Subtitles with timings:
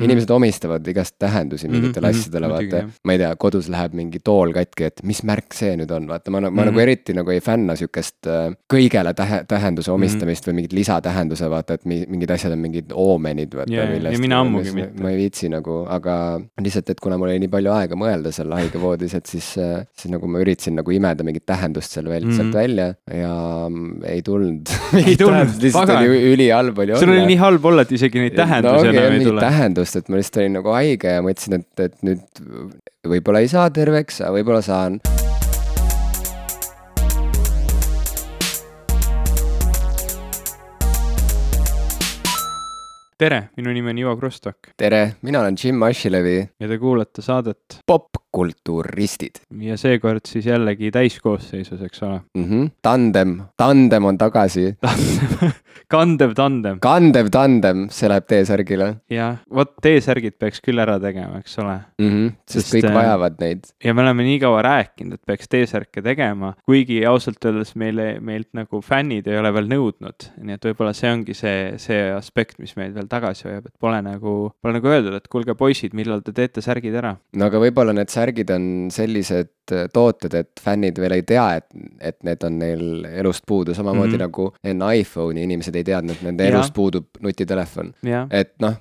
[0.00, 0.08] mm.
[0.08, 2.82] inimesed omistavad igast tähendusi mingitele mm -hmm, asjadele, vaata.
[3.04, 6.30] ma ei tea, kodus läheb mingi tool katki, et mis märk see nüüd on, vaata,
[6.30, 6.70] ma, ma mm -hmm.
[6.70, 10.52] nagu eriti nagu ei fänna sihukest äh, kõigele tähe, tähenduse omistamist mm -hmm.
[10.52, 14.12] või mingit lisatähenduse, vaata, et mingid asjad on mingid oomenid, vaata yeah,.
[14.12, 15.02] ja mina ammugi mitte.
[15.02, 18.52] ma ei viitsi nagu, aga lihtsalt, et kuna mul oli nii palju aega mõelda seal
[18.52, 22.30] haigevoodis, et siis, äh, siis nagu ma üritasin nagu imeda mingit tähendust seal veel mm,
[22.30, 22.36] -hmm.
[22.36, 23.34] sealt välja ja
[23.68, 24.70] mm, ei tulnud
[25.06, 27.00] ei tulnud, lihtsalt oli ülihalb oli olla.
[27.00, 29.42] sul oli nii halb olla, et isegi neid tähendusi no, enam ei tule.
[29.90, 32.42] Tähendust, et ma lihtsalt olin nagu haige ja mõtlesin, et, et nüüd
[33.06, 35.00] võib-olla ei saa terveks, aga võib-olla saan
[43.20, 44.72] tere, minu nimi on Ivo Krustok.
[44.76, 46.38] tere, mina olen Jim Ashilevi.
[46.60, 47.80] ja te kuulate saadet
[48.30, 49.40] popkultuuristid.
[49.60, 52.44] ja seekord siis jällegi täiskoosseisus, eks ole mm.
[52.44, 52.70] -hmm.
[52.82, 54.76] tandem, tandem on tagasi
[55.94, 56.78] kandev tandem.
[56.80, 58.94] kandev tandem, see läheb T-särgile.
[59.10, 62.08] jah, vot T-särgid peaks küll ära tegema, eks ole mm.
[62.08, 63.66] -hmm, sest, sest kõik äh, vajavad neid.
[63.84, 68.48] ja me oleme nii kaua rääkinud, et peaks T-särke tegema, kuigi ausalt öeldes meile, meilt
[68.52, 72.76] nagu fännid ei ole veel nõudnud, nii et võib-olla see ongi see, see aspekt, mis
[72.76, 76.32] meid veel tagasi hoiab, et pole nagu, pole nagu öeldud, et kuulge, poisid, millal te
[76.32, 77.16] teete särgid ära.
[77.34, 78.19] no aga võib-olla need särgid
[78.54, 81.66] on sellised äh, tooted, et fännid veel ei tea, et,
[82.00, 84.24] et need on neil elust puudu, samamoodi mm -hmm.
[84.26, 86.54] nagu enne iPhone'i inimesed ei teadnud, et nende ja.
[86.54, 87.92] elust puudub nutitelefon.
[88.30, 88.74] et noh,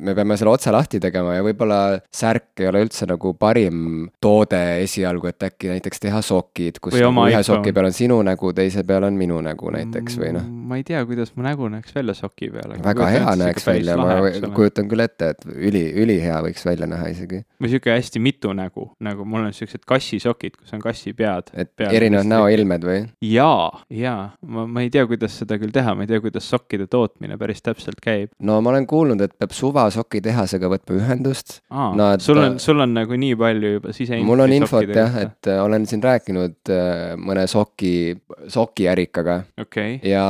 [0.00, 4.82] me peame selle otsa lahti tegema ja võib-olla särk ei ole üldse nagu parim toode
[4.82, 8.84] esialgu, et äkki näiteks teha sokid, kus nagu ühe soki peal on sinu nägu, teise
[8.84, 10.46] peal on minu nägu näiteks või noh.
[10.70, 12.76] Ma ei tea, kuidas mu nägu näeks välja soki peal.
[12.84, 17.42] väga hea näeks välja, ma kujutan küll ette, et üli, ülihea võiks välja näha isegi.
[17.62, 21.50] või sihuke hästi mitu nägu, nagu mul on siuksed kassisokid, kus on kassi pead.
[21.54, 23.00] et pead erinevad näoilmed või?
[23.26, 26.86] jaa, jaa, ma, ma ei tea, kuidas seda küll teha, ma ei tea, kuidas sokkide
[26.90, 28.30] tootmine päris täpselt käib.
[28.38, 31.58] no ma olen kuulnud, et peab suva sokitehasega võtma ühendust.
[31.98, 32.22] Nad...
[32.22, 34.28] sul on, sul on nagu nii palju juba siseinfot.
[34.30, 38.14] mul on infot jah, et äh, olen siin rääkinud äh, mõne soki,
[38.46, 39.98] sokiärikaga okay..
[40.06, 40.24] ja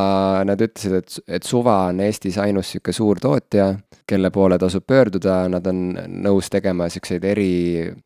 [0.46, 3.70] nad ütlesid, et, et Suva on Eestis ainus sihuke suur tootja,
[4.10, 5.82] kelle poole tasub pöörduda, nad on
[6.24, 7.52] nõus tegema siukseid eri,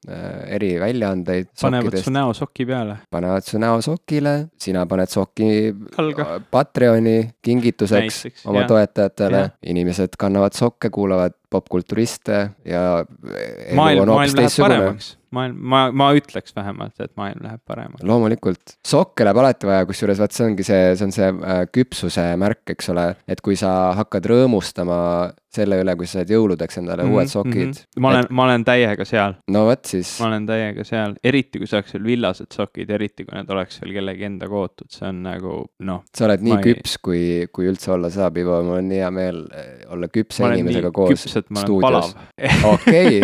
[0.09, 0.25] äh,
[0.59, 1.53] eriväljaandeid.
[1.61, 2.99] panevad su näo soki peale.
[3.11, 6.41] panevad su näo sokile, sina paned soki Alga.
[6.51, 8.69] Patreoni kingituseks Näiteks, oma jah.
[8.69, 12.83] toetajatele, inimesed kannavad sokke, kuulavad popkulturiste ja
[13.75, 15.15] maailm, maailm läheb paremaks.
[15.35, 18.05] Maailm, ma, ma ütleks vähemalt, et maailm läheb paremaks.
[18.07, 22.27] loomulikult, sokke läheb alati vaja, kusjuures vaat see ongi see, see on see äh, küpsuse
[22.41, 24.99] märk, eks ole, et kui sa hakkad rõõmustama
[25.55, 27.73] selle üle, kui sa saad jõuludeks endale mm -hmm, uued sokid mm.
[27.73, 28.03] -hmm.
[28.05, 29.37] ma olen et..., ma olen täiega seal.
[29.49, 30.15] no vot siis.
[30.21, 33.95] ma olen täiega seal, eriti kui saaks veel villased sokid, eriti kui need oleks veel
[33.99, 36.03] kellegi enda kootud, see on nagu noh.
[36.17, 36.65] sa oled nii ei...
[36.69, 37.23] küps, kui,
[37.53, 41.27] kui üldse olla saab, Ivo, mul on nii hea meel eh, olla küpse inimesega koos
[41.29, 42.15] stuudios.
[42.75, 43.23] okei,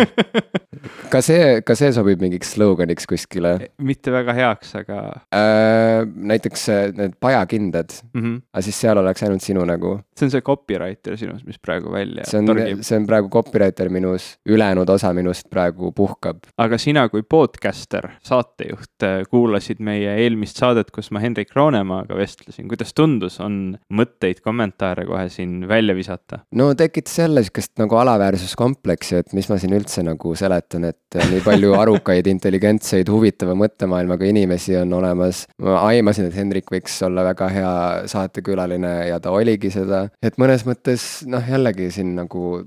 [1.11, 3.53] ka see, ka see sobib mingiks sloganiks kuskile?
[3.81, 5.01] mitte väga heaks, aga
[5.35, 6.05] äh,.
[6.31, 8.41] näiteks äh, need pajakindad mm, -hmm.
[8.53, 9.99] aga siis seal oleks ainult sinu nägu.
[10.21, 12.51] See on see copywriter sinus, mis praegu välja see on,
[12.85, 16.45] see on praegu copywriter minus, ülejäänud osa minust praegu puhkab.
[16.61, 22.69] aga sina kui podcaster, saatejuht, äh, kuulasid meie eelmist saadet, kus ma Hendrik Roonemaaga vestlesin,
[22.71, 26.43] kuidas tundus, on mõtteid, kommentaare kohe siin välja visata?
[26.55, 31.41] no tekitas jälle sihukest nagu alaväärsuskompleksi, et mis ma siin üldse nagu seletan, et nii
[31.45, 35.45] palju arukaid, intelligentseid, huvitava mõttemaailmaga inimesi on olemas.
[35.61, 37.73] ma aimasin, et Hendrik võiks olla väga hea
[38.11, 42.65] saatekülaline ja ta oligi seda, et mõnes mõttes noh, jällegi siin nagu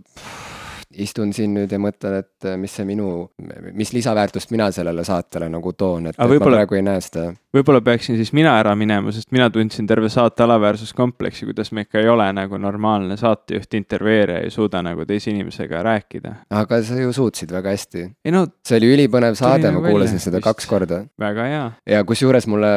[1.03, 3.31] istun siin nüüd ja mõtlen, et mis see minu,
[3.72, 7.81] mis lisaväärtust mina sellele saatele nagu toon, et, et ma praegu ei näe seda võib-olla
[7.84, 12.09] peaksin siis mina ära minema, sest mina tundsin terve saate alaväärsuskompleksi, kuidas ma ikka ei
[12.10, 16.34] ole nagu normaalne saatejuht, intervjueerija, ei suuda nagu teise inimesega rääkida.
[16.50, 18.06] aga sa ju suutsid väga hästi.
[18.34, 20.49] No, see oli ülipõnev saade, ma kuulasin seda vist.
[20.49, 21.05] kaks korda.
[21.21, 21.65] väga hea.
[21.94, 22.72] ja kusjuures mulle,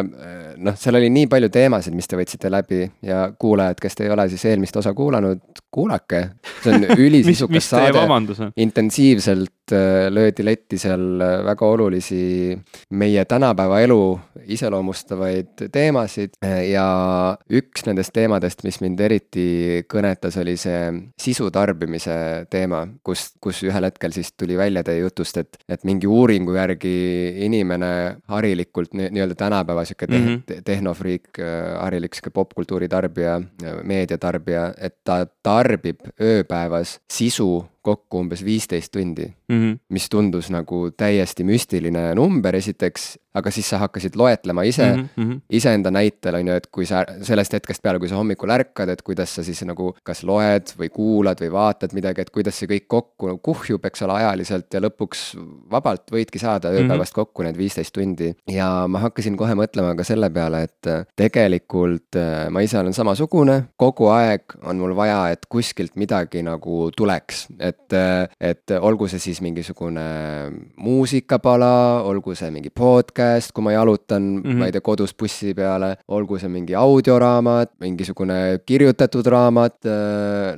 [0.57, 4.13] noh, seal oli nii palju teemasid, mis te võtsite läbi ja kuulajad, kes te ei
[4.13, 5.41] ole siis eelmist osa kuulanud,
[5.71, 6.23] kuulake.
[6.61, 8.06] see on ülisisukas saade.
[8.55, 9.56] Intensiivselt äh,
[10.13, 12.57] löödi letti seal äh, väga olulisi
[12.89, 14.01] meie tänapäeva elu
[14.45, 16.35] ise iseloomustavaid teemasid
[16.67, 16.85] ja
[17.49, 20.91] üks nendest teemadest, mis mind eriti kõnetas, oli see
[21.21, 26.07] sisu tarbimise teema, kus, kus ühel hetkel siis tuli välja teie jutust, et, et mingi
[26.07, 26.93] uuringu järgi
[27.47, 27.91] inimene
[28.27, 30.61] harilikult nii-öelda tänapäeva sihuke te mm -hmm.
[30.67, 31.29] tehnofriik,
[31.79, 33.41] harilik sihuke popkultuuri tarbija,
[33.83, 39.79] meediatarbija, et ta tarbib ööpäevas sisu kokku umbes viisteist tundi mm, -hmm.
[39.89, 45.39] mis tundus nagu täiesti müstiline number esiteks, aga siis sa hakkasid loetlema ise mm -hmm.
[45.49, 49.01] iseenda näitel, on ju, et kui sa sellest hetkest peale, kui sa hommikul ärkad, et
[49.01, 52.87] kuidas sa siis nagu kas loed või kuulad või vaatad midagi, et kuidas see kõik
[52.87, 55.23] kokku kuhjub, eks ole, ajaliselt ja lõpuks
[55.71, 57.25] vabalt võidki saada ööpäevast mm -hmm.
[57.25, 58.33] kokku need viisteist tundi.
[58.47, 62.15] ja ma hakkasin kohe mõtlema ka selle peale, et tegelikult
[62.49, 67.93] ma ise olen samasugune, kogu aeg on mul vaja, et kuskilt midagi nagu tuleks, et,
[68.41, 70.07] et olgu see siis mingisugune
[70.77, 74.61] muusikapala, olgu see mingi podcast, kui ma jalutan mm, -hmm.
[74.61, 80.55] ma ei tea, kodus bussi peale, olgu see mingi audioraamat, mingisugune kirjutatud raamat äh,,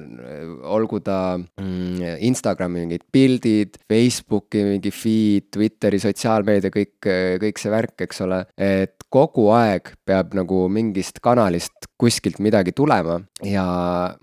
[0.64, 7.10] olgu ta mm, Instagrami mingid pildid, Facebooki mingi feed, Twitteri sotsiaalmeedia, kõik,
[7.44, 13.20] kõik see värk, eks ole, et kogu aeg peab nagu mingist kanalist kuskilt midagi tulema
[13.44, 13.66] ja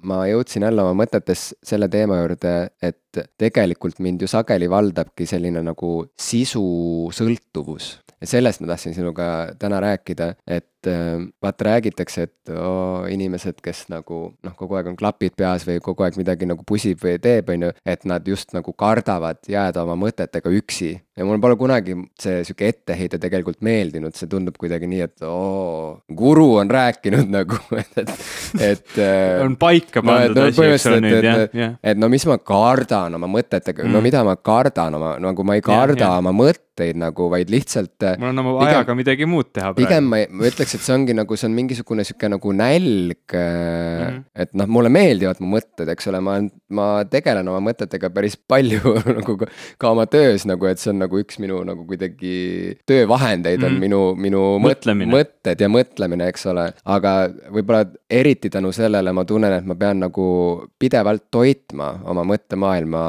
[0.08, 5.62] ma jõudsin jälle oma mõtetes selle teema juurde, et tegelikult mind ju sageli valdabki selline
[5.64, 7.98] nagu sisusõltuvus.
[8.20, 13.86] ja sellest ma tahtsin sinuga täna rääkida, et äh, vaata, räägitakse, et oo, inimesed, kes
[13.92, 17.50] nagu noh, kogu aeg on klapid peas või kogu aeg midagi nagu pusib või teeb,
[17.54, 20.94] on ju, et nad just nagu kardavad jääda oma mõtetega üksi.
[21.16, 26.02] ja mul pole kunagi see sihuke etteheide tegelikult meeldinud, see tundub kuidagi nii, et oo,
[26.12, 28.14] guru on rääkinud nagu, et, et,
[28.60, 31.76] et äh, on paika pandud no, asi, eks ole nüüd, jah, jah.
[31.82, 35.58] et no mis ma kardan oma mõtetega mm., no mida ma kardan oma, nagu ma
[35.58, 36.22] ei karda ja, ja.
[36.22, 36.34] oma
[36.76, 37.96] mõtteid nagu, vaid lihtsalt.
[38.04, 39.80] Äh, mul on oma pigem, ajaga midagi muud teha praegu.
[39.80, 44.02] pigem ma, ma ütleks, et see ongi nagu, see on mingisugune sihuke nagu nälg mm.
[44.02, 44.24] -hmm.
[44.34, 46.36] et noh, mulle meeldivad mu mõtted, eks ole, ma,
[46.68, 51.00] ma tegelen oma mõtetega päris palju nagu ka, ka oma töös nagu, et see on
[51.04, 53.66] nagu üks minu nagu kuidagi töövahendeid mm -hmm.
[53.66, 53.80] on mhm.
[53.80, 55.10] minu, minu mõtlemine.
[55.12, 56.72] mõtted ja mõtlemine, eks ole.
[56.84, 57.16] aga
[57.50, 63.02] võib-olla eriti tänu sellele ma tunnen, et ma pean nagu pidevalt toitma oma mõttemaailma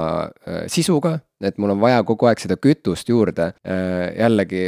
[0.48, 3.52] äh, sisuga et mul on vaja kogu aeg seda kütust juurde.
[3.68, 4.64] Äh, jällegi,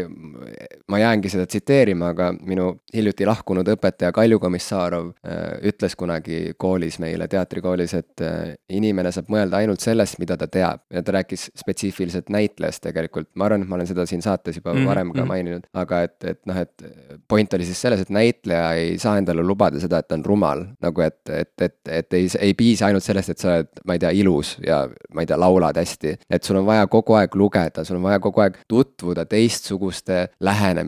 [0.90, 6.98] ma jäängi seda tsiteerima, aga minu hiljuti lahkunud õpetaja Kalju Komissarov äh, ütles kunagi koolis
[7.02, 10.82] meile, teatrikoolis, et äh, inimene saab mõelda ainult sellest, mida ta teab.
[10.94, 14.74] ja ta rääkis spetsiifiliselt näitlejast tegelikult, ma arvan, et ma olen seda siin saates juba
[14.74, 14.90] -hmm.
[14.90, 15.28] varem ka mhm.
[15.28, 16.86] maininud, aga et, et noh, et
[17.28, 20.66] point oli siis selles, et näitleja ei saa endale lubada seda, et ta on rumal.
[20.82, 24.00] nagu et, et, et, et ei, ei piisa ainult sellest, et sa oled, ma ei
[24.00, 27.84] tea, ilus ja ma ei tea, laulad hästi, et sul on vaja kogu aeg lugeda,
[27.84, 30.79] sul on vaja kogu aeg tutvuda teistsuguste lähenemistega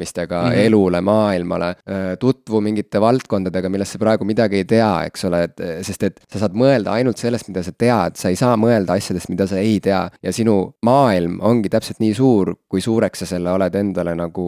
[0.41, 0.65] mm -hmm.
[0.65, 1.75] elule, maailmale.
[2.19, 6.39] tutvu mingite valdkondadega, millest sa praegu midagi ei tea, eks ole, et sest et sa
[6.39, 9.79] saad mõelda ainult sellest, mida sa tead, sa ei saa mõelda asjadest, mida sa ei
[9.79, 10.01] tea.
[10.23, 14.45] ja sinu maailm ongi täpselt nii suur, kui suureks sa selle oled endale nagu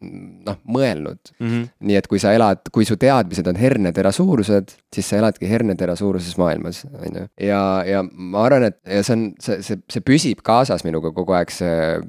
[0.00, 1.46] noh, mõelnud mm.
[1.46, 1.68] -hmm.
[1.80, 5.96] nii et kui sa elad, kui su teadmised on hernetera suurused, siis sa eladki hernetera
[5.96, 7.26] suuruses maailmas, on ju.
[7.40, 11.34] ja, ja ma arvan, et ja see on, see, see, see püsib kaasas minuga kogu
[11.36, 12.00] aeg see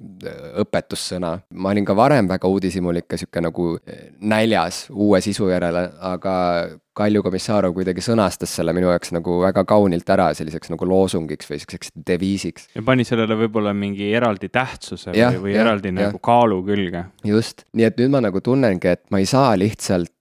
[0.64, 1.36] õpetussõna.
[1.54, 6.34] ma olin ka varem väga uudishimulik ja sihuke nagu äh, näljas uue sisu järele, aga
[6.96, 11.60] Kalju Komissarov kuidagi sõnastas selle minu jaoks nagu väga kaunilt ära selliseks nagu loosungiks või
[11.60, 12.70] siukseks deviisiks.
[12.76, 15.98] ja pani sellele võib-olla mingi eraldi tähtsuse ja, või, või ja, eraldi ja.
[16.00, 17.06] nagu kaalu külge.
[17.24, 20.12] just, nii et nüüd ma nagu tunnengi, et ma ei saa lihtsalt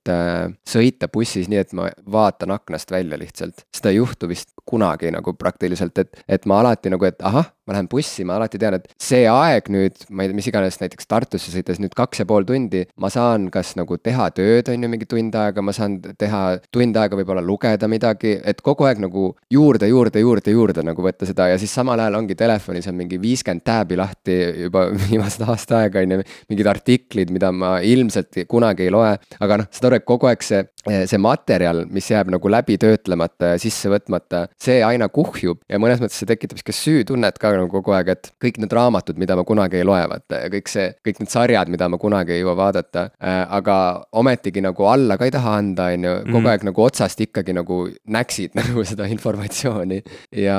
[0.68, 3.64] sõita bussis nii, et ma vaatan aknast välja lihtsalt.
[3.74, 7.76] seda ei juhtu vist kunagi nagu praktiliselt, et, et ma alati nagu, et ahah, ma
[7.76, 11.08] lähen bussi, ma alati tean, et see aeg nüüd, ma ei tea, mis iganes näiteks
[11.08, 14.90] Tartusse sõites nüüd kaks ja pool tundi, ma saan kas nagu teha tööd, on ju,
[14.92, 16.42] mingi tund aega, ma saan teha
[16.74, 21.28] tund aega võib-olla lugeda midagi, et kogu aeg nagu juurde, juurde, juurde, juurde nagu võtta
[21.28, 25.84] seda ja siis samal ajal ongi telefonis on mingi viiskümmend tääbi lahti juba viimased aasta
[25.84, 26.20] aega on ju.
[26.52, 30.44] mingid artiklid, mida ma ilmselt kunagi ei loe, aga noh, saad aru, et kogu aeg
[30.44, 30.62] see,
[31.08, 36.02] see materjal, mis jääb nagu läbi töötlemata ja sisse võtmata, see aina kuhjub ja mõnes
[36.02, 39.46] mõttes see tekitab sihukest süütunnet ka nagu kogu aeg, et kõik need raamatud, mida ma
[39.46, 42.56] kunagi ei loe, vaata ja kõik see, kõik need sarjad, mida ma kunagi ei jõua
[42.58, 43.42] vaadata äh,.
[43.54, 43.76] aga
[44.16, 46.50] ometigi nagu alla ka ei taha anda, on ju, kogu mm.
[46.52, 47.80] aeg nagu otsast ikkagi nagu
[48.16, 50.00] näksid nagu seda informatsiooni.
[50.44, 50.58] ja,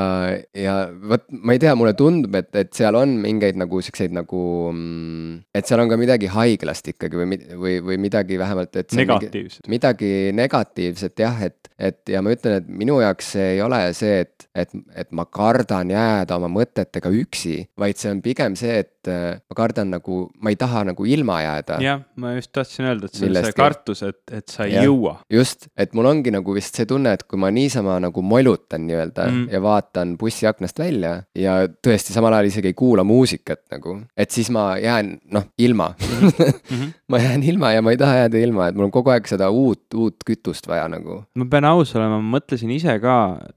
[0.55, 0.75] ja
[1.09, 5.39] vot ma ei tea, mulle tundub, et, et seal on mingeid nagu siukseid nagu mm,,
[5.55, 8.91] et seal on ka midagi haiglast ikkagi või, või, või midagi vähemalt, et.
[8.95, 9.24] negatiivset.
[9.71, 14.21] Midagi negatiivset jah, et, et ja ma ütlen, et minu jaoks see ei ole see,
[14.25, 19.09] et, et, et ma kardan jääda oma mõtetega üksi, vaid see on pigem see, et
[19.11, 21.79] äh, ma kardan nagu, ma ei taha nagu ilma jääda.
[21.83, 24.85] jah, ma just tahtsin öelda, et see on see kartus, et, et sa ei ja,
[24.87, 25.17] jõua.
[25.31, 29.29] just, et mul ongi nagu vist see tunne, et kui ma niisama nagu molutan nii-öelda
[29.31, 29.47] mm.
[29.55, 34.51] ja vaatan bussiaknast välja ja tõesti samal ajal isegi ei kuula muusikat nagu, et siis
[34.53, 36.29] ma jään noh, ilma mm.
[36.29, 36.93] -hmm.
[37.11, 39.49] ma jään ilma ja ma ei taha jääda ilma, et mul on kogu aeg seda
[39.53, 41.21] uut, uut kütust vaja nagu.
[41.39, 43.15] ma pean aus olema, ma mõtlesin ise ka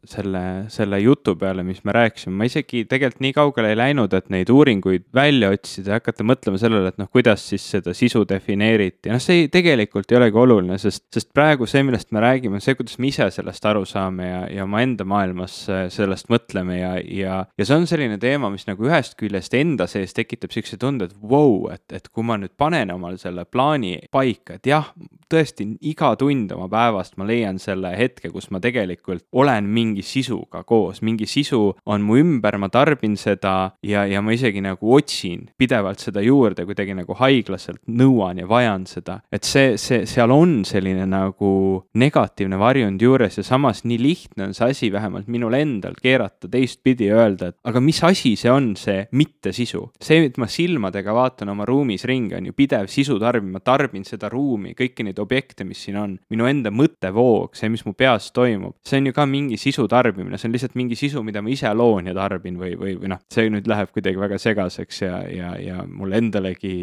[0.09, 4.31] selle, selle jutu peale, mis me rääkisime, ma isegi tegelikult nii kaugele ei läinud, et
[4.33, 9.11] neid uuringuid välja otsida ja hakata mõtlema sellele, et noh, kuidas siis seda sisu defineeriti,
[9.13, 12.77] noh, see ei, tegelikult ei olegi oluline, sest, sest praegu see, millest me räägime, see,
[12.79, 17.43] kuidas me ise sellest aru saame ja, ja omaenda maailmas äh, sellest mõtleme ja, ja,
[17.59, 21.19] ja see on selline teema, mis nagu ühest küljest enda sees tekitab siukse tunde, et
[21.19, 24.91] vau wow,, et, et kui ma nüüd panen omale selle plaani paika, et jah,
[25.31, 30.65] tõesti iga tund oma päevast ma leian selle hetke, kus ma tegelikult olen mingi sisuga
[30.69, 35.49] koos, mingi sisu on mu ümber, ma tarbin seda ja, ja ma isegi nagu otsin
[35.59, 39.21] pidevalt seda juurde, kuidagi nagu haiglaselt nõuan ja vajan seda.
[39.33, 41.53] et see, see, seal on selline nagu
[41.99, 47.09] negatiivne varjund juures ja samas nii lihtne on see asi vähemalt minul endal keerata teistpidi
[47.09, 49.89] ja öelda, et aga mis asi see on, see mittesisu.
[50.03, 54.05] see, et ma silmadega vaatan oma ruumis ringi, on ju pidev sisu tarbimine, ma tarbin
[54.07, 55.28] seda ruumi, kõiki neid objekte,
[55.69, 59.27] mis siin on, minu enda mõttevoog, see, mis mu peas toimub, see on ju ka
[59.29, 62.75] mingi sisu tarbimine, see on lihtsalt mingi sisu, mida ma ise loon ja tarbin või,
[62.79, 66.75] või, või noh, see nüüd läheb kuidagi väga segaseks ja, ja, ja mulle endalegi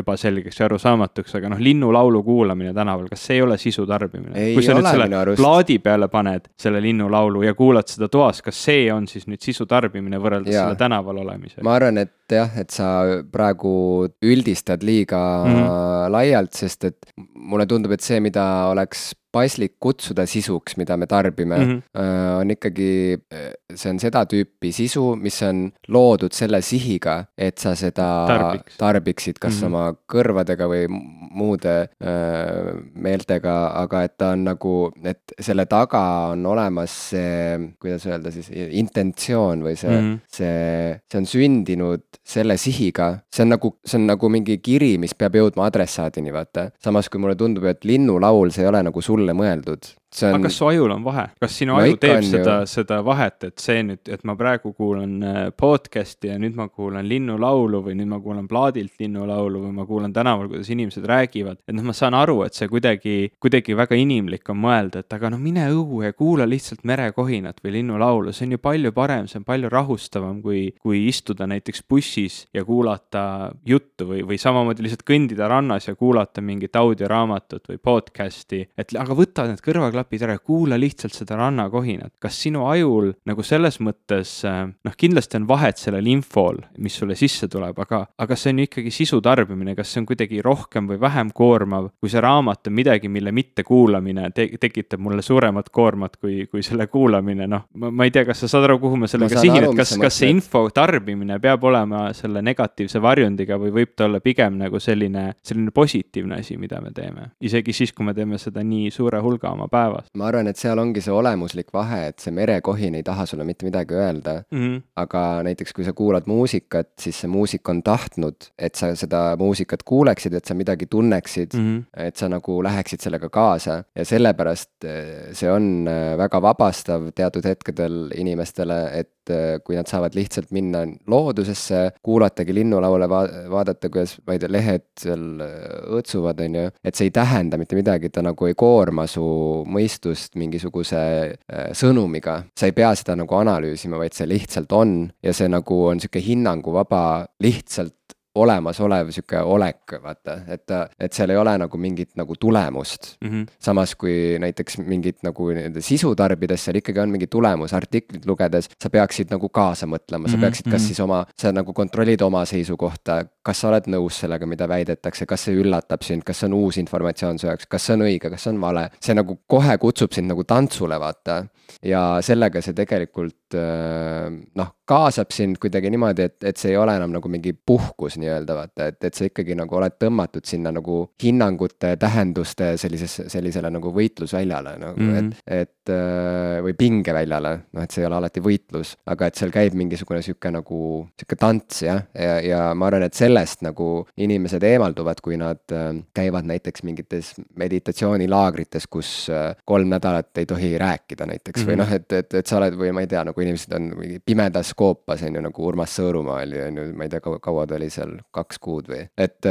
[0.00, 4.50] ebaselgeks ja arusaamatuks, aga noh, linnulaulu kuulamine tänaval, kas see ei ole sisu tarbimine?
[4.54, 8.88] kui sa nüüd selle plaadi peale paned, selle linnulaulu ja kuulad seda toas, kas see
[8.92, 10.66] on siis nüüd sisu tarbimine võrreldes ja.
[10.66, 11.64] selle tänaval olemisega?
[11.66, 12.88] ma arvan, et jah, et sa
[13.32, 16.10] praegu üldistad liiga mm -hmm.
[16.14, 21.58] laialt, sest et mulle tundub, et see, mida oleks paslik kutsuda sisuks, mida me tarbime
[21.58, 22.40] mm, -hmm.
[22.40, 27.74] on ikkagi, äh, see on seda tüüpi sisu, mis on loodud selle sihiga, et sa
[27.74, 28.76] seda Tarbiks.
[28.78, 29.66] tarbiksid, kas mm -hmm.
[29.66, 30.86] oma kõrvadega või
[31.30, 37.58] muude öö, äh, meeltega, aga et ta on nagu, et selle taga on olemas see,
[37.80, 40.18] kuidas öelda siis, intentsioon või see mm, -hmm.
[40.26, 43.18] see, see on sündinud selle sihiga.
[43.34, 46.70] see on nagu, see on nagu mingi kiri, mis peab jõudma adressaadini, vaata.
[46.82, 50.34] samas kui mulle tundub, et linnulaul, see ei ole nagu sulle mõeldud On...
[50.34, 53.62] aga kas su ajul on vahe, kas sinu no aju teeb seda, seda vahet, et
[53.62, 58.10] see nüüd, et ma praegu kuulan äh, podcast'i ja nüüd ma kuulan linnulaulu või nüüd
[58.10, 61.60] ma kuulan plaadilt linnulaulu või ma kuulan tänaval, kuidas inimesed räägivad.
[61.62, 65.30] et noh, ma saan aru, et see kuidagi, kuidagi väga inimlik on mõelda, et aga
[65.30, 69.38] no mine õue ja kuula lihtsalt merekohinat või linnulaulu, see on ju palju parem, see
[69.38, 75.06] on palju rahustavam, kui, kui istuda näiteks bussis ja kuulata juttu või, või samamoodi lihtsalt
[75.06, 79.62] kõndida rannas ja kuulata mingit audioraamatut või podcast'i, et aga võta need
[80.00, 82.12] kõrvaklapid klapid ära ja kuula lihtsalt seda rannakohinat.
[82.18, 87.14] kas sinu ajul nagu selles mõttes, äh, noh, kindlasti on vahet sellel infol, mis sulle
[87.14, 90.88] sisse tuleb, aga, aga see on ju ikkagi sisu tarbimine, kas see on kuidagi rohkem
[90.88, 96.16] või vähem koormav, kui see raamat on midagi, mille mittekuulamine te tekitab mulle suuremat koormat
[96.16, 99.40] kui, kui selle kuulamine, noh, ma ei tea, kas sa saad aru, kuhu ma sellega
[99.40, 104.08] sihin, et kas, kas see info tarbimine peab olema selle negatiivse varjundiga või võib ta
[104.08, 108.38] olla pigem nagu selline, selline positiivne asi, mida me teeme, isegi siis, kui me teeme
[108.40, 110.10] seda nii suure hulga oma päevas päevas.
[110.16, 113.66] ma arvan, et seal ongi see olemuslik vahe, et see merekohin ei taha sulle mitte
[113.68, 114.58] midagi öelda mm.
[114.58, 114.82] -hmm.
[114.96, 119.82] aga näiteks, kui sa kuulad muusikat, siis see muusik on tahtnud, et sa seda muusikat
[119.82, 122.06] kuuleksid, et sa midagi tunneksid mm, -hmm.
[122.06, 127.44] et sa nagu läheksid sellega kaasa ja sellepärast eh, see on eh, väga vabastav teatud
[127.44, 133.20] hetkedel inimestele, et eh, kui nad saavad lihtsalt minna loodusesse, kuulatagi linnulaule va,
[133.52, 137.78] vaadata, kuidas, ma ei tea, lehed seal õõtsuvad, on ju, et see ei tähenda mitte
[137.78, 139.24] midagi, ta nagu ei koorma su
[139.68, 142.40] mõistust mingisuguse äh, sõnumiga.
[142.56, 146.22] sa ei pea seda nagu analüüsima, vaid see lihtsalt on ja see nagu on sihuke
[146.24, 147.94] hinnanguvaba lihtsalt
[148.42, 153.30] olemasolev sihuke olek, vaata, et, et seal ei ole nagu mingit nagu tulemust mm.
[153.30, 153.46] -hmm.
[153.58, 158.70] samas kui näiteks mingit nagu nii-öelda sisu tarbides, seal ikkagi on mingi tulemus, artiklit lugedes,
[158.82, 160.74] sa peaksid nagu kaasa mõtlema, sa mhm, peaksid mm -hmm.
[160.74, 160.86] kas mhm.
[160.86, 165.44] siis oma, sa nagu kontrollid oma seisukohta, kas sa oled nõus sellega, mida väidetakse, kas
[165.44, 168.44] see üllatab sind, kas see on uus informatsioon su jaoks, kas see on õige, kas
[168.44, 171.44] see on vale, see nagu kohe kutsub sind nagu tantsule, vaata.
[171.82, 177.12] ja sellega see tegelikult noh, kaasab sind kuidagi niimoodi, et, et see ei ole enam
[177.14, 181.94] nagu mingi puhkus nii-öelda vaata, et, et sa ikkagi nagu oled tõmmatud sinna nagu hinnangute,
[182.00, 185.34] tähenduste sellisesse, sellisele nagu võitlusväljale nagu mm, -hmm.
[185.46, 189.52] et, et äh, või pingeväljale, noh, et see ei ole alati võitlus, aga et seal
[189.54, 190.80] käib mingisugune sihuke nagu,
[191.18, 195.90] sihuke tants jah, ja, ja ma arvan, et sellest nagu inimesed eemalduvad, kui nad äh,
[196.16, 201.70] käivad näiteks mingites meditatsioonilaagrites, kus äh, kolm nädalat ei tohi rääkida näiteks mm -hmm.
[201.70, 201.84] või mhm.
[201.84, 203.90] noh, et, et, et sa oled või ma ei tea, nagu inimesed on
[204.24, 207.66] pimedas koopas on ju nagu Urmas Sõõrumaa oli on ju, ma ei tea, kaua, kaua
[207.66, 209.48] ta oli seal, kaks kuud või, et.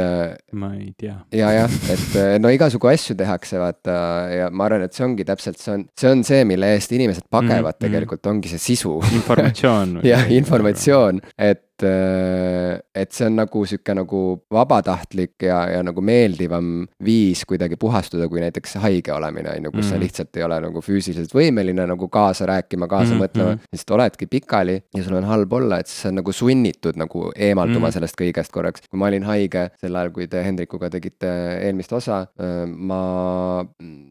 [0.52, 1.16] ma ei tea.
[1.32, 3.96] ja jah, et no igasugu asju tehakse, vaata
[4.32, 7.26] ja ma arvan, et see ongi täpselt, see on, see on see, mille eest inimesed
[7.30, 7.80] pagevad mm -hmm.
[7.86, 8.98] tegelikult, ongi see sisu.
[9.14, 14.20] informatsioon jah, informatsioon, et et, äh, et see on nagu sihuke nagu
[14.52, 19.84] vabatahtlik ja, ja nagu meeldivam viis kuidagi puhastuda, kui näiteks haige olemine, on ju, kus
[19.84, 19.88] mm.
[19.88, 20.04] sa mhm.
[20.04, 24.28] lihtsalt ei ole nagu füüsiliselt võimeline nagu kaasa rääkima, kaasa mm, mõtlema mm., lihtsalt oledki
[24.30, 27.96] pikali ja sul on halb olla, et siis sa nagu sunnitud nagu eemalduma mm.
[27.96, 28.86] sellest kõigest korraks.
[28.88, 31.30] kui ma olin haige sel ajal, kui te Hendrikuga tegite
[31.66, 33.00] eelmist osa, äh, ma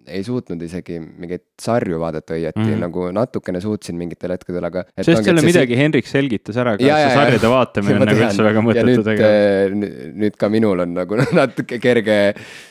[0.10, 4.86] ei suutnud isegi mingeid sarju vaadata õieti mm., nagu natukene suutsin mingitel hetkedel, aga.
[4.98, 8.63] sest seal on midagi, Hendrik selgitas ära ka sarjade vaatamine vaatamine on nagu üldse väga
[8.66, 9.98] mõttetu tegelikult.
[10.24, 12.18] nüüd ka minul on nagu natuke kerge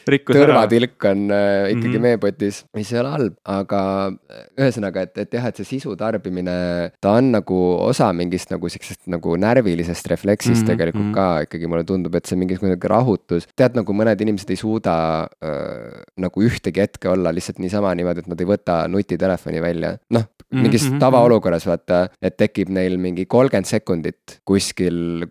[0.08, 2.06] tõrvatilk on äh, ikkagi mm -hmm.
[2.08, 6.90] meepotis, mis ei ole halb, aga äh, ühesõnaga, et, et jah, et see sisu tarbimine,
[7.00, 10.72] ta on nagu osa mingist nagu siuksest nagu närvilisest refleksist mm -hmm.
[10.72, 11.14] tegelikult mhm.
[11.14, 13.46] ka ikkagi mulle tundub, et see mingisugune rahutus.
[13.56, 18.28] tead, nagu mõned inimesed ei suuda äh, nagu ühtegi hetke olla lihtsalt niisama niimoodi, et
[18.28, 19.96] nad ei võta nutitelefoni välja.
[20.10, 21.00] noh, mingis mm -hmm.
[21.00, 24.77] tavaolukorras vaata, et tekib neil mingi kolmkümmend sekundit kuskil,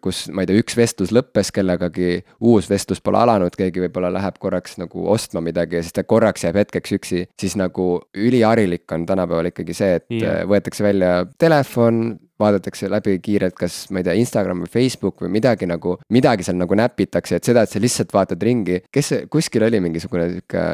[0.03, 4.37] kus ma ei tea, üks vestlus lõppes kellegagi, uus vestlus pole alanud, keegi võib-olla läheb
[4.43, 7.25] korraks nagu ostma midagi ja siis ta korraks jääb hetkeks üksi.
[7.39, 10.43] siis nagu üliharilik on tänapäeval ikkagi see, et yeah.
[10.49, 15.67] võetakse välja telefon, vaadatakse läbi kiirelt, kas ma ei tea, Instagram või Facebook või midagi
[15.69, 18.81] nagu, midagi seal nagu näpitakse, et seda, et sa lihtsalt vaatad ringi.
[18.93, 20.65] kes kuskil oli mingisugune sihuke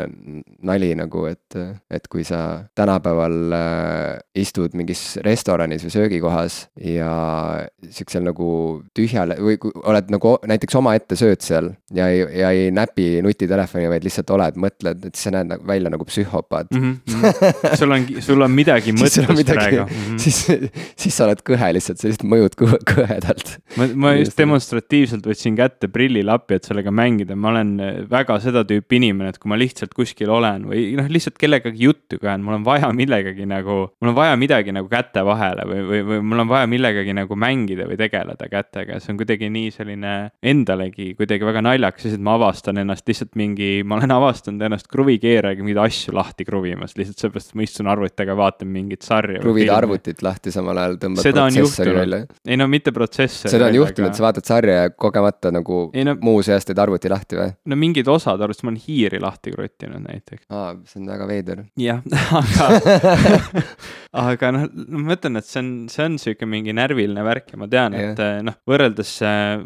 [0.67, 1.57] nali nagu, et,
[1.91, 7.11] et kui sa tänapäeval äh, istud mingis restoranis või söögikohas ja
[7.89, 8.49] siuksel nagu
[8.95, 13.89] tühjal või kui oled nagu näiteks omaette sööd seal ja ei, ja ei näpi nutitelefoni,
[13.91, 16.93] vaid lihtsalt oled, mõtled, et siis sa näed nagu välja nagu psühhopaat mm.
[17.07, 17.77] -hmm.
[17.79, 19.85] sul on, sul on midagi mõttes praegu.
[19.87, 20.17] -hmm.
[20.17, 20.45] siis,
[20.97, 23.55] siis sa oled kõhe lihtsalt, sa lihtsalt mõjud kõhe, kõhedalt.
[23.79, 27.73] ma, ma just demonstratiivselt võtsin kätte prillilappi, et sellega mängida, ma olen
[28.11, 32.19] väga seda tüüpi inimene, et kui ma lihtsalt kuskil olen või noh, lihtsalt kellegagi juttu
[32.21, 36.01] käin, mul on vaja millegagi nagu, mul on vaja midagi nagu käte vahele või, või,
[36.09, 40.13] või mul on vaja millegagi nagu mängida või tegeleda kätega, see on kuidagi nii selline
[40.43, 44.89] endalegi kuidagi väga naljakas, siis et ma avastan ennast lihtsalt mingi, ma olen avastanud ennast
[44.91, 49.41] kruvikeerajaga mingeid asju lahti kruvimas, lihtsalt sellepärast, et ma istun arvutiga, vaatan mingit sarja.
[49.43, 53.51] kruvid arvutit lahti, samal ajal tõmbad seda on juhtunud, ei no mitte protsessor.
[53.51, 56.79] seda on juhtunud aga..., sa vaatad sarja ja kogemata nagu ei, no, muu seas teed
[56.81, 57.53] arvuti lahti või?
[57.69, 60.45] no mingid osad arvutist ma olen hiiri lahti kruttinud näiteks.
[60.49, 61.65] aa, see on väga veider.
[61.79, 62.01] jah,
[62.39, 63.13] aga
[64.23, 64.67] aga noh,
[65.03, 68.19] ma ütlen, et see on, see on sihuke mingi närviline värk ja ma tean, et
[68.21, 69.13] eh, noh, võrreldes,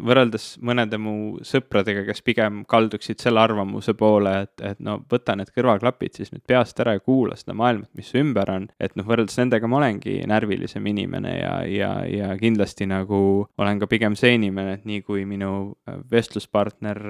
[0.04, 1.14] võrreldes mõnede mu
[1.46, 6.44] sõpradega, kes pigem kalduksid selle arvamuse poole, et, et no võta need kõrvaklapid siis nüüd
[6.48, 8.68] peast ära ja kuula seda maailma, mis su ümber on.
[8.80, 13.20] et noh, võrreldes nendega ma olengi närvilisem inimene ja, ja, ja kindlasti nagu
[13.58, 15.52] olen ka pigem see inimene, et nii kui minu
[15.88, 17.00] äh, vestluspartner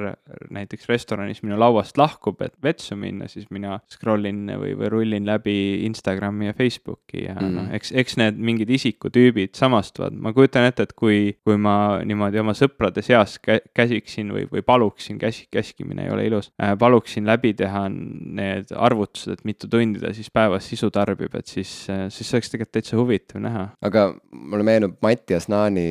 [0.54, 5.28] näiteks restoranis minu lauast lahkub, et vetsu minna, siis mina scroll in või, või rullin
[5.28, 7.54] läbi Instagrami ja Facebooki ja mm.
[7.54, 10.16] noh, eks, eks need mingid isikutüübid samastuvad.
[10.18, 14.62] ma kujutan ette, et kui, kui ma niimoodi oma sõprade seas kä käsiksin või, või
[14.66, 20.00] paluksin, käsi, käskimine ei ole ilus äh,, paluksin läbi teha need arvutused, et mitu tundi
[20.02, 23.68] ta siis päevas sisu tarbib, et siis, äh, siis see oleks tegelikult täitsa huvitav näha.
[23.84, 24.08] aga
[24.48, 25.88] mulle meenub Mattias Naani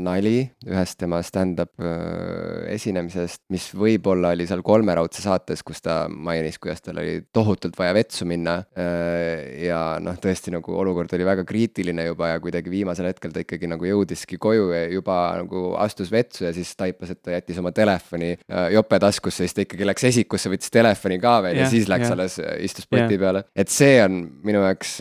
[0.00, 6.58] nali ühest tema stand-up äh, esinemisest, mis võib-olla oli seal kolmeraudse saates, kus ta mainis,
[6.62, 8.58] kuidas tal oli tohutult vaja vetsu minna.
[8.78, 13.42] Äh, ja noh, tõesti nagu olukord oli väga kriitiline juba ja kuidagi viimasel hetkel ta
[13.42, 17.60] ikkagi nagu jõudiski koju ja juba nagu astus vetsu ja siis taipas, et ta jättis
[17.62, 21.66] oma telefoni äh, jope taskusse, siis ta ikkagi läks esikusse, võttis telefoni ka veel yeah,
[21.66, 22.16] ja siis läks yeah.
[22.16, 23.22] alles, istus poti yeah.
[23.22, 23.44] peale.
[23.56, 24.98] et see on minu jaoks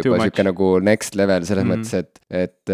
[0.00, 1.69] juba sihuke nagu next level selles mm -hmm.
[1.70, 2.72] Mõttes, et, et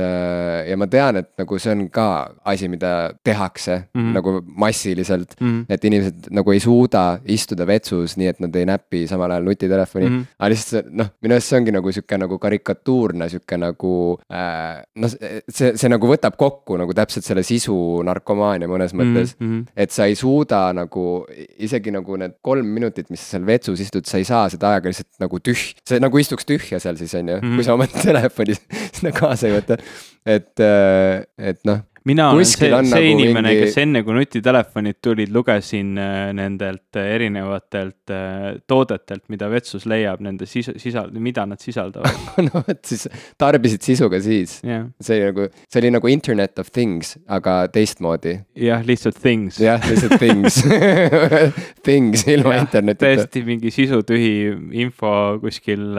[0.67, 2.07] ja ma tean, et nagu see on ka
[2.45, 2.93] asi, mida
[3.25, 4.15] tehakse mm -hmm.
[4.17, 5.47] nagu massiliselt mm.
[5.47, 5.65] -hmm.
[5.69, 10.09] et inimesed nagu ei suuda istuda vetsus, nii et nad ei näpi samal ajal nutitelefoni
[10.09, 10.17] mm.
[10.17, 10.25] -hmm.
[10.39, 13.93] aga lihtsalt noh, minu arust see ongi nagu sihuke nagu karikatuurne sihuke nagu
[14.33, 14.83] äh,.
[14.95, 15.11] noh,
[15.49, 19.47] see, see nagu võtab kokku nagu täpselt selle sisu narkomaania mõnes mhm, mõttes mm.
[19.47, 19.67] -hmm.
[19.77, 21.27] et sa ei suuda nagu
[21.59, 24.91] isegi nagu need kolm minutit, mis sa seal vetsus istud, sa ei saa seda aega
[24.91, 27.55] lihtsalt nagu tüh-, see nagu istuks tühja seal siis on ju mm, -hmm.
[27.55, 28.57] kui sa oma telefoni
[28.97, 29.79] sinna kaasa ei võta.
[30.27, 34.99] et, äh, et noh mina olen see, see nagu inimene mingi..., kes enne kui nutitelefonid
[35.03, 41.47] tulid, lugesin äh, nendelt äh, erinevatelt äh, toodetelt, mida vetsus leiab, nende sisu, sisal-, mida
[41.49, 43.09] nad sisaldavad no vot, siis
[43.41, 44.87] tarbisid sisu ka siis yeah..
[45.03, 48.37] see nagu, see oli nagu internet of things, aga teistmoodi.
[48.67, 49.59] jah, lihtsalt things.
[49.63, 50.63] jah, lihtsalt things
[51.87, 53.05] Things ilma internetita.
[53.07, 54.31] täiesti mingi sisutühi
[54.83, 55.11] info
[55.43, 55.99] kuskil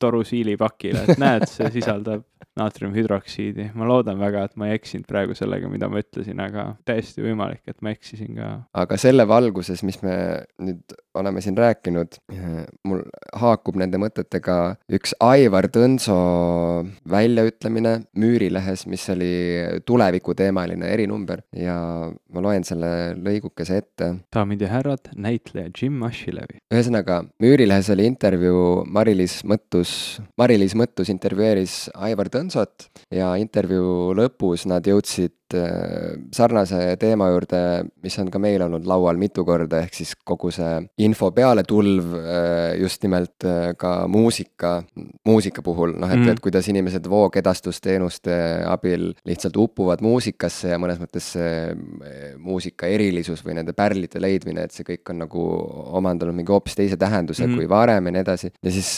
[0.00, 2.26] torusiilipakil, et näed, see sisaldab
[2.58, 3.70] naatriumhüdroksiidi.
[3.78, 7.64] ma loodan väga, et ma ei eksinud praegu sellega, mida ma ütlesin, aga täiesti võimalik,
[7.66, 8.50] et ma eksisin ka.
[8.84, 10.16] aga selle valguses, mis me
[10.62, 12.18] nüüd oleme siin rääkinud,
[12.86, 13.02] mul
[13.38, 14.58] haakub nende mõtetega
[14.98, 16.18] üks Aivar Tõnso
[17.10, 19.32] väljaütlemine Müürilehes, mis oli
[19.88, 21.76] tulevikuteemaline erinumber ja
[22.08, 24.10] ma loen selle lõigukese ette.
[24.34, 26.60] daamid ja härrad, näitleja Jim Ashilevi.
[26.74, 29.92] ühesõnaga, Müürilehes oli intervjuu Mari-Liis Mõttus,
[30.38, 37.60] Mari-Liis Mõttus intervjueeris Aivar Tõnsot ja intervjuu lõpus nad jõudsid sarnase teema juurde,
[38.04, 40.70] mis on ka meil olnud laual mitu korda, ehk siis kogu see
[41.04, 44.78] info pealetulv äh, just nimelt äh, ka muusika,
[45.28, 48.36] muusika puhul, noh et mm., et kuidas inimesed voogedastusteenuste
[48.68, 51.50] abil lihtsalt upuvad muusikasse ja mõnes mõttes see
[52.38, 55.44] muusika erilisus või nende pärlide leidmine, et see kõik on nagu
[55.98, 57.56] omandanud mingi hoopis teise tähenduse mm.
[57.58, 58.52] kui varem ja nii edasi.
[58.62, 58.92] ja siis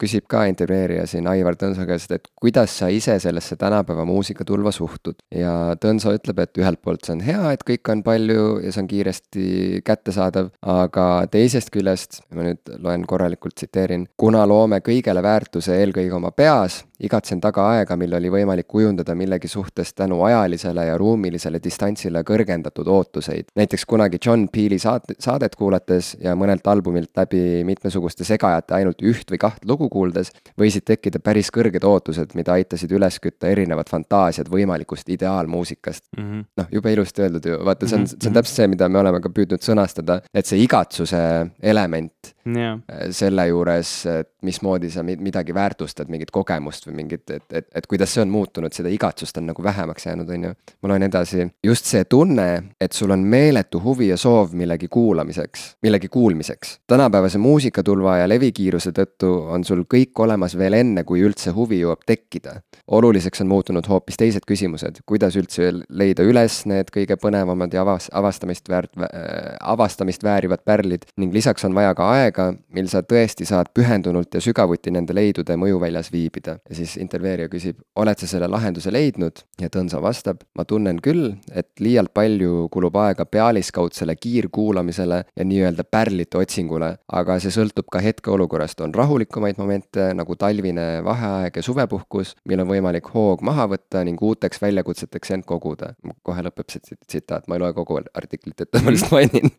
[0.00, 5.22] küsib ka intervjueerija siin Aivar Tõnso käest, et kuidas sa ise sellesse tänapäeva muusikatulva suhtud
[5.34, 8.70] ja Tõnso Tõnso ütleb, et ühelt poolt see on hea, et kõike on palju ja
[8.72, 9.46] see on kiiresti
[9.84, 16.32] kättesaadav, aga teisest küljest, ma nüüd loen korralikult, tsiteerin, kuna loome kõigele väärtuse eelkõige oma
[16.32, 22.22] peas, igatsen taga aega, mil oli võimalik kujundada millegi suhtes tänu ajalisele ja ruumilisele distantsile
[22.26, 23.50] kõrgendatud ootuseid.
[23.56, 29.30] näiteks kunagi John Peele'i saat-, saadet kuulates ja mõnelt albumilt läbi mitmesuguste segajate ainult üht
[29.30, 34.50] või kaht lugu kuuldes, võisid tekkida päris kõrged ootused, mida aitasid üles kütta erinevad fantaasiad
[34.52, 36.44] võimalikust ideaalmuusikast mm -hmm..
[36.56, 38.38] noh, jube ilusti öeldud ju, vaata, see on, see on mhm.
[38.38, 41.22] täpselt see, mida me oleme ka püüdnud sõnastada, et see igatsuse
[41.62, 42.78] element yeah.
[43.10, 48.14] selle juures, et mismoodi sa midagi väärtustad, mingit kogemust või mingit, et, et, et kuidas
[48.14, 50.52] see on muutunud, seda igatsust on nagu vähemaks jäänud, on ju.
[50.82, 52.48] ma loen edasi, just see tunne,
[52.80, 56.78] et sul on meeletu huvi ja soov millegi kuulamiseks, millegi kuulmiseks.
[56.86, 62.04] tänapäevase muusikatulva ja levikiiruse tõttu on sul kõik olemas veel enne, kui üldse huvi jõuab
[62.06, 62.60] tekkida.
[62.86, 68.10] oluliseks on muutunud hoopis teised küsimused, kuidas üldse leida üles need kõige põnevamad ja avas-,
[68.12, 73.46] avastamist väärt äh,, avastamist väärivad pärlid ning lisaks on vaja ka aega, mil sa tõesti
[73.48, 76.58] saad pühendunult ja sügavuti nende leidude mõjuväljas viibida.
[76.68, 79.44] ja siis intervjueerija küsib, oled sa selle lahenduse leidnud?
[79.60, 85.84] ja Tõnso vastab, ma tunnen küll, et liialt palju kulub aega pealiskaudsele kiirkuulamisele ja nii-öelda
[85.88, 92.34] pärlite otsingule, aga see sõltub ka hetkeolukorrast, on rahulikumaid momente nagu talvine vaheaeg ja suvepuhkus,
[92.48, 95.94] mil on võimalik hoog maha võtta ning uuteks väljakutseteks end koguda.
[96.22, 99.52] kohe lõpeb see tsitaat, ma ei loe kogu artiklit ette, ma lihtsalt mainin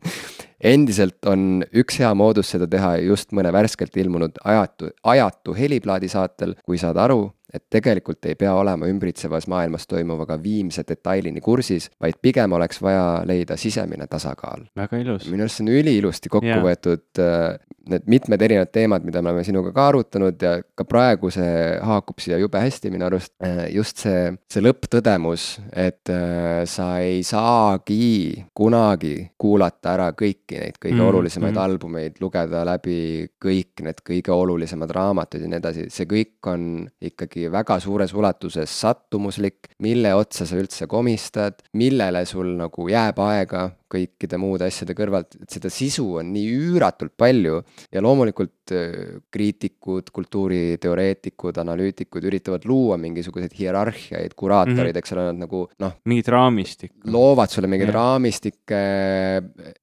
[0.63, 6.55] endiselt on üks hea moodus seda teha just mõne värskelt ilmunud ajatu, ajatu heliplaadi saatel,
[6.65, 12.17] kui saad aru, et tegelikult ei pea olema ümbritsevas maailmas toimuvaga viimse detailini kursis, vaid
[12.21, 14.65] pigem oleks vaja leida sisemine tasakaal.
[14.75, 15.29] väga ilus.
[15.29, 16.63] minu arust see on üliilusti kokku yeah.
[16.63, 17.59] võetud äh,
[17.89, 21.51] need mitmed erinevad teemad, mida me oleme sinuga ka arutanud ja ka praegu see
[21.83, 23.33] haakub siia jube hästi minu arust.
[23.73, 30.99] Just see, see lõpptõdemus, et äh, sa ei saagi kunagi kuulata ära kõiki neid kõige
[30.99, 31.63] mm, olulisemaid mm.
[31.65, 36.67] albumeid, lugeda läbi kõik need kõige olulisemad raamatud ja nii edasi, see kõik on
[37.01, 43.19] ikkagi ikkagi väga suures ulatuses sattumuslik, mille otsa sa üldse komistad, millele sul nagu jääb
[43.19, 47.59] aega kõikide muude asjade kõrvalt, et seda sisu on nii üüratult palju
[47.93, 55.01] ja loomulikult äh, kriitikud, kultuuriteoreetikud, analüütikud üritavad luua mingisuguseid hierarhiaid, kuraatorid mm, -hmm.
[55.03, 55.95] eks ole, nad nagu noh.
[56.09, 57.11] mingit raamistikku.
[57.13, 57.99] loovad sulle mingeid yeah.
[57.99, 58.81] raamistikke,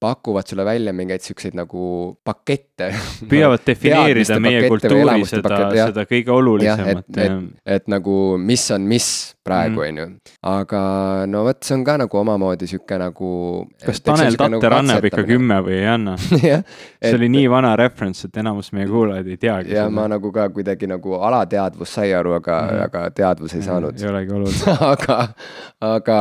[0.00, 2.92] pakuvad sulle välja mingeid siukseid nagu pakette.
[3.28, 7.04] püüavad defineerida meie kultuuri seda, seda kõige olulisemat.
[7.16, 9.10] Et, et, et nagu, mis on mis
[9.44, 9.88] praegu, mhm.
[9.88, 10.34] on ju.
[10.42, 10.82] aga
[11.30, 13.30] no vot, see on ka nagu omamoodi sihuke nagu.
[13.84, 17.14] kas Tanel Tatter nagu annab ikka kümme või ei anna see et...
[17.14, 19.74] oli nii vana reference, et enamus meie kuulajaid ei teagi.
[19.74, 19.94] ja seda.
[20.00, 23.96] ma nagu ka kuidagi nagu alateadvus sai aru, aga mm., aga teadvus ei saanud.
[24.00, 25.18] ei olegi oluline aga,
[25.92, 26.20] aga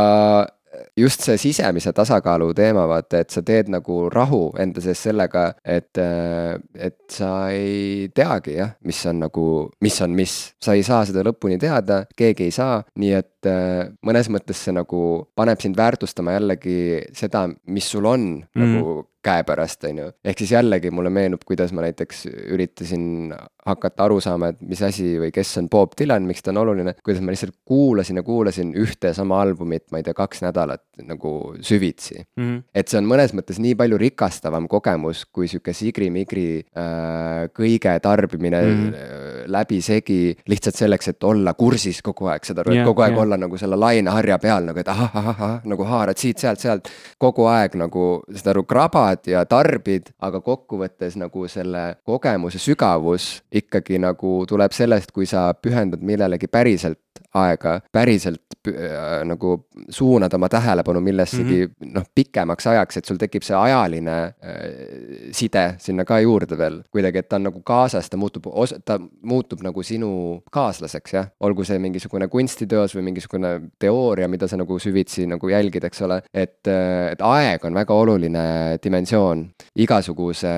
[1.00, 6.00] just see sisemise tasakaalu teema, vaata, et sa teed nagu rahu enda sees sellega, et,
[6.00, 9.46] et sa ei teagi jah, mis on nagu,
[9.84, 10.38] mis on mis.
[10.62, 14.76] sa ei saa seda lõpuni teada, keegi ei saa, nii et äh, mõnes mõttes see
[14.76, 15.02] nagu
[15.38, 16.80] paneb sind väärtustama jällegi
[17.16, 18.60] seda, mis sul on mm.
[18.60, 20.10] nagu käepärast, on ju.
[20.26, 23.34] ehk siis jällegi mulle meenub, kuidas ma näiteks üritasin
[23.66, 26.96] hakata aru saama, et mis asi või kes on Bob Dylan, miks ta on oluline,
[27.04, 30.84] kuidas ma lihtsalt kuulasin ja kuulasin ühte ja sama albumit, ma ei tea, kaks nädalat
[31.04, 31.34] nagu
[31.66, 32.44] süvitsi mm.
[32.44, 32.64] -hmm.
[32.74, 38.62] et see on mõnes mõttes nii palju rikastavam kogemus, kui sihuke sigri-migri äh, kõige tarbimine
[38.62, 39.29] mm -hmm.
[39.52, 43.24] Läbisegi lihtsalt selleks, et olla kursis kogu aeg, saad aru et kogu aeg yeah.
[43.24, 46.90] olla nagu selle laineharja peal nagu, et ahah, ahah, ahah, nagu haarad siit-sealt-sealt.
[47.20, 54.00] kogu aeg nagu, saad aru, krabad ja tarbid, aga kokkuvõttes nagu selle kogemuse sügavus ikkagi
[54.00, 57.00] nagu tuleb sellest, kui sa pühendad millelegi päriselt
[57.34, 61.94] aega, päriselt äh, nagu suunad oma tähelepanu millessegi mm -hmm.
[61.96, 67.18] noh, pikemaks ajaks, et sul tekib see ajaline äh, side sinna ka juurde veel kuidagi,
[67.18, 68.46] et ta on nagu kaasas, ta muutub,
[68.86, 71.28] ta muutub nagu sinu kaaslaseks, jah.
[71.40, 76.22] olgu see mingisugune kunstiteos või mingisugune teooria, mida sa nagu süvitsi nagu jälgid, eks ole,
[76.34, 80.54] et, äh, et aeg on väga oluline dimensioon igasuguse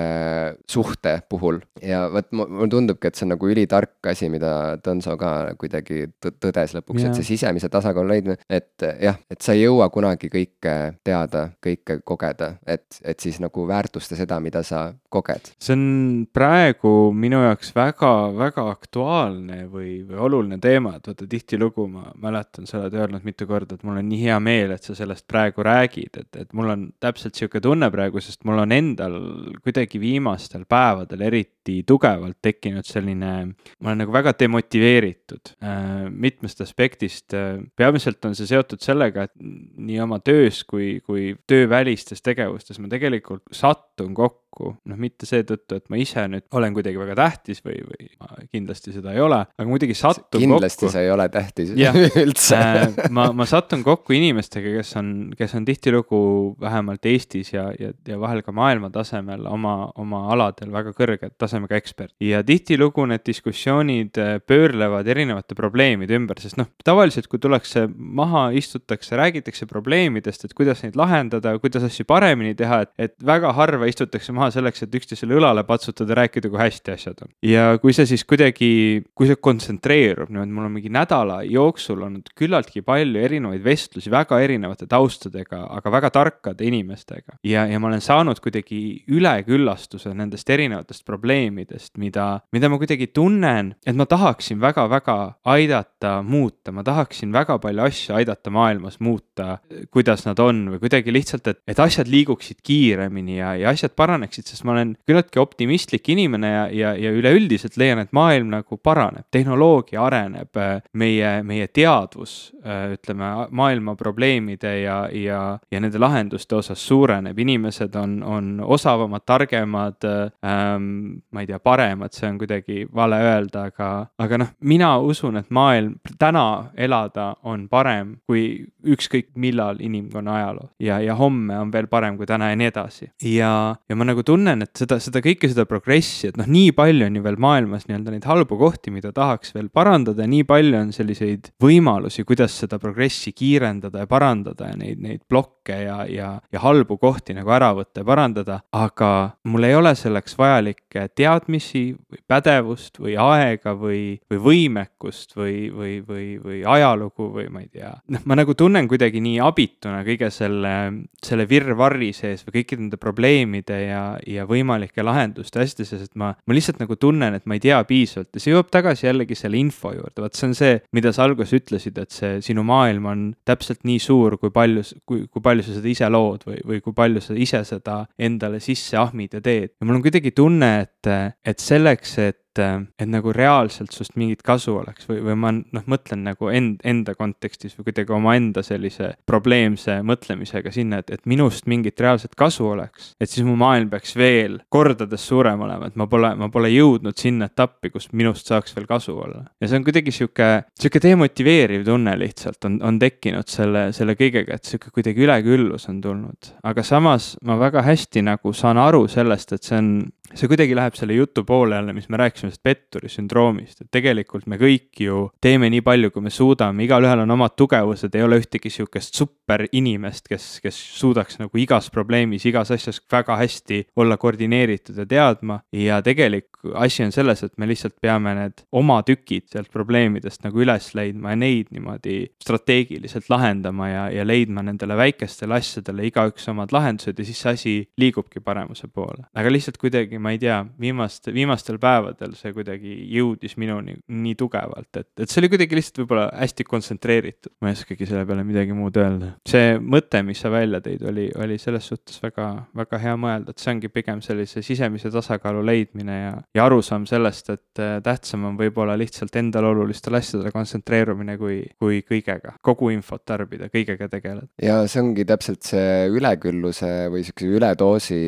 [0.68, 5.54] suhte puhul ja vot mulle tundubki, et see on nagu ülitark asi, mida Tõnso ka
[5.58, 10.30] kuidagi tõdes lõpuks, et see sisemise tasakaalu leidmine, et jah, et sa ei jõua kunagi
[10.32, 10.76] kõike
[11.06, 15.54] teada, kõike kogeda, et, et siis nagu väärtusta seda, mida sa koged.
[15.62, 15.86] see on
[16.34, 22.82] praegu minu jaoks väga-väga aktuaalne või, või oluline teema, et vaata tihtilugu ma mäletan, sa
[22.82, 26.22] oled öelnud mitu korda, et mul on nii hea meel, et sa sellest praegu räägid,
[26.22, 29.18] et, et mul on täpselt sihuke tunne praegu, sest mul on endal
[29.64, 33.34] kuidagi viimastel päevadel eriti tugevalt tekkinud selline,
[33.80, 37.34] ma olen nagu väga demotiveeritud äh, mitmes mitmest aspektist.
[37.82, 43.44] Peamiselt on see seotud sellega, et nii oma töös kui, kui töövälistes tegevustes ma tegelikult
[43.56, 47.78] sattun kokku kokku, noh, mitte seetõttu, et ma ise nüüd olen kuidagi väga tähtis või,
[47.88, 50.92] või ma kindlasti seda ei ole, aga muidugi sattun kindlasti kokku.
[50.94, 51.72] sa ei ole tähtis
[52.24, 56.22] üldse äh, ma, ma satun kokku inimestega, kes on, kes on tihtilugu
[56.62, 61.80] vähemalt Eestis ja, ja, ja vahel ka maailma tasemel oma, oma aladel väga kõrge tasemega
[61.80, 62.14] ekspert.
[62.20, 68.50] ja tihtilugu need diskussioonid äh, pöörlevad erinevate probleemide ümber, sest noh, tavaliselt kui tullakse maha,
[68.58, 73.88] istutakse, räägitakse probleemidest, et kuidas neid lahendada, kuidas asju paremini teha, et, et väga harva
[73.88, 77.32] istutakse maha maha selleks, et üksteisele õlale patsutada, rääkida, kui hästi asjad on.
[77.46, 78.72] ja kui see siis kuidagi,
[79.18, 84.40] kui see kontsentreerub niimoodi, mul on mingi nädala jooksul olnud küllaltki palju erinevaid vestlusi väga
[84.44, 87.38] erinevate taustadega, aga väga tarkade inimestega.
[87.48, 93.76] ja, ja ma olen saanud kuidagi üleküllastuse nendest erinevatest probleemidest, mida, mida ma kuidagi tunnen,
[93.86, 95.18] et ma tahaksin väga-väga
[95.54, 99.60] aidata muuta, ma tahaksin väga palju asju aidata maailmas muuta,
[99.92, 104.31] kuidas nad on või kuidagi lihtsalt, et, et asjad liiguksid kiiremini ja, ja asjad paraneksid
[104.32, 108.78] paraneksid, sest ma olen küllaltki optimistlik inimene ja, ja, ja üleüldiselt leian, et maailm nagu
[108.78, 110.58] paraneb, tehnoloogia areneb,
[110.94, 118.22] meie, meie teadvus, ütleme, maailma probleemide ja, ja, ja nende lahenduste osas suureneb, inimesed on,
[118.24, 123.92] on osavamad, targemad ähm,, ma ei tea, paremad, see on kuidagi vale öelda, aga,
[124.22, 130.70] aga noh, mina usun, et maailm täna elada on parem kui ükskõik millal inimkonna ajaloo
[130.82, 133.12] ja, ja homme on veel parem kui täna ja nii edasi.
[133.26, 136.72] ja, ja ma nagu nagu tunnen, et seda, seda kõike, seda progressi, et noh, nii
[136.78, 140.78] palju on ju veel maailmas nii-öelda neid halbu kohti, mida tahaks veel parandada nii palju
[140.78, 145.24] on selliseid võimalusi, kuidas seda progressi kiirendada ja parandada ja neid, neid
[145.62, 148.62] plokke ja, ja, ja halbu kohti nagu ära võtta ja parandada.
[148.72, 155.72] aga mul ei ole selleks vajalikke teadmisi või pädevust või aega või, või võimekust või,
[155.72, 157.94] või, või, või ajalugu või ma ei tea.
[158.10, 162.98] noh, ma nagu tunnen kuidagi nii abituna kõige selle, selle virvarri sees või kõikide nende
[162.98, 167.58] probleemide ja, ja võimalike lahenduste asjade sees, et ma, ma lihtsalt nagu tunnen, et ma
[167.58, 170.80] ei tea piisavalt ja see jõuab tagasi jällegi selle info juurde, vot see on see,
[170.96, 175.26] mida sa alguses ütlesid, et see sinu maailm on täpselt nii suur, kui palju, kui,
[175.28, 178.96] kui palju sa seda ise lood või, või kui palju sa ise seda endale sisse
[178.98, 179.76] ahmid ja teed.
[179.76, 181.12] ja mul on kuidagi tunne, et,
[181.44, 185.86] et selleks, et et, et nagu reaalselt sust mingit kasu oleks või, või ma noh,
[185.90, 191.68] mõtlen nagu end, enda kontekstis või kuidagi omaenda sellise probleemse mõtlemisega sinna, et, et minust
[191.72, 193.14] mingit reaalset kasu oleks.
[193.22, 197.18] et siis mu maailm peaks veel kordades suurem olema, et ma pole, ma pole jõudnud
[197.18, 199.46] sinna etappi, kus minust saaks veel kasu olla.
[199.62, 204.58] ja see on kuidagi sihuke, sihuke demotiveeriv tunne lihtsalt on, on tekkinud selle, selle kõigega,
[204.58, 206.56] et sihuke kuidagi üleküllus on tulnud.
[206.64, 209.94] aga samas ma väga hästi nagu saan aru sellest, et see on
[210.36, 214.48] see kuidagi läheb selle jutu poole jälle, mis me rääkisime sellest petturi sündroomist, et tegelikult
[214.48, 218.42] me kõik ju teeme nii palju, kui me suudame, igalühel on omad tugevused, ei ole
[218.42, 219.18] ühtegi sihukest
[219.52, 225.62] superinimest, kes, kes suudaks nagu igas probleemis, igas asjas väga hästi olla koordineeritud ja teadma.
[225.72, 230.62] ja tegelik asi on selles, et me lihtsalt peame need oma tükid sealt probleemidest nagu
[230.62, 236.74] üles leidma ja neid niimoodi strateegiliselt lahendama ja, ja leidma nendele väikestele asjadele igaüks omad
[236.76, 239.26] lahendused ja siis see asi liigubki paremuse poole.
[239.34, 244.92] aga lihtsalt kuidagi, ma ei tea, viimast, viimastel päevadel see kuidagi jõudis minuni nii tugevalt,
[244.96, 247.56] et, et see oli kuidagi lihtsalt võib-olla hästi kontsentreeritud.
[247.62, 249.34] ma ei oskagi selle peale midagi muud öelda.
[249.50, 253.62] See mõte, mis sa välja tõid, oli, oli selles suhtes väga, väga hea mõelda, et
[253.62, 258.60] see ongi pigem sellise sisemise tasakaalu leidmine ja, ja arusaam sellest, et äh, tähtsam on
[258.60, 264.48] võib-olla lihtsalt endale olulistele asjadele kontsentreerumine kui, kui kõigega, kogu infot tarbida, kõigega tegeleda.
[264.62, 268.22] ja see ongi täpselt see ülekülluse või siukse üledoosi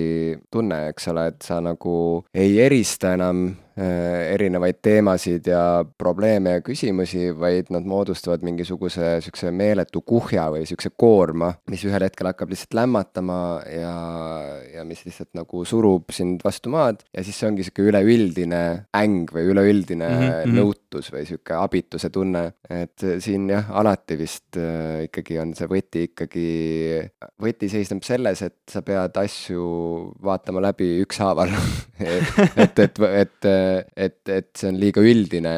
[0.52, 1.96] tunne, eks ole, et sa nagu
[2.34, 3.46] ei erista enam
[3.78, 10.92] erinevaid teemasid ja probleeme ja küsimusi, vaid nad moodustavad mingisuguse siukse meeletu kuhja või siukse
[10.98, 13.38] koorma, mis ühel hetkel hakkab lihtsalt lämmatama
[13.70, 13.94] ja,
[14.76, 18.62] ja mis lihtsalt nagu surub sind vastu maad ja siis see ongi sihuke üleüldine
[18.98, 20.58] äng või üleüldine mm -hmm.
[20.60, 22.54] nõutus või sihuke abituse tunne.
[22.70, 26.48] et siin jah, alati vist äh, ikkagi on see võti ikkagi,
[27.42, 31.50] võti seisneb selles, et sa pead asju vaatama läbi ükshaaval
[32.00, 33.50] et, et, et et,
[34.28, 35.56] et see on liiga üldine,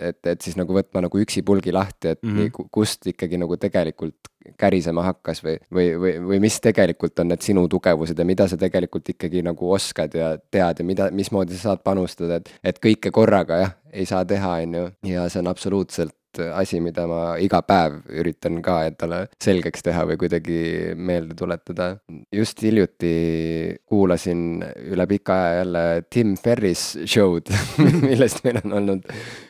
[0.00, 2.70] et, et siis nagu võtma nagu üksipulgi lahti, et mm -hmm.
[2.72, 7.66] kust ikkagi nagu tegelikult kärisema hakkas või, või, või, või mis tegelikult on need sinu
[7.68, 11.82] tugevused ja mida sa tegelikult ikkagi nagu oskad ja tead ja mida, mismoodi sa saad
[11.84, 16.14] panustada, et, et kõike korraga jah, ei saa teha, on ju, ja see on absoluutselt
[16.38, 20.60] asi, mida ma iga päev üritan ka endale selgeks teha või kuidagi
[20.96, 21.96] meelde tuletada.
[22.32, 27.52] just hiljuti kuulasin üle pika aja jälle Tim Ferris show'd
[28.08, 29.06] millest meil on olnud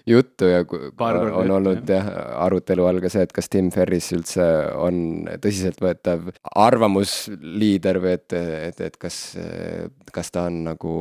[0.06, 2.08] juttu ja on olnud jah,
[2.46, 4.46] arutelu all ka see, et kas Tim Ferris üldse
[4.78, 6.30] on tõsiseltvõetav
[6.66, 9.20] arvamusliider või et, et, et kas,
[10.12, 10.94] kas ta on nagu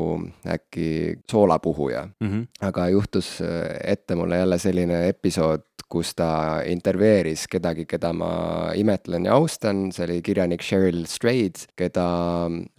[0.55, 0.87] äkki
[1.31, 2.29] soolapuhuja mm.
[2.29, 2.47] -hmm.
[2.69, 3.35] aga juhtus
[3.83, 8.29] ette mulle jälle selline episood, kus ta intervjueeris kedagi, keda ma
[8.77, 12.05] imetlen ja austan, see oli kirjanik Cheryl Strayed, keda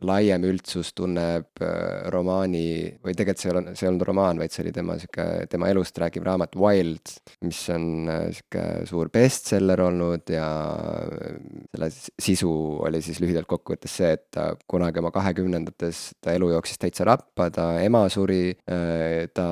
[0.07, 4.55] laiem üldsus tunneb äh, romaani, või tegelikult see ei olnud, see ei olnud romaan, vaid
[4.55, 7.15] see oli tema sihuke, tema elust rääkiv raamat Wild,
[7.47, 11.39] mis on äh, sihuke suur bestseller olnud ja äh,
[11.77, 12.53] selle sisu
[12.87, 17.49] oli siis lühidalt kokkuvõttes see, et ta kunagi oma kahekümnendates, ta elu jooksis täitsa rappa,
[17.55, 19.47] ta ema suri, ta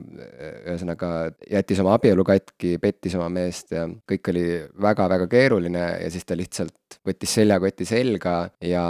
[0.00, 1.10] ühesõnaga
[1.50, 4.44] jättis oma abielu katki, kuidagi pettis oma meest ja kõik oli
[4.82, 8.82] väga-väga keeruline ja siis ta lihtsalt võttis seljakoti selga ja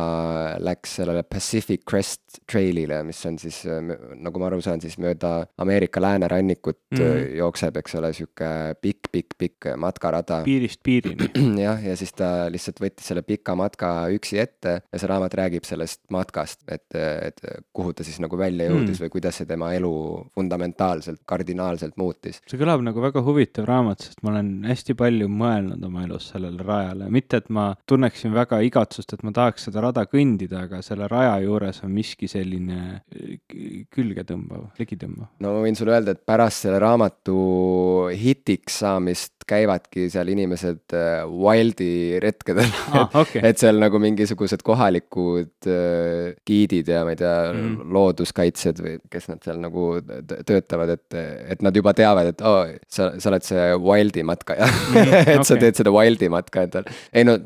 [0.63, 6.01] läks sellele Pacific Crest Trailile, mis on siis, nagu ma aru saan, siis mööda Ameerika
[6.03, 7.37] läänerannikut mm -hmm.
[7.39, 10.43] jookseb, eks ole, sihuke pikk, pikk, pikk matkarada.
[10.45, 11.31] piirist piirini.
[11.67, 15.65] jah, ja siis ta lihtsalt võttis selle pika matka üksi ette ja see raamat räägib
[15.65, 17.41] sellest matkast, et, et
[17.73, 19.05] kuhu ta siis nagu välja jõudis mm -hmm.
[19.05, 22.41] või kuidas see tema elu fundamentaalselt, kardinaalselt muutis.
[22.47, 26.65] see kõlab nagu väga huvitav raamat, sest ma olen hästi palju mõelnud oma elus sellele
[26.67, 31.09] rajale, mitte et ma tunneksin väga igatsust, et ma tahaks seda rada kõndida, aga selle
[31.11, 35.31] raja juures on miski selline äh, külgetõmbav, ligitõmbav.
[35.41, 37.39] no ma võin sulle öelda, et pärast selle raamatu
[38.17, 43.09] hitiks saamist käivadki seal inimesed äh, Wildi retkedel ah,.
[43.23, 43.43] Okay.
[43.49, 49.31] et seal nagu mingisugused kohalikud äh, giidid ja ma ei tea mm., looduskaitsjad või kes
[49.31, 49.87] nad seal nagu
[50.47, 51.19] töötavad, et,
[51.55, 55.33] et nad juba teavad, et oo oh,, sa, sa oled see Wildi matkaja mm, et
[55.37, 55.49] okay.
[55.49, 56.89] sa teed seda Wildi matka endal.
[57.13, 57.37] ei no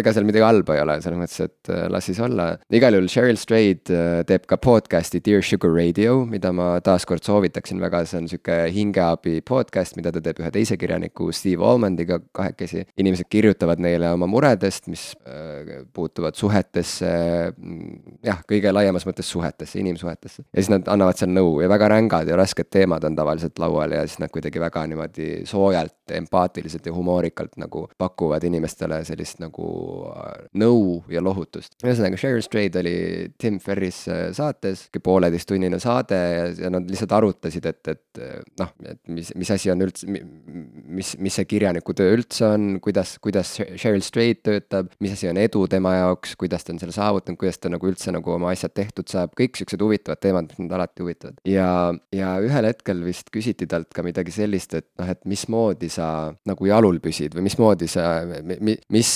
[0.00, 2.52] ega seal midagi halba ei ole, selles mõttes, et äh, las siis olla.
[2.70, 3.90] igal juhul Cheryl Strayed
[4.30, 9.40] teeb ka podcast'i Dear Sugar Radio, mida ma taaskord soovitaksin väga, see on sihuke hingeabi
[9.46, 12.84] podcast, mida ta teeb ühe teise kirjaniku Steve Almondiga kahekesi.
[13.00, 17.10] inimesed kirjutavad neile oma muredest, mis äh, puutuvad suhetesse,
[17.56, 20.44] mm, jah, kõige laiemas mõttes suhetesse, inimsuhetesse.
[20.46, 23.96] ja siis nad annavad seal nõu ja väga rängad ja rasked teemad on tavaliselt laual
[23.96, 29.70] ja siis nad kuidagi väga niimoodi soojalt, empaatiliselt ja humoorikalt nagu pakuvad inimestele sellist nagu
[30.12, 31.78] äh, nõu ja lohutust.
[31.84, 32.96] ühesõnaga, Sheryl Strayed oli
[33.38, 38.24] Tim Ferris äh, saates, pooleteisttunnine saade ja, ja nad lihtsalt arutasid, et, et
[38.60, 43.16] noh, et mis, mis asi on üldse, mis, mis see kirjaniku töö üldse on, kuidas,
[43.22, 47.38] kuidas Cheryl Strait töötab, mis asi on edu tema jaoks, kuidas ta on selle saavutanud,
[47.40, 50.74] kuidas ta nagu üldse nagu oma asjad tehtud saab, kõik siuksed huvitavad teemad, mis mind
[50.76, 51.40] alati huvitavad.
[51.48, 51.68] ja,
[52.14, 56.08] ja ühel hetkel vist küsiti talt ka midagi sellist, et noh, et mismoodi sa
[56.48, 59.12] nagu jalul püsid või mismoodi sa, mi-, mis,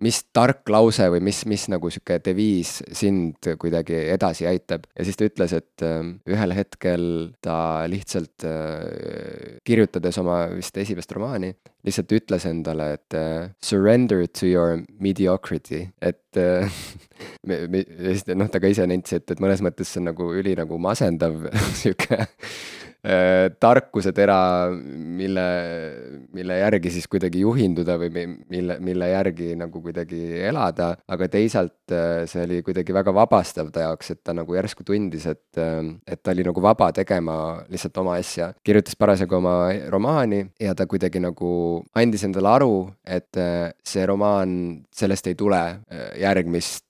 [0.00, 4.86] mis tark lause või mis, mis nagu sihuke deviis sind kuidagi edasi aitab.
[4.96, 7.04] ja siis ta ütles, et ähm, ühel hetkel
[7.44, 11.52] ta lihtsalt äh, kirjutades oma vist esimest romaani,
[11.86, 16.68] lihtsalt ütles endale, et uh, surrender to your mediocrity, et uh,
[17.48, 17.84] me, me,
[18.34, 21.48] noh, ta ka ise nentis, et, et mõnes mõttes see on nagu üli nagu masendav
[21.80, 22.89] sihuke Äh,
[23.60, 24.36] tarkusetera,
[24.70, 25.46] mille,
[26.36, 28.10] mille järgi siis kuidagi juhinduda või
[28.50, 33.86] mille, mille järgi nagu kuidagi elada, aga teisalt äh, see oli kuidagi väga vabastav ta
[33.86, 37.36] jaoks, et ta nagu järsku tundis, et, äh, et ta oli nagu vaba tegema
[37.72, 38.52] lihtsalt oma asja.
[38.64, 39.56] kirjutas parasjagu oma
[39.88, 41.52] romaani ja ta kuidagi nagu
[41.96, 42.74] andis endale aru,
[43.06, 43.40] et
[43.86, 44.52] see romaan,
[44.94, 45.60] sellest ei tule
[46.18, 46.84] järgmist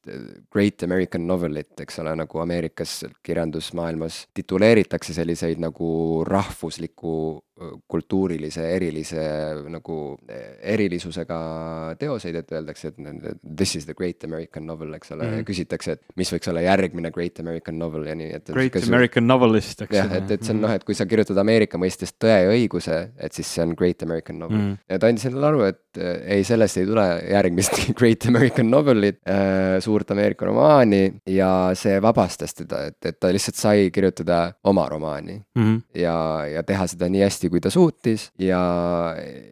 [0.52, 5.90] Great American Novelit, eks ole, nagu Ameerikas kirjandusmaailmas tituleeritakse selliseid nagu
[6.24, 7.40] rahvusliku
[7.90, 9.22] kultuurilise erilise
[9.68, 9.96] nagu
[10.62, 11.38] erilisusega
[12.00, 15.42] teoseid, et öeldakse, et this is the great American novel, eks ole mm, -hmm.
[15.42, 18.50] ja küsitakse, et mis võiks olla järgmine great American novel ja nii, et.
[18.50, 21.78] Great American novelist, eks jah, et, et see on noh, et kui sa kirjutad Ameerika
[21.80, 24.70] mõistes Tõe ja õiguse, et siis see on great American novel mm.
[24.70, 24.78] -hmm.
[24.88, 29.20] ja ta andis endale aru, et äh, ei, sellest ei tule järgmist great American novelit
[29.28, 34.88] äh,, suurt Ameerika romaani ja see vabastas teda, et, et ta lihtsalt sai kirjutada oma
[34.88, 35.62] romaani mm.
[35.62, 35.80] -hmm.
[36.00, 38.60] ja, ja teha seda nii hästi, kui ta suutis ja,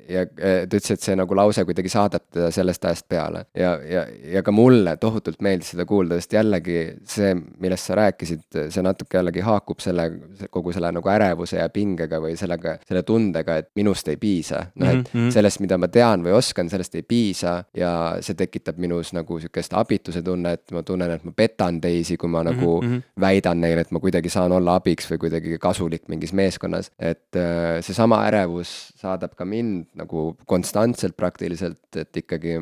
[0.08, 3.44] ja ta ütles, et see nagu lause kuidagi saadab teda sellest ajast peale.
[3.56, 6.78] ja, ja, ja ka mulle tohutult meeldis seda kuulda, sest jällegi
[7.08, 10.08] see, millest sa rääkisid, see natuke jällegi haakub selle,
[10.50, 14.66] kogu selle nagu ärevuse ja pingega või sellega, selle tundega, et minust ei piisa.
[14.74, 15.30] noh, et mm -hmm.
[15.34, 19.74] sellest, mida ma tean või oskan, sellest ei piisa ja see tekitab minus nagu sihukest
[19.74, 23.02] abituse tunnet, ma tunnen, et ma petan teisi, kui ma nagu mm -hmm.
[23.20, 26.90] väidan neile, et ma kuidagi saan olla abiks või kuidagi kasulik mingis meeskonnas.
[26.98, 32.56] et äh, seesama ärevus saadab ka mind nagu konstantselt praktiliselt, et ikkagi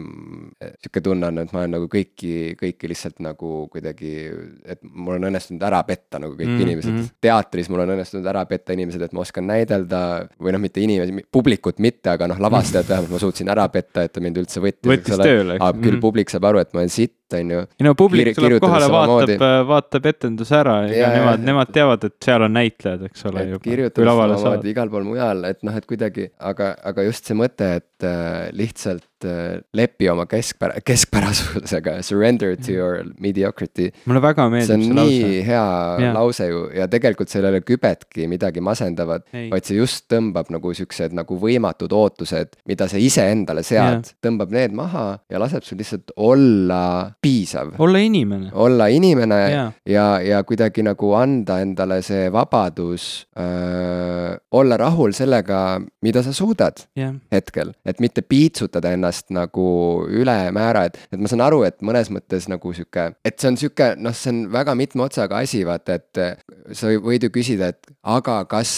[0.82, 4.12] sihuke tunne on, et ma olen nagu kõiki, kõiki lihtsalt nagu kuidagi,
[4.64, 6.66] et mul on õnnestunud ära petta nagu kõik mm -hmm.
[6.66, 7.12] inimesed.
[7.20, 10.02] teatris mul on õnnestunud ära petta inimesed, et ma oskan näidelda
[10.38, 14.12] või noh, mitte inimesi, publikut mitte, aga noh, lavastajat vähemalt ma suutsin ära petta, et
[14.12, 14.90] ta mind üldse võttis.
[14.90, 15.58] võttis tööle.
[15.58, 16.00] küll mm -hmm.
[16.00, 17.62] publik saab aru, et ma olen sitt on ju.
[17.80, 22.16] ei no publik Kir tuleb kohale, vaatab, vaatab etenduse ära, ega nemad, nemad teavad, et
[22.22, 23.46] seal on näitlejad, eks ole.
[23.64, 28.06] kirjutab samamoodi igal pool mujal, et noh, et kuidagi, aga, aga just see mõte, et
[28.06, 33.90] äh, lihtsalt äh, lepi oma keskpära, keskpärasusega, surrender to your mediocrity.
[34.04, 35.10] mulle väga meeldib see lause.
[35.10, 35.64] see on nii hea
[36.04, 36.12] ja.
[36.14, 40.72] lause ju ja tegelikult seal ei ole kübetki midagi masendavat, vaid see just tõmbab nagu
[40.76, 46.12] siuksed nagu võimatud ootused, mida sa iseendale sead, tõmbab need maha ja laseb sul lihtsalt
[46.16, 47.74] olla piisav.
[47.78, 48.50] olla inimene.
[48.52, 55.80] olla inimene ja, ja, ja kuidagi nagu anda endale see vabadus öö, olla rahul sellega,
[56.02, 57.14] mida sa suudad yeah.
[57.32, 59.68] hetkel, et mitte piitsutada ennast nagu
[60.08, 63.92] ülemäära, et, et ma saan aru, et mõnes mõttes nagu sihuke, et see on sihuke,
[64.00, 68.38] noh, see on väga mitme otsaga asi, vaata, et sa võid ju küsida, et aga
[68.50, 68.72] kas,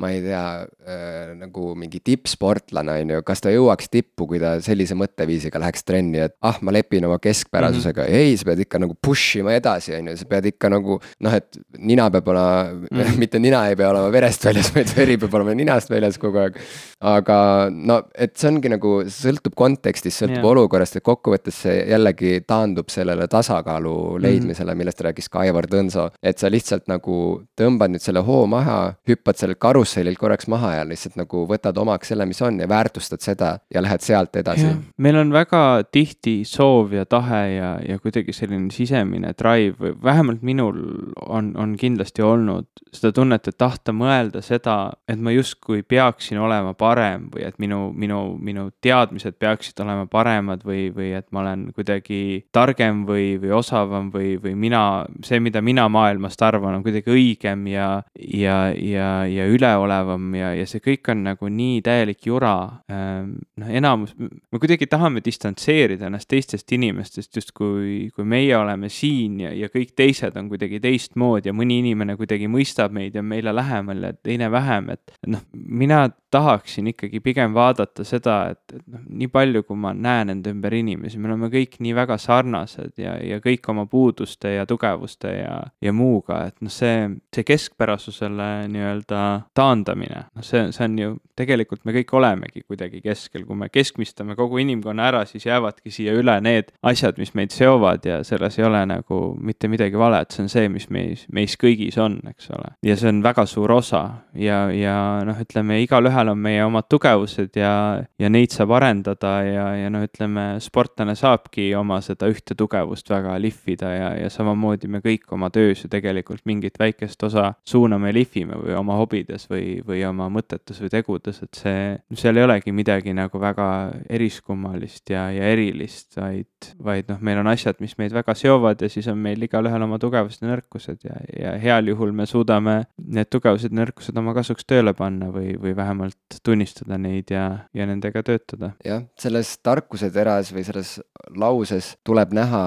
[0.00, 4.56] ma ei tea äh,, nagu mingi tippsportlane, on ju, kas ta jõuaks tippu, kui ta
[4.64, 8.30] sellise mõtteviisiga läheks trenni, et ah, ma lepin oma keskpärasusega mm, -hmm.
[8.30, 11.36] ei, sa pead ikka nagu push ima edasi, on ju, sa pead ikka nagu noh,
[11.36, 13.18] et nina peab olema mm, -hmm.
[13.22, 16.58] mitte nina ei pea olema verest väljas, vaid veri peab olema ninast väljas kogu aeg.
[17.04, 17.38] Aga
[17.70, 20.50] no, et see ongi nagu, sõltub kontekstist, sõltub yeah.
[20.54, 24.24] olukorrast, et kokkuvõttes see jällegi taandub sellele tasakaalu mhm.
[24.24, 26.08] leidmisele mm, millest rääkis ka Aivar Tõnso.
[26.22, 27.16] et sa lihtsalt nagu
[27.58, 32.12] tõmbad nüüd selle hoo maha, hüppad sellelt karussellilt korraks maha ja lihtsalt nagu võtad omaks
[32.12, 34.70] selle, mis on ja väärtustad seda ja lähed sealt edasi.
[34.96, 40.42] meil on väga tihti soov ja tahe ja, ja kuidagi selline sisemine drive või vähemalt
[40.42, 40.80] minul
[41.28, 46.74] on, on kindlasti olnud seda tunnet, et tahta mõelda seda, et ma justkui peaksin olema
[46.78, 51.66] parem või et minu, minu, minu teadmised peaksid olema paremad või, või et ma olen
[51.74, 54.82] kuidagi targem või, või osavam või, või mina,
[55.26, 60.66] see, mida mina maailmast arvan, on kuidagi õigem ja, ja, ja, ja üleolevam ja, ja
[60.68, 62.54] see kõik on nagu nii täielik jura.
[62.90, 69.40] Ehm, noh, enamus, me kuidagi tahame distantseerida ennast teistest inimestest, justkui, kui meie oleme siin
[69.44, 73.54] ja, ja kõik teised on kuidagi teistmoodi ja mõni inimene kuidagi mõistab meid ja meile
[73.54, 79.02] lähemal ja teine vähem, et noh, mina tahaksin ikkagi pigem vaadata seda, et, et noh,
[79.22, 83.16] nii palju, kui ma näen enda ümber inimesi, me oleme kõik nii väga sarnased ja,
[83.22, 89.22] ja kõik oma puuduste ja tugevuste ja, ja muuga, et noh, see, see keskpärasusele nii-öelda
[89.56, 94.36] taandamine, noh, see, see on ju, tegelikult me kõik olemegi kuidagi keskel, kui me keskmistame
[94.38, 98.66] kogu inimkonna ära, siis jäävadki siia üle need asjad, mis meid seovad ja selles ei
[98.68, 102.74] ole nagu mitte midagi valet, see on see, mis meis, meis kõigis on, eks ole.
[102.86, 104.04] ja see on väga suur osa
[104.38, 107.72] ja, ja noh, ütleme igalühel on meie omad tugevused ja,
[108.18, 113.36] ja neid saab arendada ja, ja noh, ütleme sportlane saabki oma seda ühte tugevust väga
[113.42, 118.18] lihvida ja, ja samamoodi me kõik oma töös ju tegelikult mingit väikest osa suuname ja
[118.18, 121.84] lihvime või oma hobides või, või oma mõtetes või tegudes, et see,
[122.18, 123.68] seal ei olegi midagi nagu väga
[124.08, 128.90] eriskummalist ja, ja erilist, vaid, vaid noh, meil on asjad, mis meid väga seovad ja
[128.92, 133.30] siis on meil igalühel oma tugevused ja nõrkused ja, ja heal juhul me suudame need
[133.32, 137.44] tugevused ja nõrkused oma kasuks tööle panna või, või vähemalt tunnistada neid ja,
[137.74, 138.72] ja nendega töötada.
[138.84, 140.96] jah, selles tarkuse teras või selles
[141.40, 142.62] lauses tuleb näha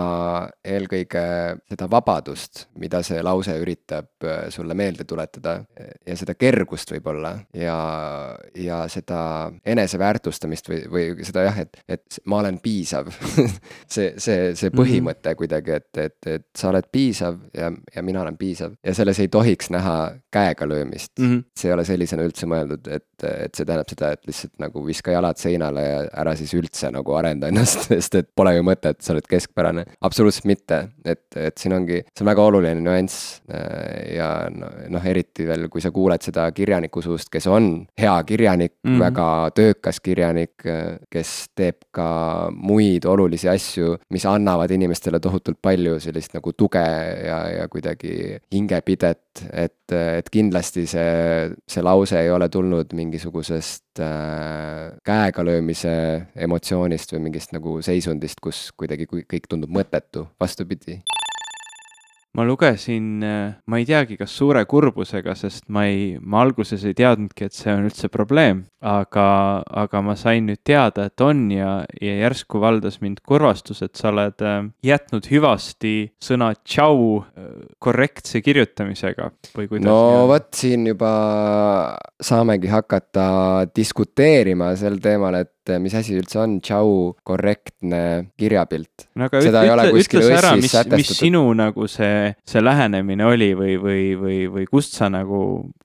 [0.66, 1.24] eelkõige
[1.70, 5.60] seda vabadust, mida see lause üritab äh, sulle meelde tuletada
[6.08, 7.78] ja seda kergust võib-olla ja,
[8.58, 9.20] ja seda
[9.66, 13.12] eneseväärtustamist või, või seda jah, et, et ma olen piisav
[13.94, 14.78] see, see, see mhm.
[14.80, 19.22] põhimõte kuidagi, et, et, et sa oled piisav ja, ja mina olen piisav ja selles
[19.24, 19.98] ei tohiks näha
[20.34, 21.32] käega löömist mm.
[21.32, 21.44] -hmm.
[21.56, 25.14] see ei ole sellisena üldse mõeldud, et, et see tähendab seda, et lihtsalt nagu viska
[25.14, 29.14] jalad seinale ja ära siis üldse nagu arenda ennast, sest et pole ju mõtet, sa
[29.14, 29.86] oled keskpärane.
[30.02, 35.48] absoluutselt mitte, et, et siin ongi, see on väga oluline nüanss äh, ja noh, eriti
[35.48, 39.04] veel, kui sa kuuled seda kirjaniku suust, kes on hea kirjanik mm, -hmm.
[39.06, 40.56] väga töökas kirjanik,
[41.12, 47.40] kes teeb ka muid olulisi asju, mis annavad inimestele tohutult palju sellist nagu tuge ja,
[47.52, 49.22] ja kuidagi hingepidet,
[49.52, 55.94] et, et kindlasti see, see lause ei ole tulnud mingisugusest äh, käegalöömise
[56.48, 61.02] emotsioonist või mingist nagu seisundist, kus kuidagi kõik tundub mõttetu, vastupidi
[62.38, 66.94] ma lugesin, äh, ma ei teagi, kas suure kurbusega, sest ma ei, ma alguses ei
[66.98, 69.26] teadnudki, et see on üldse probleem, aga,
[69.66, 74.12] aga ma sain nüüd teada, et on ja, ja järsku valdas mind kurvastus, et sa
[74.12, 77.50] oled äh, jätnud hüvasti sõna tšau äh,
[77.82, 79.90] korrektse kirjutamisega või kuidas?
[79.90, 81.12] no vot, siin juba
[82.22, 83.28] saamegi hakata
[83.74, 86.94] diskuteerima sel teemal, et et mis asi üldse on tšau
[87.28, 88.02] korrektne
[88.40, 93.28] kirjapilt no aga Seda ütle, ütle sa ära, mis, mis sinu nagu see, see lähenemine
[93.28, 95.40] oli või, või, või, või kust sa nagu,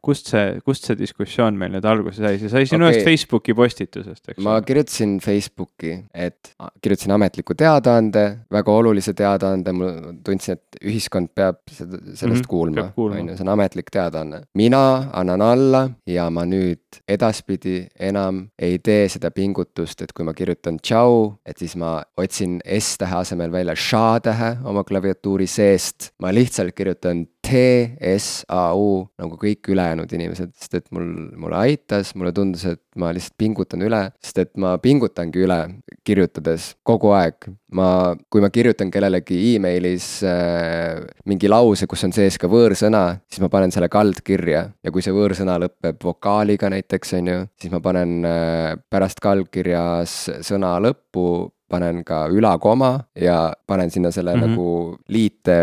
[0.05, 2.99] kust see, kust see diskussioon meil nüüd alguse sai, see sai sinu okay.
[2.99, 4.41] ühest Facebooki postitusest, eks?
[4.45, 6.53] ma kirjutasin Facebooki, et
[6.83, 9.93] kirjutasin ametliku teadaande, väga olulise teadaande, ma
[10.25, 14.43] tundsin, et ühiskond peab seda, sellest mm -hmm, kuulma, on ju, see on ametlik teadaanne.
[14.55, 19.72] mina annan alla ja ma nüüd edaspidi enam ei tee seda pingutust,
[20.05, 25.47] et kui ma kirjutan tšau, et siis ma otsin S-tähe asemel välja ša-tähe oma klaviatuuri
[25.47, 26.13] seest.
[26.21, 32.63] ma lihtsalt kirjutan T-S-A-U nagu kõik ülejäänud inimesed, sest et mul, mulle aitas, mulle tundus,
[32.71, 35.59] et ma lihtsalt pingutan üle, sest et ma pingutangi üle
[36.07, 37.51] kirjutades kogu aeg.
[37.73, 43.41] ma, kui ma kirjutan kellelegi emailis äh, mingi lause, kus on sees ka võõrsõna, siis
[43.41, 47.81] ma panen selle kaldkirja ja kui see võõrsõna lõpeb vokaaliga näiteks, on ju, siis ma
[47.85, 54.51] panen äh, pärast kaldkirjas sõna lõppu panen ka ülakoma ja panen sinna selle mm -hmm.
[54.51, 55.57] nagu liite,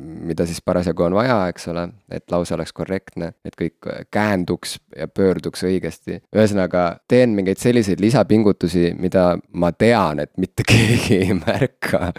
[0.00, 5.08] mida siis parasjagu on vaja, eks ole, et lause oleks korrektne, et kõik käänduks ja
[5.08, 6.20] pöörduks õigesti.
[6.36, 12.12] ühesõnaga, teen mingeid selliseid lisapingutusi, mida ma tean, et mitte keegi ei märka.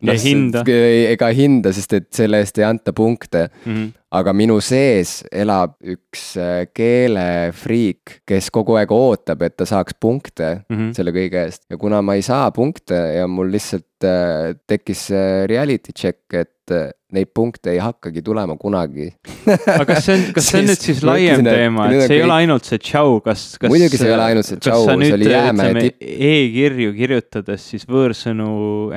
[0.00, 0.62] No, ei hinda.
[1.10, 3.72] ega hinda, sest et selle eest ei anta punkte mm.
[3.74, 9.98] -hmm aga minu sees elab üks äh, keelefriik, kes kogu aeg ootab, et ta saaks
[10.00, 10.94] punkte mm -hmm.
[10.96, 15.08] selle kõige eest ja kuna ma ei saa punkte ja mul lihtsalt äh, tekkis
[15.50, 19.06] reality check, et äh, neid punkte ei hakkagi tulema kunagi
[19.48, 22.34] aga kas see on, kas see on nüüd siis laiem teema, et see ei ole
[22.42, 23.70] ainult see tšau, kas, kas.
[23.72, 26.04] muidugi see ei ole ainult see tšau, see oli jäämäe tipp.
[26.28, 28.48] e-kirju kirjutades siis võõrsõnu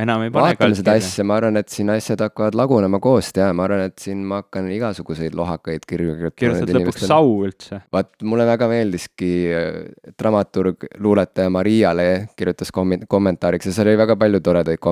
[0.01, 0.49] enam ei pane.
[0.49, 4.03] vaatame seda asja, ma arvan, et siin asjad hakkavad lagunema koost ja ma arvan, et
[4.03, 6.39] siin ma hakkan igasuguseid lohakaid kirju kirjutama.
[6.43, 7.79] kirjutad lõpuks sau üldse.
[7.95, 9.71] vaat mulle väga meeldiski äh,
[10.19, 14.90] dramaturg, luuletaja Mariale kirjutas komment-, kommentaariks ja seal oli väga palju toredaid kommentaare.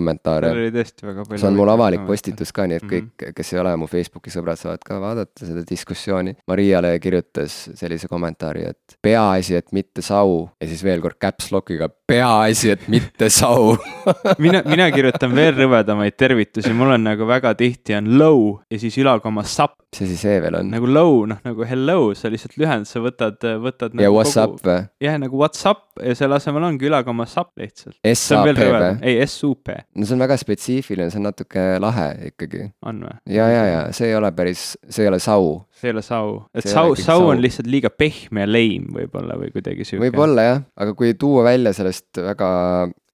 [0.50, 1.41] Seal oli tõesti väga palju.
[1.41, 4.32] see on mul avalik postitus ka, nii et kõik kõik, kes ei ole mu Facebooki
[4.34, 6.36] sõbrad, saavad ka vaadata seda diskussiooni.
[6.50, 11.89] Mariale kirjutas sellise kommentaari, et peaasi, et mitte sau ja siis veel kord caps lock'iga
[12.10, 13.76] peaasi, et mitte sau
[14.43, 18.41] mina, mina kirjutan veel rõvedamaid tervitusi, mul on nagu väga tihti on low
[18.72, 19.78] ja siis ülakoma sap.
[19.89, 20.72] mis asi see veel on?
[20.74, 23.95] nagu low, noh nagu hello, sa lihtsalt lühend, sa võtad, võtad.
[23.97, 24.60] ja nagu what's kogu...
[24.60, 24.82] up või?
[25.06, 27.97] jah, nagu what's up ja selle asemel ongi ülakoma sap lihtsalt.
[28.06, 28.91] S-A-P või?
[29.04, 29.76] ei, S-U-P.
[30.00, 32.64] No see on väga spetsiifiline, see on natuke lahe ikkagi.
[32.89, 33.18] on või?
[33.36, 35.52] ja, ja, ja see ei ole päris, see ei ole sau.
[35.76, 39.54] see ei ole sau, et sau, sau on lihtsalt liiga pehme ja lame võib-olla või
[39.56, 40.08] kuidagi sihuke.
[40.08, 42.50] võib-olla jah, aga kui tuua välja sellest väga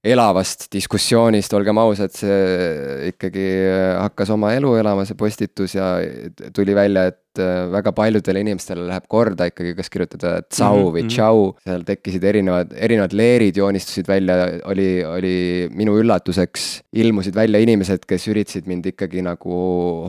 [0.05, 3.45] elavast diskussioonist, olgem ausad, see ikkagi
[3.97, 5.95] hakkas oma elu elama, see postitus ja
[6.53, 7.24] tuli välja, et
[7.71, 10.93] väga paljudele inimestele läheb korda ikkagi, kas kirjutada tsau mm -hmm.
[10.95, 11.11] või mhm.
[11.13, 15.35] tšau, seal tekkisid erinevad, erinevad leerid joonistusid välja, oli, oli
[15.73, 19.59] minu üllatuseks, ilmusid välja inimesed, kes üritasid mind ikkagi nagu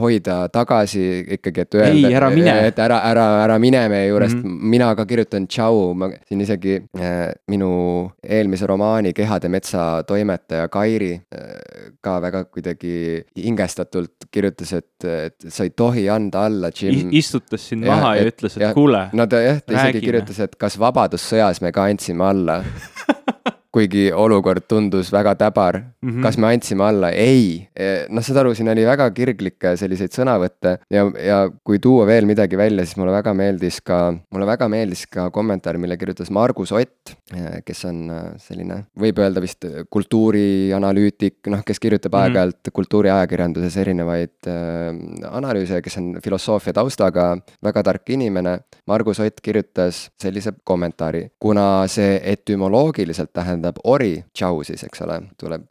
[0.01, 2.09] hoida tagasi ikkagi, et öelda.
[2.09, 2.57] ei, ära mine.
[2.67, 4.71] et ära, ära, ära mine meie juurest mm, -hmm.
[4.77, 11.13] mina ka kirjutan tšau, ma siin isegi äh, minu eelmise romaani Kehade metsa toimetaja Kairi
[11.15, 17.69] äh, ka väga kuidagi hingestatult kirjutas, et, et sa ei tohi anda alla, Jim istutas
[17.71, 19.07] sind ja, maha ja, ja ütles, et kuule.
[19.17, 22.61] no ta jah, ta isegi kirjutas, et kas Vabadussõjas me ka andsime alla
[23.77, 26.11] kuigi olukord tundus väga täbar mm.
[26.11, 26.23] -hmm.
[26.23, 27.11] kas me andsime alla?
[27.11, 27.69] ei.
[27.77, 32.27] E, noh, saad aru, siin oli väga kirglikke selliseid sõnavõtte ja, ja kui tuua veel
[32.27, 36.73] midagi välja, siis mulle väga meeldis ka, mulle väga meeldis ka kommentaar, mille kirjutas Margus
[36.73, 42.25] Ott, e, kes on e, selline, võib öelda vist kultuurianalüütik, noh, kes kirjutab mm -hmm.
[42.27, 48.59] aeg-ajalt kultuuriajakirjanduses erinevaid äh, analüüse, kes on filosoofia taustaga, väga tark inimene.
[48.87, 55.21] Margus Ott kirjutas sellise kommentaari, kuna see etümoloogiliselt tähendab tähendab ori, tšau siis, eks ole,
[55.41, 55.67] tuleb,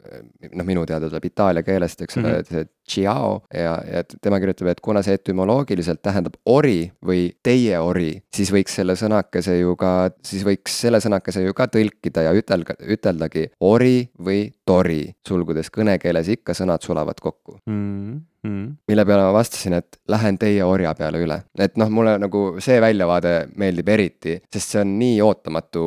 [0.52, 2.48] noh, minu teada tuleb itaalia keelest, eks ole mm, -hmm.
[2.50, 8.22] see ciao ja, ja tema kirjutab, et kuna see etümoloogiliselt tähendab ori või teie ori,
[8.34, 12.76] siis võiks selle sõnakese ju ka, siis võiks selle sõnakese ju ka tõlkida ja ütelda,
[12.80, 18.76] üteldagi ori või tori, sulgudes kõnekeeles ikka sõnad sulavad kokku mm mm..
[18.88, 21.38] mille peale ma vastasin, et lähen teie orja peale üle.
[21.58, 25.84] et noh, mulle nagu see väljavaade meeldib eriti, sest see on nii ootamatu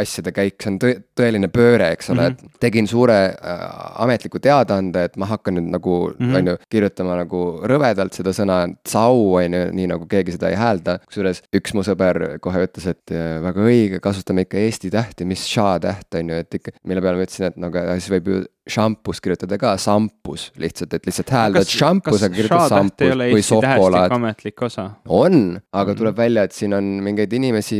[0.00, 2.54] asjade käik, see on tõ tõeline pööre, eks ole mm, -hmm.
[2.54, 3.64] et tegin suure äh,
[4.04, 6.36] ametliku teadaande, et ma hakkan nüüd nagu mm, -hmm.
[6.38, 10.58] on ju, kirjutama nagu rõvedalt seda sõna tsau, on ju, nii nagu keegi seda ei
[10.60, 10.98] häälda.
[11.06, 15.46] kusjuures üks mu sõber kohe ütles, et äh, väga õige, kasutame ikka eesti tähti, mis
[15.48, 18.30] ša täht on ju, et ikka, mille peale ma ütlesin, et no aga siis võib
[18.30, 24.12] ju šampus kirjutada ka sampus lihtsalt, et lihtsalt hääldad šampus, aga kirjutad sampus või šokolaad.
[24.16, 24.86] ametlik osa.
[25.04, 25.98] on, aga mm.
[25.98, 27.78] tuleb välja, et siin on mingeid inimesi,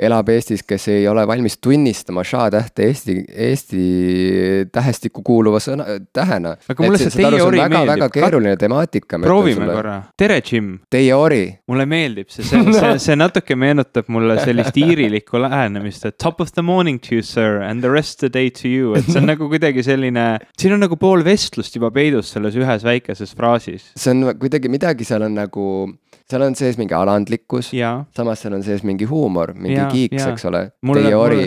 [0.00, 3.18] elab Eestis, kes ei ole valmis tunnistama ša-tähte Eesti,
[3.48, 3.82] Eesti
[4.72, 6.54] tähestikku kuuluva sõna, tähena.
[6.72, 7.92] aga mulle see teie ori meeldib.
[7.92, 9.20] väga keeruline temaatika.
[9.20, 10.78] proovime korra, tere, Jim.
[10.90, 11.42] Teie ori.
[11.68, 16.56] mulle meeldib see, see, see, see natuke meenutab mulle sellist iirilikku lähenemist, et top of
[16.56, 19.20] the morning to you sir and the rest of the day to you, et see
[19.20, 23.34] on nagu kuidagi selline selline, siin on nagu pool vestlust juba peidus selles ühes väikeses
[23.34, 23.92] fraasis.
[23.96, 25.66] see on kuidagi midagi, seal on nagu
[26.30, 27.68] seal on sees mingi alandlikkus,
[28.16, 30.62] samas seal on sees mingi huumor, mingi ja, kiiks, eks ole.
[30.94, 31.42] Teie ori,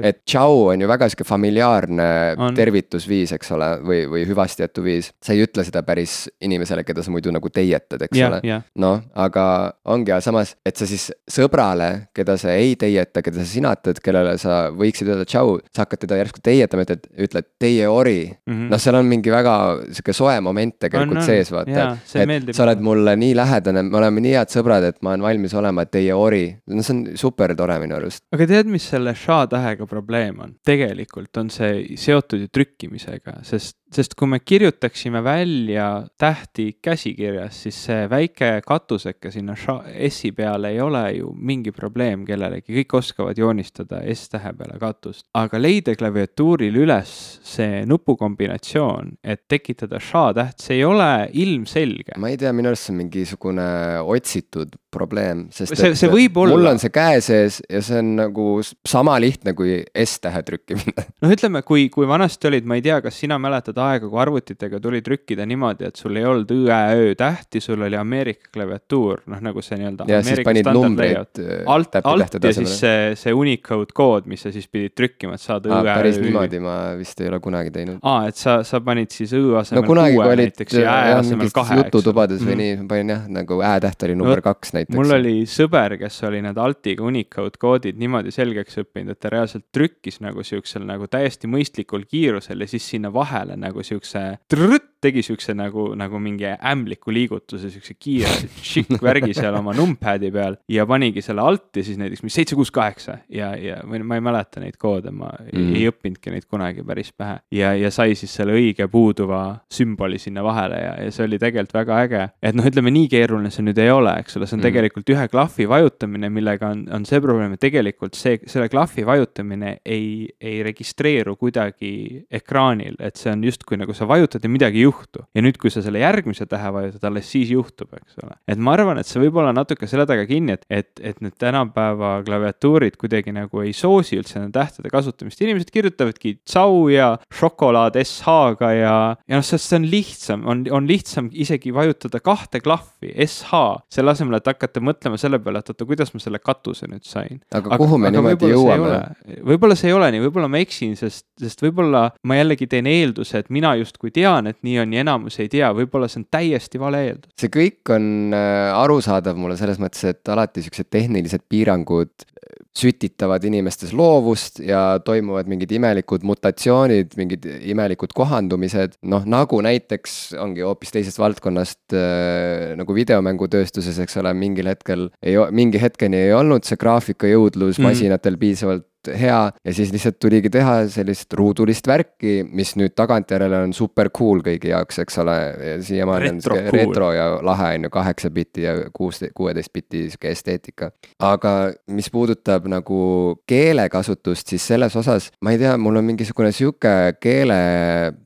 [0.00, 2.06] et tšau on ju väga sihuke familiaarne
[2.38, 2.56] on.
[2.56, 5.12] tervitusviis, eks ole, või, või hüvastijätuviis.
[5.24, 8.60] sa ei ütle seda päris inimesele, keda sa muidu nagu teietad, eks ja, ole.
[8.80, 9.46] noh, aga
[9.92, 14.38] ongi, aga samas, et sa siis sõbrale, keda sa ei teieta, keda sa sinatad, kellele
[14.40, 18.72] sa võiksid öelda tšau, sa hakkad teda järsku teietama, ütled, ütled teie ori mm -hmm..
[18.72, 19.54] noh, seal on mingi väga
[19.90, 21.28] sihuke soe moment tegelikult on, on.
[21.28, 21.96] sees, vaata.
[22.24, 25.24] et sa oled mulle nii lähedane, me oleme oleme nii head sõbrad, et ma olen
[25.24, 26.44] valmis olema teie ori.
[26.70, 28.24] no see on super tore minu arust.
[28.34, 30.54] aga tead, mis selle ša tähega probleem on?
[30.64, 37.78] tegelikult on see seotud ju trükkimisega, sest sest kui me kirjutaksime välja tähti käsikirjas, siis
[37.86, 44.02] see väike katuseke sinna S-i peale ei ole ju mingi probleem kellelegi, kõik oskavad joonistada
[44.14, 45.26] S-tähe peale katust.
[45.34, 47.14] aga leida klaviatuuril üles
[47.44, 52.18] see nupukombinatsioon, et tekitada ša-täht, see ei ole ilmselge.
[52.18, 53.68] ma ei tea, minu arust see on mingisugune
[54.02, 56.56] otsitud probleem, sest see, see võib olla.
[56.56, 58.48] mul on see käe sees ja see on nagu
[58.88, 61.06] sama lihtne kui S-tähe trükkimine.
[61.22, 64.80] noh, ütleme, kui, kui vanasti olid, ma ei tea, kas sina mäletad aega, kui arvutitega
[64.82, 69.62] tuli trükkida niimoodi, et sul ei olnud õ-ä-ö tähti, sul oli Ameerika klaviatuur, noh nagu
[69.64, 70.08] see nii-öelda.
[70.10, 71.40] ja siis panid numbreid.
[71.42, 75.44] Äh, alt, alt ja siis see, see Unicode kood, mis sa siis pidid trükkima, et
[75.44, 75.88] saada õ-ä-ö.
[75.90, 78.00] päris niimoodi ma vist ei ole kunagi teinud.
[78.02, 81.78] aa, et sa, sa panid siis õ asemel no, kuue näiteks ja ä asemel kahe.
[81.82, 82.62] jututubades või mm.
[82.62, 84.96] nii, panin jah, nagu ä-täht oli number no, kaks näiteks.
[84.98, 89.66] mul oli sõber, kes oli need Altiga Unicode koodid niimoodi selgeks õppinud, et ta reaalselt
[89.74, 95.24] trükkis nagu siuksel nagu täiesti mõistlikul kiirusel ja siis sinna vahele nagu siukse trrrt tegi
[95.26, 98.32] siukse nagu, nagu mingi ämbliku liigutuse, siukse kiire
[98.72, 102.58] šikk värgi seal oma numpad'i peal ja panigi selle alt ja siis näiteks mingi seitse,
[102.58, 105.74] kuus, kaheksa ja, ja ma ei mäleta neid koode, ma mm.
[105.76, 107.38] ei õppinudki neid kunagi päris pähe.
[107.54, 109.42] ja, ja sai siis selle õige puuduva
[109.72, 112.22] sümboli sinna vahele ja, ja see oli tegelikult väga äge.
[112.42, 114.68] et noh, ütleme nii keeruline see nüüd ei ole, eks ole, see on mm.
[114.68, 119.78] tegelikult ühe klahvi vajutamine, millega on, on see probleem, et tegelikult see, selle klahvi vajutamine
[119.84, 121.94] ei, ei registreeru kuidagi
[122.34, 125.24] ekraanil, et see on justkui nagu sa vajutad ja midagi ei juhtu.
[125.34, 128.36] ja nüüd, kui sa selle järgmise tähe vajutad, alles siis juhtub, eks ole.
[128.48, 131.36] et ma arvan, et see võib olla natuke selle taga kinni, et, et, et need
[131.40, 137.98] tänapäeva klaviatuurid kuidagi nagu ei soosi üldse nende tähtede kasutamist, inimesed kirjutavadki tsau ja šokolaad
[138.00, 138.96] SH-ga ja,
[139.28, 144.14] ja noh, sest see on lihtsam, on, on lihtsam isegi vajutada kahte klahvi, SH, selle
[144.14, 147.40] asemel, et hakata mõtlema selle peale, et oota, kuidas ma selle katuse nüüd sain.
[147.54, 149.00] aga kuhu me niimoodi jõuame?
[149.44, 153.40] võib-olla see ei ole nii, võib-olla ma eksin, sest, sest võib-olla ma jällegi teen eelduse,
[153.40, 156.80] et mina justkui tean, et nii on ja enamus ei tea, võib-olla see on täiesti
[156.82, 157.32] vale eeldus.
[157.40, 162.28] see kõik on äh, arusaadav mulle selles mõttes, et alati siuksed tehnilised piirangud
[162.74, 170.64] sütitavad inimestes loovust ja toimuvad mingid imelikud mutatsioonid, mingid imelikud kohandumised, noh nagu näiteks ongi
[170.66, 176.66] hoopis teisest valdkonnast äh, nagu videomängutööstuses, eks ole, mingil hetkel ei, mingi hetkeni ei olnud
[176.66, 177.88] see graafikajõudlus mm.
[177.88, 183.74] masinatel piisavalt hea ja siis lihtsalt tuligi teha sellist ruudulist värki, mis nüüd tagantjärele on
[183.76, 185.36] super cool kõigi jaoks, eks ole.
[185.84, 186.78] siiamaani on sihuke cool.
[186.78, 190.90] retro ja lahe on ju, kaheksa bitti ja kuus, kuueteist bitti sihuke esteetika.
[191.18, 191.54] aga
[191.86, 193.00] mis puudutab nagu
[193.46, 196.94] keelekasutust, siis selles osas ma ei tea, mul on mingisugune sihuke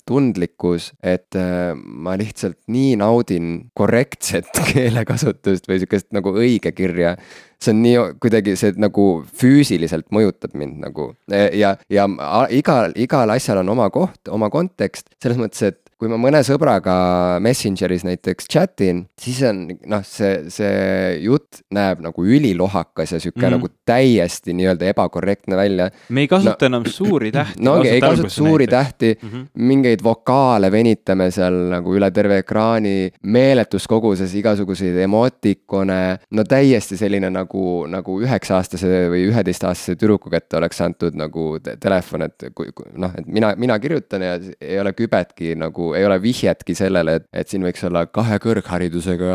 [0.09, 7.17] keeletundlikkus, et äh, ma lihtsalt nii naudin korrektset keelekasutust või sihukest nagu õigekirja
[7.59, 9.07] see on nii kuidagi see nagu
[9.41, 12.07] füüsiliselt mõjutab mind nagu ja, ja
[12.55, 16.95] igal, igal asjal on oma koht, oma kontekst, selles mõttes, et kui ma mõne sõbraga
[17.43, 23.41] Messengeris näiteks chat in, siis on noh, see, see jutt näeb nagu ülilohakas ja sihuke
[23.41, 23.57] mm -hmm.
[23.57, 25.91] nagu täiesti nii-öelda ebakorrektne välja.
[26.09, 27.63] me ei kasuta no, enam suuri tähti.
[27.63, 28.79] no ongi, ei kasuta suuri näiteks.
[28.79, 29.47] tähti mm, -hmm.
[29.55, 37.31] mingeid vokaale venitame seal nagu üle terve ekraani, meeletus koguses igasuguseid emotikone, no täiesti selline
[37.35, 43.13] nagu, nagu üheksa-aastase või üheteistaastase tüdruku kätte oleks antud nagu telefon, et kui, kui noh,
[43.19, 47.51] et mina, mina kirjutan ja ei ole kübetki nagu ei ole vihjetki sellele, et, et
[47.51, 49.35] siin võiks olla kahe kõrgharidusega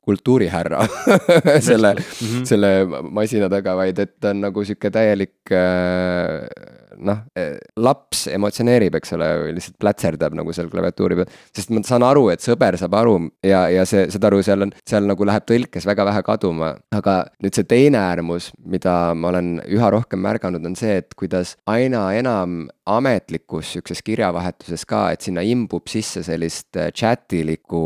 [0.00, 0.84] kultuurihärra
[1.70, 2.44] selle mm, -hmm.
[2.48, 2.72] selle
[3.10, 9.14] masina taga, vaid et ta on nagu sihuke täielik äh, noh, eh, laps emotsioneerib, eks
[9.16, 11.34] ole, lihtsalt plätserdab nagu seal klaviatuuri peal.
[11.56, 14.74] sest ma saan aru, et sõber saab aru ja, ja see, saad aru, seal on,
[14.88, 16.74] seal nagu läheb tõlkes väga vähe kaduma.
[16.94, 21.56] aga nüüd see teine äärmus, mida ma olen üha rohkem märganud, on see, et kuidas
[21.70, 27.82] aina enam ametlikus sihukeses kirjavahetuses ka, et sinna imbub sisse sellist äh, chat'ilikku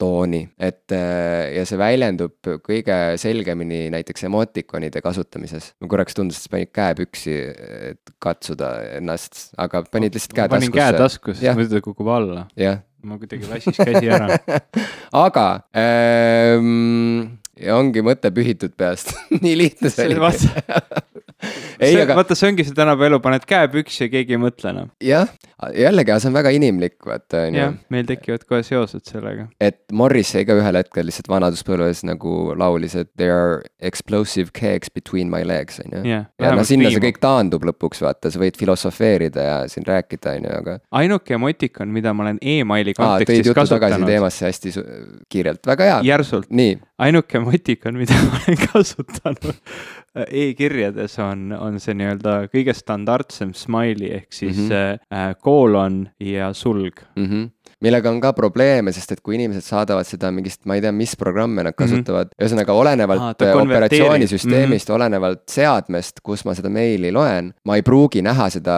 [0.00, 5.72] tooni, et äh, ja see väljendub kõige selgemini näiteks emotikonide kasutamises.
[5.80, 7.36] ma korraks tundus, et sa panid käe püksi,
[7.92, 10.72] et katsuda ennast, aga panid lihtsalt käe taskusse.
[10.72, 12.48] panin käe taskusse, muidu ta kukub alla.
[13.04, 14.38] ma kuidagi väsis käsi ära
[15.26, 20.20] aga ähm, ja ongi mõte pühitud peast nii lihtne see oli
[21.80, 22.16] ei, aga.
[22.18, 24.90] vaata, see ongi see tänapäeva elu, paned käe püksi ja keegi ei mõtle enam.
[25.04, 25.30] jah,
[25.76, 27.62] jällegi, aga see on väga inimlik, vaata on ju.
[27.62, 29.46] jah, meil tekivad kohe seosed sellega.
[29.62, 35.32] et Morrissey ka ühel hetkel lihtsalt vanaduspõlves nagu laulis, et there are explosive kegs between
[35.32, 36.04] my legs, on ju.
[36.14, 40.48] ja no sinna see kõik taandub lõpuks, vaata, sa võid filosofeerida ja siin rääkida, on
[40.48, 40.78] ju, aga.
[41.02, 43.86] ainuke emotikon, mida ma olen emaili kontekstis Aa, kasutanud.
[43.88, 44.74] tagasi teemasse hästi
[45.32, 46.00] kiirelt, väga hea.
[46.12, 46.50] järsult.
[47.04, 49.60] ainuke emotikon, mida ma olen kasutanud
[50.14, 55.34] e-kirjades on, on see nii-öelda kõige standardsem smiley ehk siis mm -hmm.
[55.42, 57.26] koolon ja sulg mm.
[57.26, 57.50] -hmm
[57.84, 61.14] millega on ka probleeme, sest et kui inimesed saadavad seda mingist, ma ei tea, mis
[61.20, 61.78] programme nad mhm.
[61.82, 62.44] kasutavad mm, -hmm.
[62.44, 64.96] ühesõnaga olenevalt ah, operatsioonisüsteemist mm, -hmm.
[64.96, 68.76] olenevalt seadmest, kus ma seda meili loen, ma ei pruugi näha seda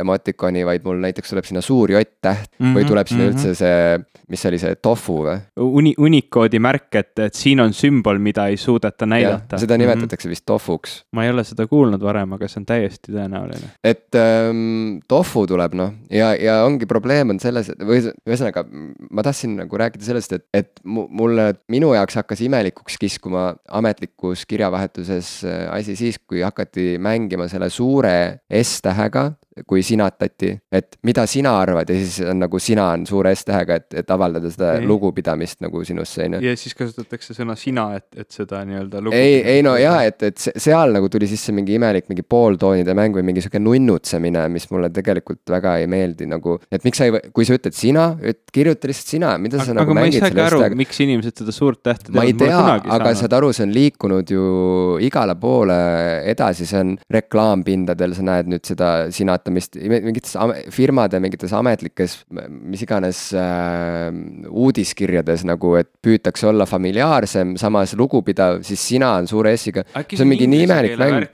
[0.00, 2.78] emotikoni, vaid mul näiteks tuleb sinna suur J-täht mm -hmm.
[2.78, 3.36] või tuleb sinna mm -hmm.
[3.36, 4.00] üldse see
[4.30, 5.36] mis see oli, see tofu või?
[5.60, 9.58] Uni-, Unicode'i märk, et, et siin on sümbol, mida ei suudeta näidata.
[9.58, 9.80] seda mhm.
[9.82, 10.36] nimetatakse mm -hmm.
[10.38, 11.04] vist tofuks.
[11.12, 13.72] ma ei ole seda kuulnud varem, aga see on täiesti tõenäoline.
[13.84, 18.64] et ähm, tofu tuleb noh, ja, ja ongi probleem on selles, et või ühesõnaga,
[19.10, 23.50] ma tahtsin nagu rääkida sellest, et, et mulle, minu jaoks hakkas imelikuks kiskuma
[23.80, 28.14] ametlikus kirjavahetuses äh, asi siis, kui hakati mängima selle suure
[28.62, 29.30] S-tähega
[29.66, 30.52] kui sinatati.
[30.70, 34.50] et mida sina arvad ja siis on nagu sina on suure S-tähega, et, et avaldada
[34.52, 34.86] seda ei.
[34.86, 36.42] lugupidamist nagu sinusse, on ju.
[36.46, 39.02] ja siis kasutatakse sõna sina, et, et seda nii-öelda.
[39.16, 43.18] ei, ei no jaa, et, et seal nagu tuli sisse mingi imelik mingi pooltoonide mäng
[43.18, 46.60] või mingi sihuke nunnutsemine, mis mulle tegelikult väga ei meeldi nagu.
[46.70, 49.80] et miks sa ei, kui sa ütled sina, et kirjuta lihtsalt sina, mida sa aga,
[49.80, 50.78] nagu aga mängid selle S-tähega.
[50.78, 52.62] miks inimesed seda suurt tähte teevad, ma ei tea,
[53.00, 54.46] aga saad aru, see on liikunud ju
[55.10, 55.80] igale poole
[56.30, 58.94] edasi, see on reklaampindadel, sa näed nüüd seda
[59.40, 60.36] sinatamist mingites
[60.70, 64.10] firmade mingites ametlikes, mis iganes äh,
[64.48, 69.84] uudiskirjades nagu, et püütakse olla familiaarsem, samas lugupidav, siis sina on suure S-iga.
[69.94, 71.26] see on mingi nii imelik mäng.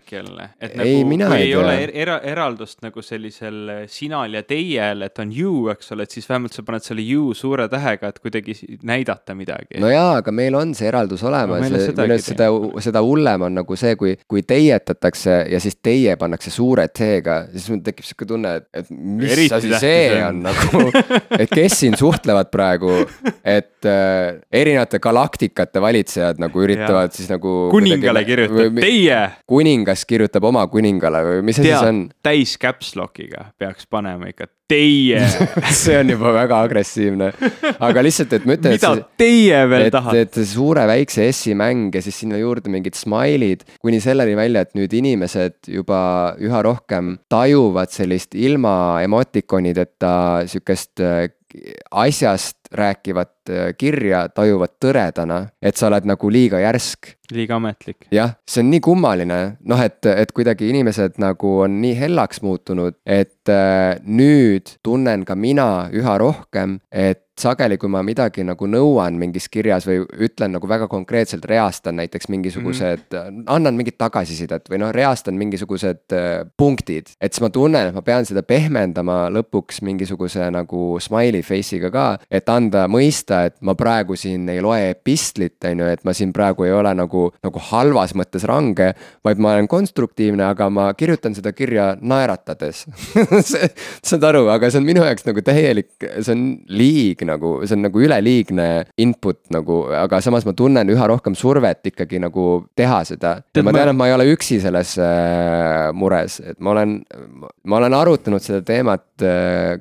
[0.61, 5.03] et nagu, ei, mina ei, ei ole er-, era, eraldust nagu sellisel sinal ja teiel,
[5.07, 8.21] et on you, eks ole, et siis vähemalt sa paned selle you suure tähega, et
[8.23, 9.81] kuidagi näidata midagi.
[9.83, 12.51] no jaa, aga meil on see eraldus olemas no,, arust seda,
[12.85, 17.69] seda hullem on nagu see, kui, kui teietatakse ja siis teie pannakse suure T-ga, siis
[17.73, 20.83] mul tekib sihuke tunne, et, et mis Eriti asi see on nagu,
[21.39, 22.93] et kes siin suhtlevad praegu,
[23.45, 27.15] et äh, erinevate galaktikate valitsejad nagu üritavad ja.
[27.17, 27.57] siis nagu.
[27.73, 29.23] kuningale kirjutab teie.
[29.49, 32.05] kuningas kirjutab oma kuningale või mis asi see on?
[32.27, 35.23] täis caps lock'iga peaks panema ikka teie
[35.83, 37.31] see on juba väga agressiivne,
[37.87, 38.75] aga lihtsalt, et ma ütlen.
[38.77, 40.25] mida see, teie veel et, tahate?
[40.27, 44.75] et suure väikse S-i mäng ja siis sinna juurde mingid smile'id, kuni selleni välja, et
[44.79, 46.01] nüüd inimesed juba
[46.43, 50.15] üha rohkem tajuvad sellist ilma emotikonideta
[50.51, 51.29] sihukest äh,
[51.95, 57.15] asjast rääkivat äh, kirja tajuvad tõredana, et sa oled nagu liiga järsk.
[57.33, 58.07] liiga ametlik.
[58.15, 62.99] jah, see on nii kummaline, noh, et, et kuidagi inimesed nagu on nii hellaks muutunud,
[63.07, 69.19] et äh, nüüd tunnen ka mina üha rohkem, et sageli, kui ma midagi nagu nõuan
[69.21, 74.81] mingis kirjas või ütlen nagu väga konkreetselt, reastan näiteks mingisugused mm, annan mingit tagasisidet või
[74.81, 77.13] noh, reastan mingisugused äh, punktid.
[77.21, 82.07] et siis ma tunnen, et ma pean seda pehmendama lõpuks mingisuguse nagu smiley face'iga ka,
[82.31, 86.33] et anda mõista, et ma praegu siin ei loe epistlit, on ju, et ma siin
[86.37, 88.91] praegu ei ole nagu, nagu halvas mõttes range,
[89.27, 92.85] vaid ma olen konstruktiivne, aga ma kirjutan seda kirja naeratades
[94.09, 97.87] saad aru, aga see on minu jaoks nagu täielik, see on liig nagu, see on
[97.87, 98.69] nagu üleliigne
[99.03, 103.37] input nagu, aga samas ma tunnen üha rohkem survet ikkagi nagu teha seda.
[103.63, 106.99] ma tean, et ma ei ole üksi selles äh, mures, et ma olen,
[107.65, 109.06] ma olen arutanud seda teemat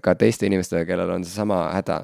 [0.02, 2.00] ka teiste inimestega, kellel on seesama häda.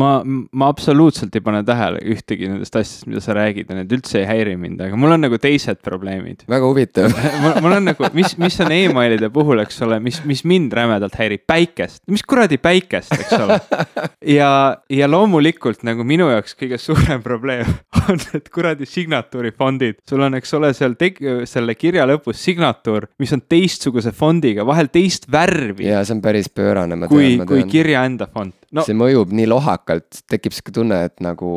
[0.00, 4.20] ma, ma absoluutselt ei pane tähele ühtegi nendest asjadest, mida sa räägid ja need üldse
[4.20, 6.44] ei häiri mind, aga mul on nagu teised probleemid.
[6.54, 10.44] väga huvitav mul, mul on nagu, mis, mis on emailide puhul, eks ole, mis, mis
[10.48, 13.58] mind rämedalt häirib, päikest, mis kuradi päikest, eks ole.
[14.38, 14.50] ja,
[14.92, 17.68] ja loomulikult nagu minu jaoks kõige suurem probleem
[18.04, 20.00] on need kuradi signatuurifondid.
[20.08, 24.90] sul on, eks ole, seal teg-, selle kirja lõpus signatuur, mis on teistsuguse fondiga, vahel
[24.92, 25.88] teist värvi.
[25.88, 27.46] ja see on päris pöörane, ma tean, tean.
[27.48, 31.50] kui kirja enda fond no, see mõjub nii lohakalt, tekib sihuke tunne, et nagu.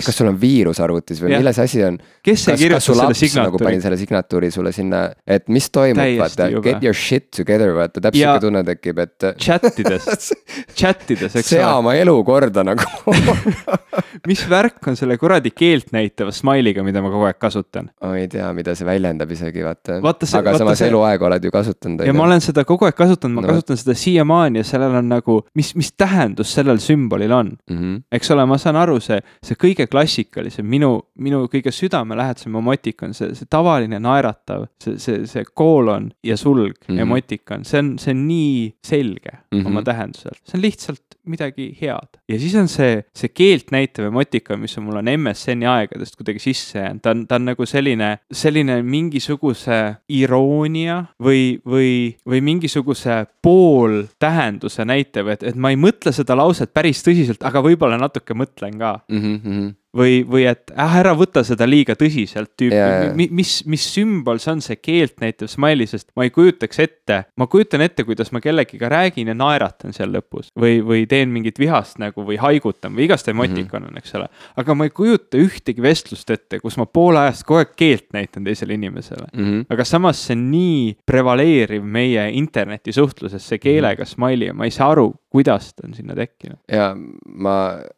[0.00, 1.40] kas sul on viirus arvutis või ja.
[1.40, 1.98] milles asi on?
[2.24, 3.44] kes see kirjutas selle signatuuri?
[3.48, 8.00] nagu panin selle signatuuri sulle sinna, et mis toimub, vaata, get your shit together, vaata,
[8.00, 9.28] täpselt sihuke tunne tekib, et.
[9.40, 10.32] chat ides
[10.78, 11.48] chat ides, eks ole.
[11.48, 13.14] sea oma elu korda nagu
[14.30, 17.90] mis värk on selle kuradi keelt näitava smiley'ga, mida ma kogu aeg kasutan?
[18.02, 20.00] ma ei tea, mida see väljendab isegi, vaata.
[20.02, 20.90] aga samas see...
[20.90, 22.06] eluaeg oled ju kasutanud.
[22.08, 23.54] ja ma olen seda kogu aeg kasutanud, ma no.
[23.54, 27.76] kasutan seda siiamaani ja sellel on nagu, mis, mis tähendab tähendus sellel sümbolil on mm.
[27.78, 28.02] -hmm.
[28.12, 33.34] eks ole, ma saan aru, see, see kõige klassikalisem, minu, minu kõige südamelähedasem emotikon, see,
[33.34, 37.00] see tavaline naeratav, see, see, see koolon ja sulg mm -hmm.
[37.00, 39.66] emotikon, see on, see on nii selge mm -hmm.
[39.66, 42.20] oma tähenduselt, see on lihtsalt midagi head.
[42.28, 46.38] ja siis on see, see keelt näitav emotikon, mis on mul on MSN-i aegadest kuidagi
[46.42, 53.24] sisse jäänud, ta on, ta on nagu selline, selline mingisuguse iroonia või, või, või mingisuguse
[53.42, 58.78] pooltähenduse näitav, et, et ma ei mõtle seda lauset päris tõsiselt, aga võib-olla natuke mõtlen
[58.78, 59.22] ka mm.
[59.22, 64.40] -hmm või, või et äh, ära võta seda liiga tõsiselt tüüpi yeah., mis, mis sümbol
[64.42, 68.32] see on, see keelt näitav smiley, sest ma ei kujutaks ette, ma kujutan ette, kuidas
[68.34, 72.94] ma kellegiga räägin ja naeratan seal lõpus või, või teen mingit vihast nägu või haigutan
[72.96, 74.28] või igast emotikon on, eks ole.
[74.60, 78.46] aga ma ei kujuta ühtegi vestlust ette, kus ma poole ajast kogu aeg keelt näitan
[78.46, 79.44] teisele inimesele mm.
[79.44, 79.66] -hmm.
[79.74, 84.90] aga samas see on nii prevaleeriv meie internetisuhtluses, see keelega smiley ja ma ei saa
[84.94, 86.58] aru, kuidas ta on sinna tekkinud.
[86.68, 87.54] ja ma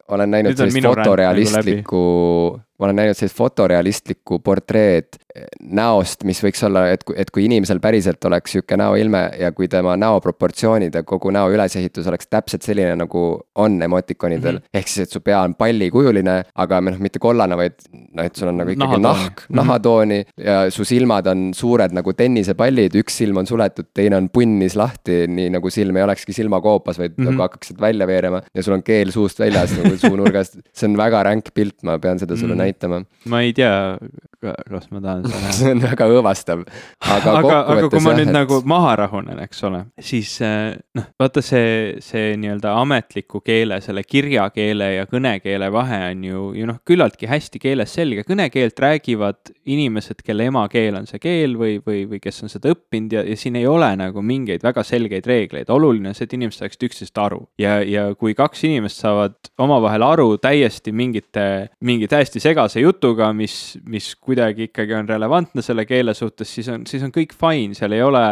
[0.07, 5.17] olen näinud sellist fotorealistlikku, ma olen näinud sellist fotorealistlikku portreed
[5.61, 9.95] näost, mis võiks olla, et et kui inimesel päriselt oleks sihuke näoilme ja kui tema
[9.99, 13.23] näo proportsioonid ja kogu näo ülesehitus oleks täpselt selline, nagu
[13.55, 14.63] on emotikonidel mm.
[14.63, 14.79] -hmm.
[14.79, 18.51] ehk siis, et su pea on pallikujuline, aga noh, mitte kollane, vaid noh, et sul
[18.51, 19.23] on nagu ikkagi nahatooni.
[19.23, 19.59] nahk, mhm.
[19.61, 24.75] nahatooni ja su silmad on suured nagu tennisepallid, üks silm on suletud, teine on punnis
[24.75, 27.31] lahti, nii nagu silm ei olekski silmakoopas, vaid mm -hmm.
[27.31, 30.59] nagu hakkaksid välja veerema ja sul on keel suust väljas nagu suunurgast.
[30.73, 32.63] see on väga ränk pilt, ma pean seda sulle mm -hmm.
[32.63, 33.03] näitama.
[33.25, 33.97] ma ei tea,
[34.41, 35.26] kas ma tahan
[35.57, 36.63] see on väga õõvastav.
[36.99, 38.35] aga, aga, aga kui ma nüüd et...
[38.35, 44.03] nagu maha rahunen, eks ole, siis eh, noh, vaata see, see nii-öelda ametliku keele, selle
[44.07, 48.25] kirjakeele ja kõnekeele vahe on ju, ju noh, küllaltki hästi keeles selge.
[48.27, 53.17] kõnekeelt räägivad inimesed, kelle emakeel on see keel või, või, või kes on seda õppinud
[53.17, 55.69] ja, ja siin ei ole nagu mingeid väga selgeid reegleid.
[55.73, 60.05] oluline on see, et inimesed saaksid üksteisest aru ja, ja kui kaks inimest saavad omavahel
[60.05, 66.13] aru täiesti mingite, mingi täiesti segase jutuga, mis, mis kuidagi ikkagi on relevantne selle keele
[66.17, 68.23] suhtes, siis on, siis on kõik fine, seal ei ole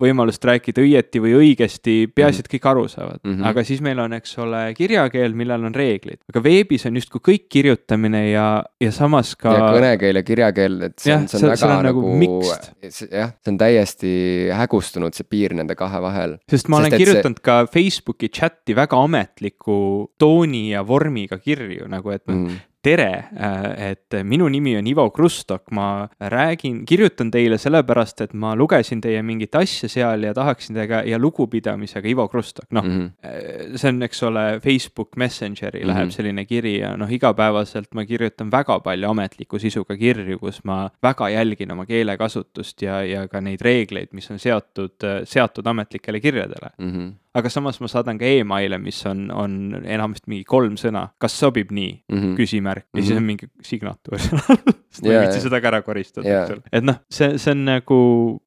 [0.00, 3.32] võimalust rääkida õieti või õigesti, peaasi, et kõik aru saavad mm.
[3.32, 3.48] -hmm.
[3.50, 7.46] aga siis meil on, eks ole, kirjakeel, millel on reeglid, aga veebis on justkui kõik
[7.56, 8.48] kirjutamine ja,
[8.82, 9.54] ja samas ka.
[9.54, 13.54] ja kõnekeel ja kirjakeel, et see on, see on väga on nagu, nagu jah, see
[13.54, 14.12] on täiesti
[14.54, 16.38] hägustunud, see piir nende kahe vahel.
[16.50, 17.48] sest ma sest olen kirjutanud see...
[17.48, 19.78] ka Facebooki chati väga ametliku
[20.18, 25.70] tooni ja vormiga kirju nagu, et mm tere, äh, et minu nimi on Ivo Krustok,
[25.76, 31.02] ma räägin, kirjutan teile sellepärast, et ma lugesin teie mingit asja seal ja tahaksin teiega
[31.08, 33.00] ja lugupidamisega Ivo Krustok, noh mm.
[33.00, 33.78] -hmm.
[33.80, 35.94] see on, eks ole, Facebook Messengeri mm -hmm.
[35.94, 40.90] läheb selline kiri ja noh, igapäevaselt ma kirjutan väga palju ametliku sisuga kirju, kus ma
[41.02, 46.70] väga jälgin oma keelekasutust ja, ja ka neid reegleid, mis on seotud, seatud ametlikele kirjadele
[46.78, 46.92] mm.
[46.92, 51.34] -hmm aga samas ma saadan ka email'e, mis on, on enamasti mingi kolm sõna, kas
[51.40, 52.36] sobib nii mm, -hmm.
[52.38, 53.06] küsimärk ja mm -hmm.
[53.06, 53.26] siis on mhm.
[53.26, 54.18] mingi signatuur
[54.94, 56.62] sest ma ei viitsi seda ka ära koristada yeah., eks ole.
[56.72, 58.00] et noh, see, see on nagu,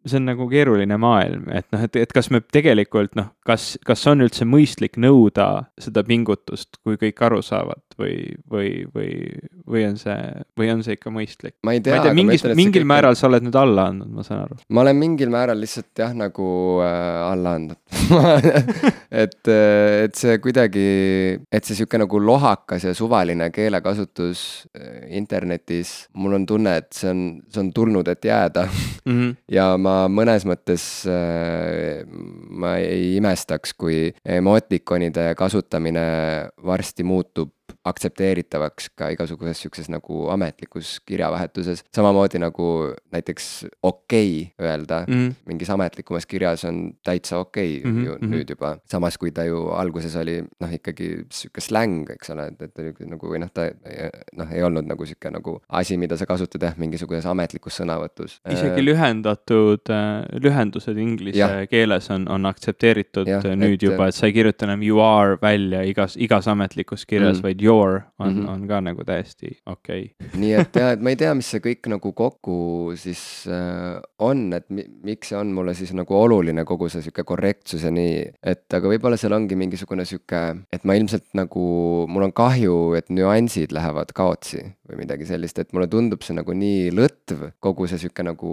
[0.05, 4.03] see on nagu keeruline maailm, et noh, et, et kas me tegelikult noh, kas, kas
[4.11, 8.15] on üldse mõistlik nõuda seda pingutust, kui kõik aru saavad või,
[8.51, 9.11] või, või,
[9.67, 10.17] või on see,
[10.57, 11.55] või on see ikka mõistlik?
[11.65, 12.91] ma ei tea, mingis, mingil kõik...
[12.91, 14.59] määral sa oled nüüd alla andnud, ma saan aru.
[14.69, 16.47] ma olen mingil määral lihtsalt jah, nagu
[16.85, 17.79] äh, alla andnud
[19.23, 20.87] et, äh, et see kuidagi,
[21.51, 24.43] et see sihuke nagu lohakas ja suvaline keelekasutus
[24.77, 29.11] äh, internetis, mul on tunne, et see on, see on tulnud, et jääda mm.
[29.11, 29.35] -hmm.
[29.57, 32.05] ja ma mõnes mõttes äh,,
[32.49, 37.51] ma ei imestaks, kui emotikonide kasutamine varsti muutub
[37.89, 41.83] aktsepteeritavaks ka igasuguses sihukeses nagu ametlikus kirjavahetuses.
[41.95, 42.67] samamoodi nagu
[43.11, 45.33] näiteks okei okay öelda mm -hmm.
[45.45, 48.05] mingis ametlikumas kirjas on täitsa okei okay mm -hmm.
[48.05, 48.33] ju mhm.
[48.33, 48.77] nüüd juba.
[48.85, 53.27] samas kui ta ju alguses oli noh, ikkagi sihuke släng, eks ole, et, et nagu
[53.27, 53.69] või noh, ta
[54.37, 58.39] noh, ei olnud nagu sihuke nagu asi, mida sa kasutad jah, mingisuguses ametlikus sõnavõtus.
[58.49, 61.67] isegi lühendatud äh,, lühendused inglise ja.
[61.67, 65.37] keeles on, on aktsepteeritud ja, nüüd et, juba, et sa ei kirjuta enam you are
[65.41, 67.43] välja igas, igas ametlikus kirjas mm, -hmm.
[67.43, 68.49] vaid your Your on mm, -hmm.
[68.49, 70.39] on ka nagu täiesti okei okay.
[70.41, 72.57] nii et jah, et ma ei tea, mis see kõik nagu kokku
[72.97, 77.23] siis äh, on, et mi, miks see on mulle siis nagu oluline, kogu see sihuke
[77.27, 78.23] korrektsus ja nii.
[78.43, 80.41] et aga võib-olla seal ongi mingisugune sihuke,
[80.73, 81.67] et ma ilmselt nagu,
[82.09, 86.53] mul on kahju, et nüansid lähevad kaotsi või midagi sellist, et mulle tundub see nagu
[86.55, 88.51] nii lõtv, kogu see sihuke nagu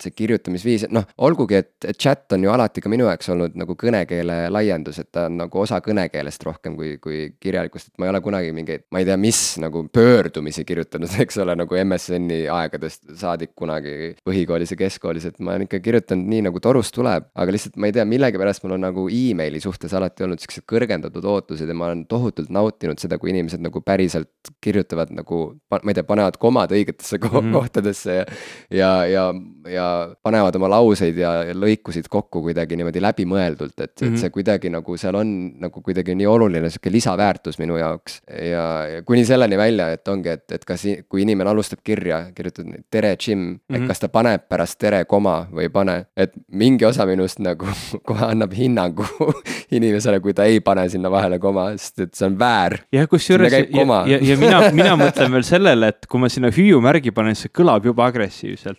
[0.00, 3.56] see kirjutamisviis, et noh, olgugi, et, et chat on ju alati ka minu jaoks olnud
[3.58, 8.08] nagu kõnekeele laiendus, et ta on nagu osa kõnekeelest rohkem kui, kui kirjalikust, et ma
[8.08, 12.46] ei ole kunagi mingeid, ma ei tea, mis nagu pöördumisi kirjutanud, eks ole, nagu MSN-i
[12.52, 17.28] aegadest saadik kunagi põhikoolis ja keskkoolis, et ma olen ikka kirjutanud nii, nagu torust tuleb,
[17.34, 21.24] aga lihtsalt ma ei tea, millegipärast mul on nagu emaili suhtes alati olnud siuksed kõrgendatud
[21.28, 25.42] ootused ja ma olen tohutult nautinud seda, kui inimesed nagu päriselt kirjutavad nagu
[25.72, 27.52] ma ei tea, panevad komad õigetesse ko mm -hmm.
[27.58, 28.24] kohtadesse ja,
[28.70, 29.24] ja, ja,
[29.70, 29.86] ja
[30.22, 34.96] panevad oma lauseid ja, ja lõikusid kokku kuidagi niimoodi läbimõeldult, et et see kuidagi nagu
[35.00, 35.32] seal on
[35.62, 38.20] nagu kuidagi nii oluline sihuke lisaväärtus minu jaoks.
[38.50, 42.68] Ja, ja kuni selleni välja, et ongi, et, et kas, kui inimene alustab kirja, kirjutad
[42.90, 43.74] tere, Jim mm, -hmm.
[43.74, 43.88] et mhm.
[43.88, 47.66] kas ta paneb pärast tere koma või ei pane, et mingi osa minust nagu
[48.08, 49.06] kohe annab hinnangu
[49.76, 52.78] inimesele, kui ta ei pane sinna vahele koma, sest et see on väär.
[52.92, 53.64] jah, kusjuures ja,
[54.06, 57.56] ja, ja mina, mina mõtlen veel sellele et kui ma sinna hüüumärgi panen, siis see
[57.60, 58.78] kõlab juba agressiivselt.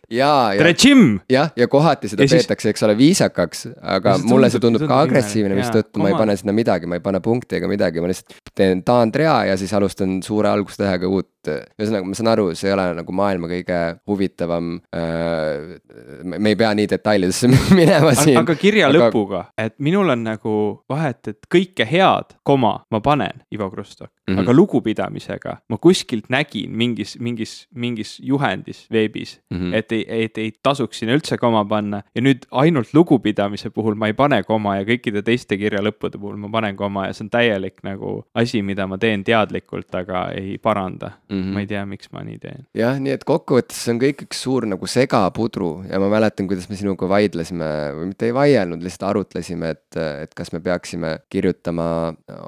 [0.57, 1.19] tere, Jim!
[1.29, 5.55] jah, ja kohati seda ja peetakse, eks ole, viisakaks, aga mulle see tundub ka agressiivne,
[5.57, 8.83] mistõttu ma ei pane sinna midagi, ma ei pane punkti ega midagi, ma lihtsalt teen
[8.85, 13.15] taandrea ja siis alustan suure algustähega uut ühesõnaga, ma saan aru, see ei ole nagu
[13.15, 13.79] maailma kõige
[14.09, 15.77] huvitavam äh,.
[16.23, 18.39] me ei pea nii detailidesse minema siin.
[18.41, 19.07] aga kirja aga...
[19.07, 20.57] lõpuga, et minul on nagu
[20.89, 24.39] vahet, et kõike head, koma, ma panen Ivo Krustok mm, -hmm.
[24.39, 29.75] aga lugupidamisega ma kuskilt nägin mingis, mingis, mingis juhendis veebis mm, -hmm.
[29.75, 34.07] et ei, et ei tasuks sinna üldse koma panna ja nüüd ainult lugupidamise puhul ma
[34.07, 37.29] ei pane koma ja kõikide teiste kirja lõppude puhul ma panen koma ja see on
[37.29, 41.41] täielik nagu asi, mida ma teen teadlikult, aga ei paranda mm.
[41.41, 41.53] -hmm.
[41.57, 42.65] ma ei tea, miks ma nii teen.
[42.77, 46.69] jah, nii et kokkuvõttes see on kõik üks suur nagu segapudru ja ma mäletan, kuidas
[46.69, 51.87] me sinuga vaidlesime või mitte ei vaielnud, lihtsalt arutlesime, et, et kas me peaksime kirjutama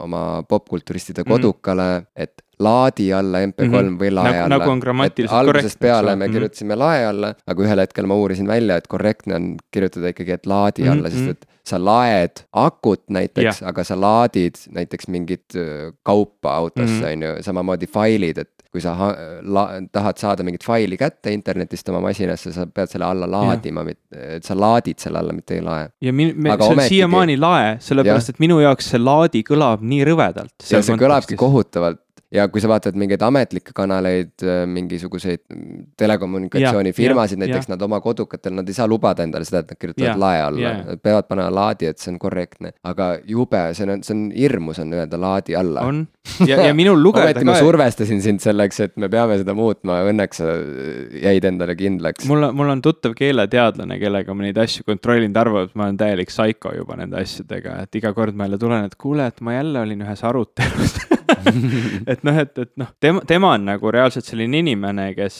[0.05, 1.31] oma popkulturistide mhm.
[1.31, 2.23] kodukale mm, -hmm.
[2.27, 3.97] et laadi alla MP3 mm -hmm.
[3.99, 4.57] või lae nagu, alla.
[4.57, 5.59] nagu on grammatiliselt korrektne.
[5.59, 6.33] algusest peale me mm -hmm.
[6.33, 10.45] kirjutasime lae alla, aga ühel hetkel ma uurisin välja, et korrektne on kirjutada ikkagi, et
[10.45, 10.91] laadi mm -hmm.
[10.91, 15.53] alla, sest et sa laed akut näiteks, aga sa laadid näiteks mingit
[16.03, 17.13] kaupa autosse, mhm.
[17.13, 18.93] on ju, samamoodi failid, et kui sa
[19.55, 19.65] la,
[19.95, 24.57] tahad saada mingit faili kätte internetist oma masinasse, sa pead selle alla laadima, et sa
[24.59, 25.89] laadid selle alla, mitte ei lae.
[26.03, 30.07] ja min-, me, see on siiamaani lae, sellepärast et minu jaoks see laadi kõlab nii
[30.11, 30.55] rõvedalt.
[30.69, 35.43] ja see kõlabki kohutavalt ja kui sa vaatad mingeid ametlikke kanaleid, äh, mingisuguseid
[35.99, 40.17] telekommunikatsioonifirmasid näiteks, nad oma kodukatel, nad ei saa lubada endale seda, et nad kirjutavad ja,
[40.19, 42.73] lae alla, nad peavad panema laadi, et see on korrektne.
[42.85, 45.85] aga jube, see on, see on hirmus on öelda laadi alla.
[45.85, 46.05] on,
[46.47, 50.41] ja, ja minul lugeda ometi ma survestasin sind selleks, et me peame seda muutma, õnneks
[50.41, 50.55] sa
[51.21, 52.25] jäid endale kindlaks.
[52.29, 55.89] mul on, mul on tuttav keeleteadlane, kellega ma neid asju kontrollin, ta arvab, et ma
[55.89, 59.45] olen täielik psycho juba nende asjadega, et iga kord ma jälle tulen, et kuule, et
[59.45, 60.97] ma jälle olin ühes arutelus
[62.11, 65.37] et noh, et, et noh, tema, tema on nagu reaalselt selline inimene, kes,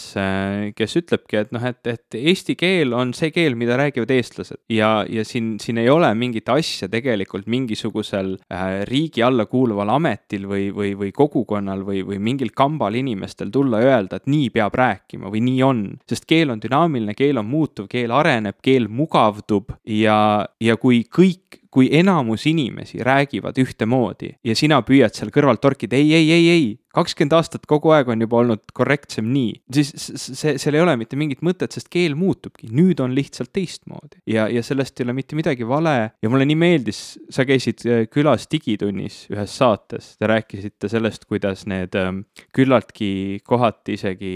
[0.78, 4.90] kes ütlebki, et noh, et, et eesti keel on see keel, mida räägivad eestlased ja,
[5.10, 10.70] ja siin, siin ei ole mingit asja tegelikult mingisugusel äh, riigi alla kuuluval ametil või,
[10.76, 15.44] või, või kogukonnal või, või mingil kambal inimestel tulla öelda, et nii peab rääkima või
[15.46, 15.84] nii on.
[16.10, 20.18] sest keel on dünaamiline, keel on muutuv, keel areneb, keel mugavdub ja,
[20.62, 26.14] ja kui kõik kui enamus inimesi räägivad ühtemoodi ja sina püüad seal kõrvalt torkida ei,
[26.16, 30.78] ei, ei, ei, kakskümmend aastat kogu aeg on juba olnud korrektsem nii, siis see, seal
[30.78, 34.22] ei ole mitte mingit mõtet, sest keel muutubki, nüüd on lihtsalt teistmoodi.
[34.30, 35.96] ja, ja sellest ei ole mitte midagi vale.
[36.24, 37.02] Ja mulle nii meeldis,
[37.34, 42.24] sa käisid äh, külas Digitunnis ühes saates, te rääkisite sellest, kuidas need ähm,
[42.56, 44.34] küllaltki kohati isegi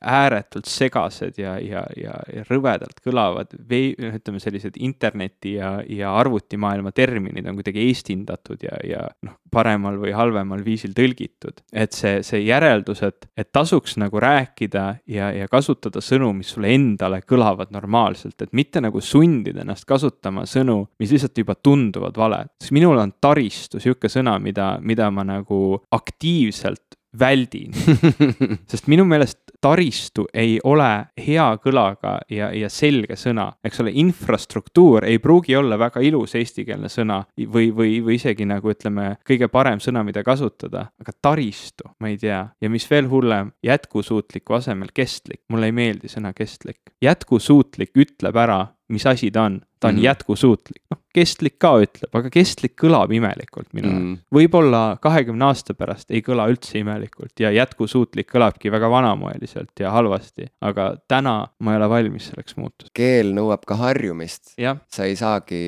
[0.00, 6.92] ääretult segased ja, ja, ja, ja rõvedalt kõlavad vei-, ütleme sellised interneti ja, ja arvutimaailma
[6.96, 12.42] terminid on kuidagi eestindatud ja, ja noh, paremal või halvemal viisil tõlgitud et see, see
[12.42, 18.36] järeldus, et, et tasuks nagu rääkida ja, ja kasutada sõnu, mis sulle endale kõlavad normaalselt,
[18.42, 22.52] et mitte nagu sundida ennast kasutama sõnu, mis lihtsalt juba tunduvad valed.
[22.62, 27.72] sest minul on taristu sihuke sõna, mida, mida ma nagu aktiivselt väldin
[28.70, 30.90] sest minu meelest taristu ei ole
[31.26, 36.90] hea kõlaga ja, ja selge sõna, eks ole, infrastruktuur ei pruugi olla väga ilus eestikeelne
[36.92, 42.12] sõna või, või, või isegi nagu ütleme, kõige parem sõna, mida kasutada, aga taristu, ma
[42.12, 42.44] ei tea.
[42.60, 46.80] ja mis veel hullem, jätkusuutliku asemel kestlik, mulle ei meeldi sõna kestlik.
[47.02, 50.04] jätkusuutlik ütleb ära, mis asi ta on, ta on mm -hmm.
[50.04, 54.16] jätkusuutlik, noh kestlik ka ütleb, aga kestlik kõlab imelikult minu jaoks mm..
[54.34, 60.48] võib-olla kahekümne aasta pärast ei kõla üldse imelikult ja jätkusuutlik kõlabki väga vanamoeliselt ja halvasti,
[60.64, 62.92] aga täna ma ei ole valmis selleks muutuseks.
[62.96, 64.54] keel nõuab ka harjumist.
[64.58, 65.60] sa ei saagi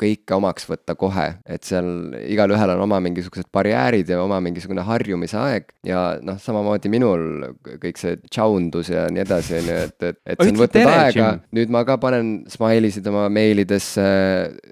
[0.00, 5.38] kõike omaks võtta kohe, et seal igalühel on oma mingisugused barjäärid ja oma mingisugune harjumise
[5.40, 10.20] aeg ja noh, samamoodi minul kõik see tšaundus ja nii edasi, on ju, et, et,
[10.24, 14.06] et see on võtnud aega, nüüd ma ka panen smiley'sid oma meilidesse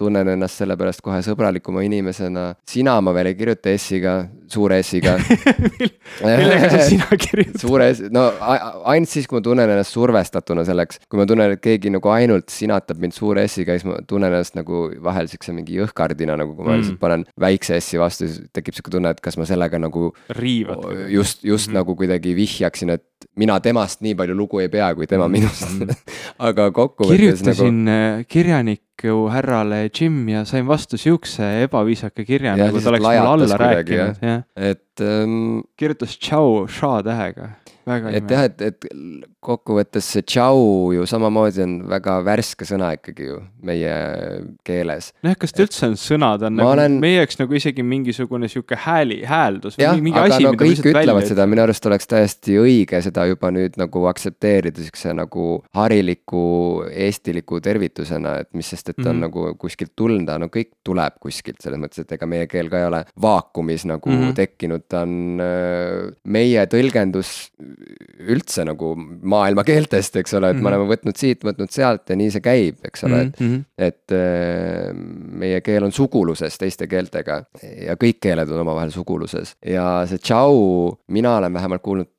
[0.00, 2.54] tunnen ennast selle pärast kohe sõbralikuma inimesena.
[2.68, 4.14] sina ma veel ei kirjuta S-iga,
[4.50, 5.16] suure S-iga
[6.24, 7.60] millega sa sina kirjutad?
[7.64, 11.02] suure S, no ainult siis, kui ma tunnen ennast survestatuna selleks.
[11.08, 14.56] kui ma tunnen, et keegi nagu ainult sinatab mind suure S-iga, siis ma tunnen ennast
[14.58, 16.82] nagu vahel siukse mingi jõhkardina, nagu kui ma mm.
[16.82, 20.10] lihtsalt panen väikse S-i vastu, siis tekib sihuke tunne, et kas ma sellega nagu.
[20.40, 20.84] riivad.
[21.08, 21.78] just, just mm -hmm.
[21.80, 23.04] nagu kuidagi vihjaksin, et
[23.36, 25.86] mina temast nii palju lugu ei pea, kui tema minust mm.
[25.86, 26.14] -hmm.
[26.48, 27.16] aga kokkuvõttes.
[27.16, 28.24] kirjutasin nagu...
[28.28, 33.60] kirjanik ju härrale Jim ja sain vastu siukse ebaviisaka kirja, nagu ta oleks mulle alla
[33.64, 34.44] rääkinud, jah.
[34.56, 35.62] et um....
[35.78, 37.50] kirjutas tšau ša tähega
[37.88, 38.86] et jah, et, et
[39.40, 43.94] kokkuvõttes see tšau ju samamoodi on väga värske sõna ikkagi ju meie
[44.66, 45.10] keeles.
[45.24, 46.98] nojah, kas ta üldse on sõna, ta on nagu olen...
[47.00, 50.82] meie jaoks nagu isegi mingisugune sihuke hääli, hääldus või jah, mingi asi, no, mida kõik
[50.82, 55.46] ütlevad välja, seda, minu arust oleks täiesti õige seda juba nüüd nagu aktsepteerida siukse nagu
[55.76, 56.44] hariliku
[56.90, 59.14] eestiliku tervitusena, et mis sest, et ta mm -hmm.
[59.14, 62.78] on nagu kuskilt tulnud, no kõik tuleb kuskilt, selles mõttes, et ega meie keel ka
[62.78, 64.34] ei ole vaakumis nagu mm -hmm.
[64.36, 67.50] tekkinud, ta on äh, meie tõlgendus
[68.20, 68.94] üldse nagu
[69.30, 70.68] maailma keeltest, eks ole, et mm -hmm.
[70.68, 73.64] me oleme võtnud siit, võtnud sealt ja nii see käib, eks ole, et mm, -hmm.
[73.78, 74.94] et äh,
[75.44, 77.42] meie keel on suguluses teiste keeltega
[77.86, 82.10] ja kõik keeled on omavahel suguluses ja see tšau, mina olen vähemalt kuulnud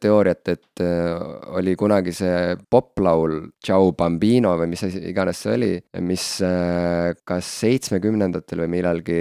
[0.00, 5.70] teooriat, et äh, oli kunagi see poplaul Ciao Bambino või mis asi iganes see oli,
[6.06, 9.20] mis äh, kas seitsmekümnendatel või millalgi,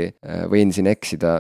[0.52, 1.40] võin siin eksida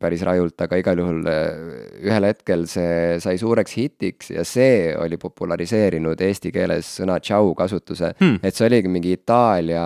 [0.00, 6.20] päris rajult, aga igal juhul ühel hetkel see sai suureks hitiks ja see oli populariseerinud
[6.24, 8.14] eesti keeles sõna tšau kasutuse.
[8.20, 8.38] Hmm..
[8.42, 9.84] et see oligi mingi Itaalia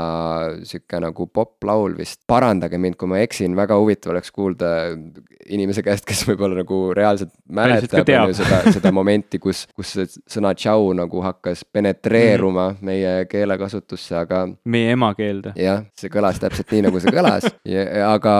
[0.66, 4.70] sihuke nagu poplaul vist, parandage mind, kui ma eksin, väga huvitav oleks kuulda
[5.52, 8.09] inimese käest, kes võib-olla nagu reaalselt mäletab
[8.45, 14.45] seda, seda momenti, kus, kus see sõna tšau nagu hakkas penetreeruma mm meie keelekasutusse, aga.
[14.70, 15.55] meie emakeelde.
[15.59, 17.47] jah, see kõlas täpselt nii, nagu see kõlas,
[18.05, 18.34] aga,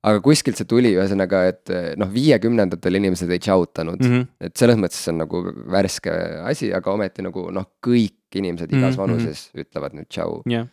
[0.00, 4.26] aga kuskilt see tuli, ühesõnaga, et noh, viiekümnendatel inimesed ei tšautanud mm, -hmm.
[4.48, 5.42] et selles mõttes see on nagu
[5.76, 6.14] värske
[6.48, 9.02] asi, aga ometi nagu noh, kõik inimesed igas mm -hmm.
[9.02, 10.66] vanuses ütlevad nüüd tšau yeah..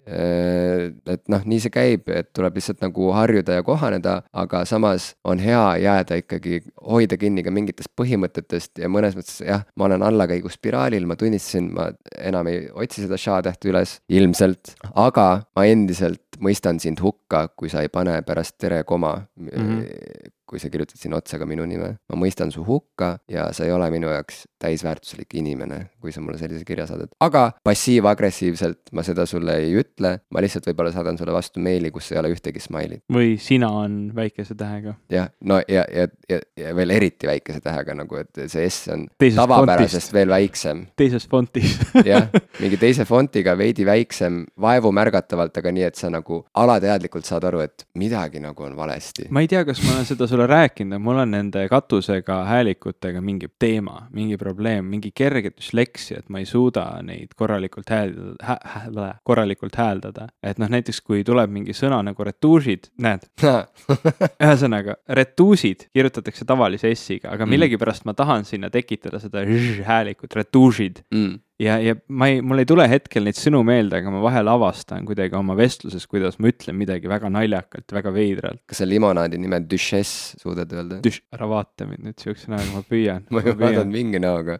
[1.05, 5.39] et noh, nii see käib, et tuleb lihtsalt nagu harjuda ja kohaneda, aga samas on
[5.39, 11.05] hea jääda ikkagi, hoida kinni ka mingitest põhimõtetest ja mõnes mõttes jah, ma olen allakäiguspiraalil,
[11.05, 17.01] ma tunnistasin, ma enam ei otsi seda ša-tähte üles, ilmselt, aga ma endiselt mõistan sind
[17.03, 19.49] hukka, kui sa ei pane pärast tere koma mm.
[19.49, 21.95] -hmm kui sa kirjutad sinna otsa ka minu nime.
[22.11, 26.37] ma mõistan su hukka ja sa ei ole minu jaoks täisväärtuslik inimene, kui sa mulle
[26.41, 27.11] sellise kirja saadad.
[27.19, 32.11] aga passiiv-agressiivselt ma seda sulle ei ütle, ma lihtsalt võib-olla saadan sulle vastu meili, kus
[32.11, 33.03] ei ole ühtegi smailit.
[33.11, 34.95] või sina on väikese tähega.
[35.11, 39.07] jah, no ja, ja, ja, ja veel eriti väikese tähega nagu, et see S on
[39.17, 40.13] Teises tavapärasest fontist.
[40.13, 40.85] veel väiksem.
[40.97, 41.77] teises fontis
[42.11, 42.29] jah,
[42.61, 47.85] mingi teise fontiga veidi väiksem, vaevumärgatavalt, aga nii, et sa nagu alateadlikult saad aru, et
[47.99, 49.27] midagi nagu on valesti.
[49.29, 53.21] ma ei tea, kas ma olen seda sulle rääkinud, et mul on nende katusega häälikutega
[53.21, 58.57] mingi teema, mingi probleem, mingi kerge düsleksia, et ma ei suuda neid korralikult hääldada hä,,
[58.63, 60.27] hä, korralikult hääldada.
[60.43, 63.27] et noh, näiteks kui tuleb mingi sõna nagu retuužid, näed
[64.43, 67.55] ühesõnaga, retuusid kirjutatakse tavalise S-iga, aga mm.
[67.55, 69.45] millegipärast ma tahan sinna tekitada seda
[69.87, 74.13] häälikut, retuužid mm ja, ja ma ei, mul ei tule hetkel neid sõnu meelde, aga
[74.13, 78.63] ma vahel avastan kuidagi oma vestluses, kuidas ma ütlen midagi väga naljakalt, väga veidralt.
[78.69, 81.01] kas sa limonaadi nime Duchesse suudad öelda?
[81.35, 84.59] ära vaata mind nüüd siukse näoga, ma püüan ma ju vaatan mingi näoga.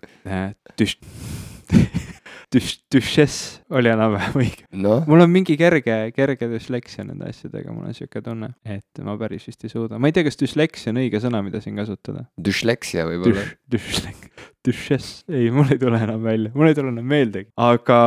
[0.80, 1.00] Düš-
[2.52, 4.98] Düš-, Duchesse oli enam-vähem õige no?.
[5.08, 9.46] mul on mingi kerge, kerge düsleksia nende asjadega, mul on sihuke tunne, et ma päris
[9.48, 9.96] vist ei suuda.
[9.96, 12.26] ma ei tea, kas düsleksia on õige sõna, mida siin kasutada.
[12.36, 13.46] Düsleksia võib-olla.
[13.72, 14.28] Düslek-,
[14.68, 18.00] Duchesse, ei, mul ei tule enam välja, mul ei tule enam meeldegi, aga,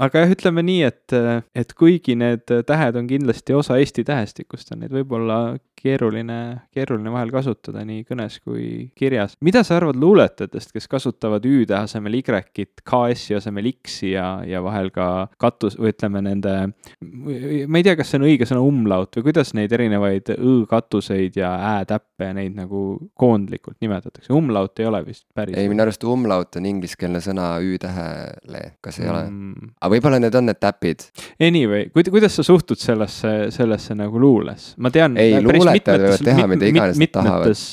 [0.00, 1.16] aga jah, ütleme nii, et,
[1.62, 5.40] et kuigi need tähed on kindlasti osa Eesti tähestikust, on neid võib-olla
[5.80, 6.38] keeruline,
[6.74, 9.36] keeruline vahel kasutada nii kõnes kui kirjas.
[9.44, 14.90] mida sa arvad luuletajatest, kes kasutavad Ü-tähe asemel Y-it, KS-i asemel X-i ja, ja vahel
[14.94, 16.54] ka katus, või ütleme nende,
[17.00, 21.52] ma ei tea, kas see on õige sõna umlaut või kuidas neid erinevaid õ-katuseid ja
[21.78, 22.84] ä-täppe ja neid nagu
[23.18, 25.56] koondlikult nimetatakse, umlaut ei ole vist päris.
[25.56, 29.12] ei, minu arust umlaut on ingliskeelne sõna Ü-tähele, kas ei mm.
[29.12, 29.70] ole?
[29.80, 31.06] aga võib-olla need on need täpid.
[31.42, 34.72] Anyway, kuidas sa suhtud sellesse, sellesse nagu luules?
[34.78, 35.18] ma tean.
[35.20, 37.64] ei, luuletajad võivad teha mida iganes nad tahavad.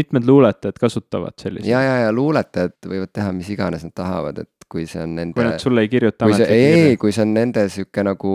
[0.00, 1.70] mitmed luuletajad kasutavad selliseid.
[1.70, 5.36] ja, ja, ja luuletajad võivad teha mis iganes nad tahavad, et kui see on nende.
[5.36, 8.34] kui nad sulle ei kirjuta ei, ei, kui see on nende sihuke nagu,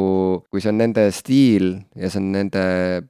[0.51, 2.63] kui see on nende stiil ja see on nende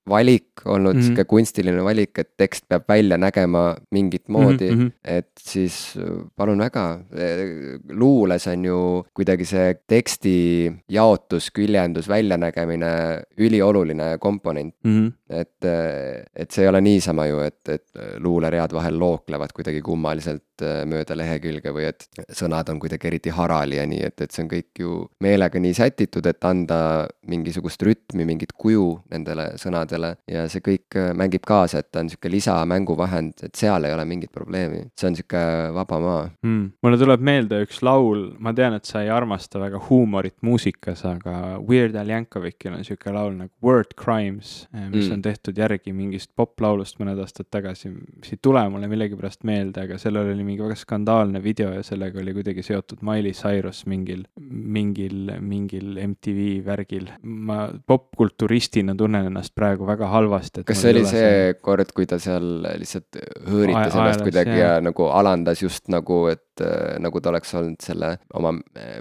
[0.09, 1.05] valik olnud mm -hmm.
[1.09, 4.91] sihuke kunstiline valik, et tekst peab välja nägema mingit moodi mm, -hmm.
[5.03, 5.97] et siis
[6.35, 6.85] palun väga.
[7.89, 8.79] luules on ju
[9.13, 10.35] kuidagi see teksti
[10.89, 12.91] jaotus, küljendus, väljanägemine
[13.37, 14.99] ülioluline komponent mm.
[14.99, 15.13] -hmm.
[15.29, 15.65] et,
[16.35, 21.15] et see ei ole niisama ju, et, et luuleread vahel looklevad kuidagi kummaliselt äh, mööda
[21.17, 22.05] lehekülge või et
[22.35, 25.75] sõnad on kuidagi eriti harali ja nii, et, et see on kõik ju meelega nii
[25.77, 26.79] sätitud, et anda
[27.29, 32.11] mingisugust rütmi, mingit kuju nendele sõnadele ja see kõik äh, mängib kaasa, et ta on
[32.11, 34.85] sihuke lisamengguvahend, et seal ei ole mingit probleemi.
[34.99, 35.43] see on sihuke
[35.75, 36.08] vaba maa
[36.41, 36.65] mm..
[36.83, 41.59] mulle tuleb meelde üks laul, ma tean, et sa ei armasta väga huumorit muusikas, aga
[41.65, 45.13] Weird Al Yankovicil on sihuke laul nagu Word Crimes, eh, mis mm.
[45.17, 47.93] on tehtud järgi mingist poplaulust mõned aastad tagasi.
[48.25, 52.19] see ei tule mulle millegipärast meelde, aga sellel oli mingi väga skandaalne video ja sellega
[52.21, 57.09] oli kuidagi seotud Miley Cyrus mingil, mingil, mingil MTV värgil.
[57.23, 60.65] ma popkulturistina tunnen ennast praegu väga halvasti.
[60.67, 62.47] kas see oli see see kord, kui ta seal
[62.79, 63.19] lihtsalt
[63.49, 64.75] hõõritas ennast kuidagi ja.
[64.75, 65.98] ja nagu alandas just nagu,
[66.29, 68.99] et äh, nagu ta oleks olnud selle oma äh,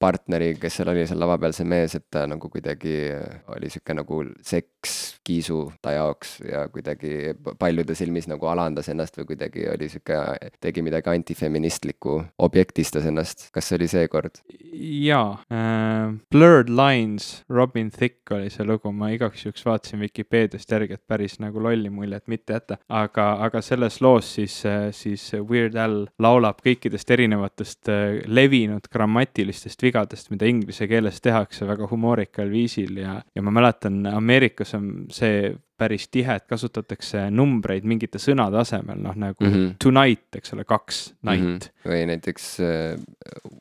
[0.00, 3.70] partneri, kes seal oli seal lava peal, see mees, et ta nagu kuidagi äh, oli
[3.72, 4.94] sihuke nagu seks
[5.24, 10.18] kiisu ta jaoks ja kuidagi paljude silmis nagu alandas ennast või kuidagi oli sihuke,
[10.60, 14.42] tegi midagi antifeministlikku, objektistas ennast, kas see oli see kord?
[14.74, 20.98] jaa äh,, Blurred Lines, Robin Thicke oli see lugu, ma igaks juhuks vaatasin Vikipeediast järgi,
[20.98, 24.60] et päris nagu lolli muljet mitte jätta, aga, aga selles loos siis,
[24.96, 26.60] siis Weird Al laulab
[26.94, 33.42] kõikidest erinevatest äh, levinud grammatilistest vigadest, mida inglise keeles tehakse väga humoorikal viisil ja, ja
[33.42, 39.42] ma mäletan, Ameerikas on see päris tihe, et kasutatakse numbreid mingite sõnade asemel, noh nagu
[39.42, 39.74] mm -hmm.
[39.82, 41.58] tonight, eks ole, kaks night mm.
[41.58, 41.90] -hmm.
[41.90, 43.02] või näiteks uh,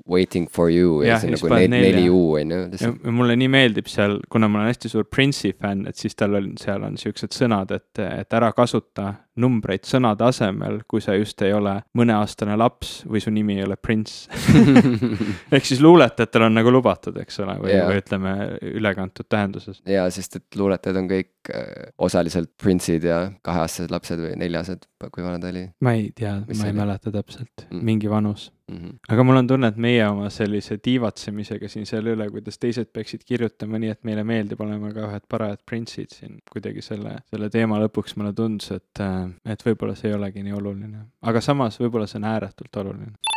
[0.09, 2.93] waiting for you ja, ja see nagu neli, neli U on ju.
[3.11, 6.53] mulle nii meeldib seal, kuna ma olen hästi suur Prince'i fänn, et siis tal on,
[6.57, 11.53] seal on siuksed sõnad, et, et ära kasuta numbreid sõnade asemel, kui sa just ei
[11.53, 14.29] ole mõneaastane laps või su nimi ei ole Prince
[15.55, 18.35] ehk siis luuletajatel on nagu lubatud, eks ole, või yeah., või ütleme
[18.75, 19.81] ülekantud tähenduses.
[19.89, 25.23] jaa, sest et luuletajad on kõik äh, osaliselt Prince'id ja kaheaastased lapsed või neljased, kui
[25.25, 25.65] vana ta oli?
[25.83, 28.77] ma ei tea, ma ei mäleta täpselt mm., mingi vanus mm.
[28.77, 28.95] -hmm.
[29.09, 33.25] aga mul on tunne, et meie oma sellise tiivatsemisega siin selle üle, kuidas teised peaksid
[33.27, 37.81] kirjutama nii, et meile meeldib, olema ka ühed parajad Prince'id siin kuidagi selle, selle teema
[37.83, 41.05] lõpuks mulle tundus, et, äh, et võib-olla see ei olegi nii oluline.
[41.21, 43.32] aga samas võib-olla see on ääretult oluline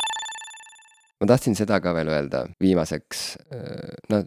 [1.21, 3.21] ma tahtsin seda ka veel öelda viimaseks,
[4.13, 4.25] noh,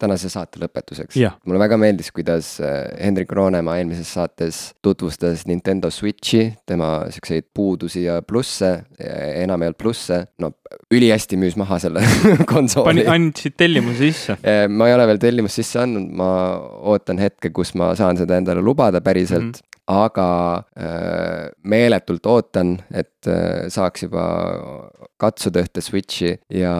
[0.00, 1.18] tänase saate lõpetuseks.
[1.46, 8.04] mulle väga meeldis, kuidas äh, Hendrik Roonemaa eelmises saates tutvustas Nintendo Switchi, tema siukseid puudusi
[8.04, 10.52] ja plusse, enam ei olnud plusse, no
[10.90, 12.02] ülihästi müüs maha selle
[12.52, 13.06] konsooli.
[13.10, 14.38] andsid tellimuse sisse?
[14.42, 16.30] Äh, ma ei ole veel tellimust sisse andnud, ma
[16.92, 19.50] ootan hetke, kus ma saan seda endale lubada päriselt mm.
[19.58, 20.26] -hmm aga
[20.78, 24.24] äh, meeletult ootan, et äh, saaks juba
[25.20, 26.74] katsuda ühte Switchi ja,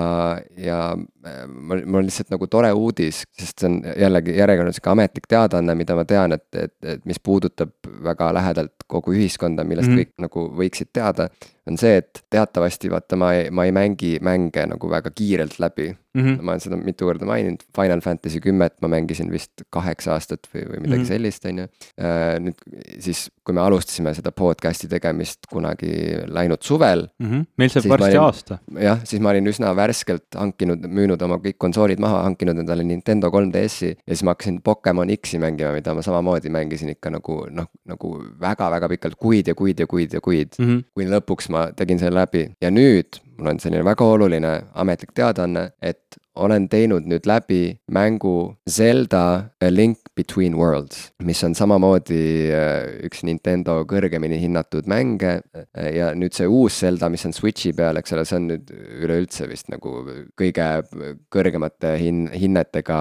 [0.56, 4.92] ja äh, mul, mul on lihtsalt nagu tore uudis, sest see on jällegi järjekordne sihuke
[4.94, 7.74] ametlik teadaanne, mida ma tean, et, et, et mis puudutab
[8.06, 10.12] väga lähedalt kogu ühiskonda, millest mm -hmm.
[10.12, 11.30] kõik nagu võiksid teada.
[11.70, 15.88] On see, et teatavasti vaata, ma ei, ma ei mängi mänge nagu väga kiirelt läbi
[15.90, 16.22] mm.
[16.22, 16.42] -hmm.
[16.42, 20.66] ma olen seda mitu korda maininud, Final Fantasy kümmet ma mängisin vist kaheksa aastat või,
[20.66, 21.08] või midagi mm -hmm.
[21.12, 21.68] sellist, on ju.
[22.00, 22.66] Äh, nüüd
[22.98, 25.90] siis, kui me alustasime seda podcast'i tegemist kunagi
[26.30, 27.30] läinud suvel mm.
[27.30, 27.46] -hmm.
[27.58, 28.58] meil saab varsti olin, aasta.
[28.86, 33.30] jah, siis ma olin üsna värskelt hankinud, müünud oma kõik konsoolid maha, hankinud endale Nintendo
[33.34, 37.66] 3DS-i ja siis ma hakkasin Pokemon X-i mängima, mida ma samamoodi mängisin ikka nagu noh,
[37.84, 40.66] nagu väga-väga pikalt, kuid ja kuid ja kuid ja kuid mm.
[40.66, 40.84] -hmm.
[40.94, 45.70] kuni lõpuks ma tegin selle läbi ja nüüd mul on selline väga oluline ametlik teadaanne,
[45.82, 47.62] et olen teinud nüüd läbi
[47.92, 52.20] mängu Zelda A Link Between Worlds, mis on samamoodi
[52.54, 55.40] äh, üks Nintendo kõrgemini hinnatud mänge.
[55.74, 59.48] ja nüüd see uus Zelda, mis on Switch'i peal, eks ole, see on nüüd üleüldse
[59.50, 60.04] vist nagu
[60.38, 60.68] kõige
[61.32, 63.00] kõrgemate hin-, hinnetega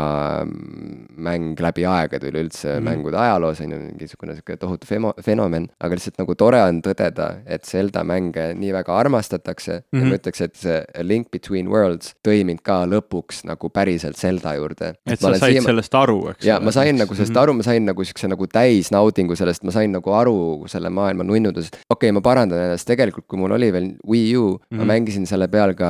[1.20, 2.88] mäng läbi aegade üleüldse mm.
[2.90, 5.70] mängude ajaloos on ju mingisugune sihuke tohutu femo-, fenomen.
[5.80, 9.99] aga lihtsalt nagu tore on tõdeda, et Zelda mänge nii väga armastatakse mm -hmm.
[9.99, 10.16] ja ma mhm.
[10.30, 14.94] Ütleks, et see Link Between Worlds tõi mind ka lõpuks nagu päriselt Zelda juurde.
[15.06, 15.64] et sa said siia...
[15.66, 16.50] sellest aru, eks ole?
[16.50, 17.44] ja ma sain nagu sellest mm -hmm.
[17.44, 21.76] aru, ma sain nagu siukse nagu täisnaudingu sellest, ma sain nagu aru selle maailma nunnudest.
[21.90, 24.78] okei okay,, ma parandan ennast, tegelikult kui mul oli veel Wii U mm, -hmm.
[24.78, 24.88] ma mhm.
[24.88, 25.90] mängisin selle peal ka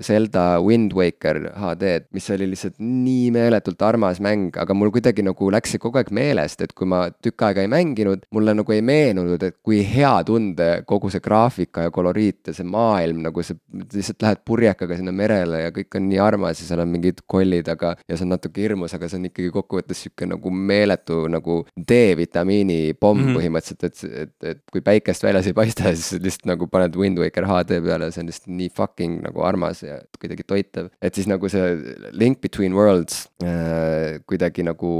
[0.00, 5.50] Zelda Wind Waker HD-d, mis oli lihtsalt nii meeletult armas mäng, aga mul kuidagi nagu
[5.50, 8.82] läks see kogu aeg meelest, et kui ma tükk aega ei mänginud, mulle nagu ei
[8.82, 13.58] meenunud, et kui hea tunde kogu see graafika ja koloriit ja see maailm nagu see,
[13.70, 17.68] lihtsalt lähed purjekaga sinna merele ja kõik on nii armas ja seal on mingid kollid,
[17.70, 21.60] aga ja see on natuke hirmus, aga see on ikkagi kokkuvõttes sihuke nagu meeletu nagu
[21.76, 23.38] D-vitamiini pomm mm -hmm.
[23.38, 27.46] põhimõtteliselt, et, et, et kui päikest väljas ei paista, siis lihtsalt nagu paned Wind Waker
[27.46, 30.90] HD peale, see on lihtsalt nii fucking nagu armas ja kuidagi toitav.
[31.00, 34.90] et siis nagu see Link Between Worlds äh, kuidagi nagu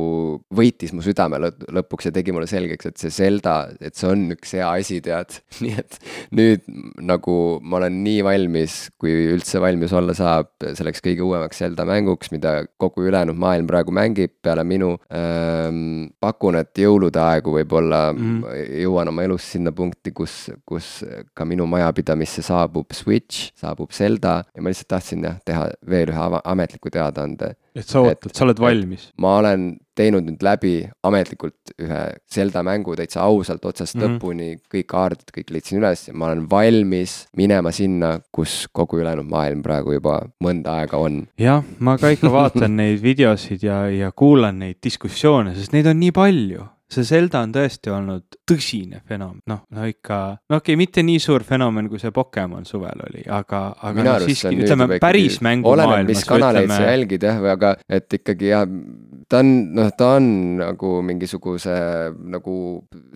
[0.55, 4.55] võitis mu südame lõpuks ja tegi mulle selgeks, et see Zelda, et see on üks
[4.55, 5.99] hea asi, tead nii et
[6.31, 6.65] nüüd
[7.03, 11.85] nagu ma olen nii valmis valmis, kui üldse valmis olla saab, selleks kõige uuemaks Zelda
[11.89, 16.11] mänguks, mida kogu ülejäänud maailm praegu mängib peale minu ähm,.
[16.21, 18.45] pakun, et jõulude aegu võib-olla mm.
[18.83, 20.91] jõuan oma elus sinna punkti, kus, kus
[21.35, 26.43] ka minu majapidamisse saabub Switch, saabub Zelda ja ma lihtsalt tahtsin jah, teha veel ühe
[26.45, 29.11] ametliku teadaande et sa ootad, sa oled valmis?
[29.21, 30.75] ma olen teinud nüüd läbi
[31.07, 32.01] ametlikult ühe
[32.33, 34.17] Zelda mängu täitsa ausalt otsast mm -hmm.
[34.19, 39.29] lõpuni, kõik kaardid, kõik leidsin üles ja ma olen valmis minema sinna, kus kogu ülejäänud
[39.31, 41.23] maailm praegu juba mõnda aega on.
[41.39, 46.01] jah, ma ka ikka vaatan neid videosid ja, ja kuulan neid diskussioone, sest neid on
[46.01, 50.17] nii palju see Zelda on tõesti olnud tõsine fenomen, noh, no ikka,
[50.51, 54.15] no okei okay,, mitte nii suur fenomen, kui see Pokemon suvel oli, aga, aga no,
[54.25, 55.95] siiski, ütleme päris mängumaailmas.
[55.95, 56.81] oleneb, mis kanaleid ütleme...
[56.83, 58.65] sa jälgid jah, või aga et ikkagi jah,
[59.31, 60.27] ta on, noh, ta on
[60.61, 61.77] nagu mingisuguse
[62.35, 62.57] nagu,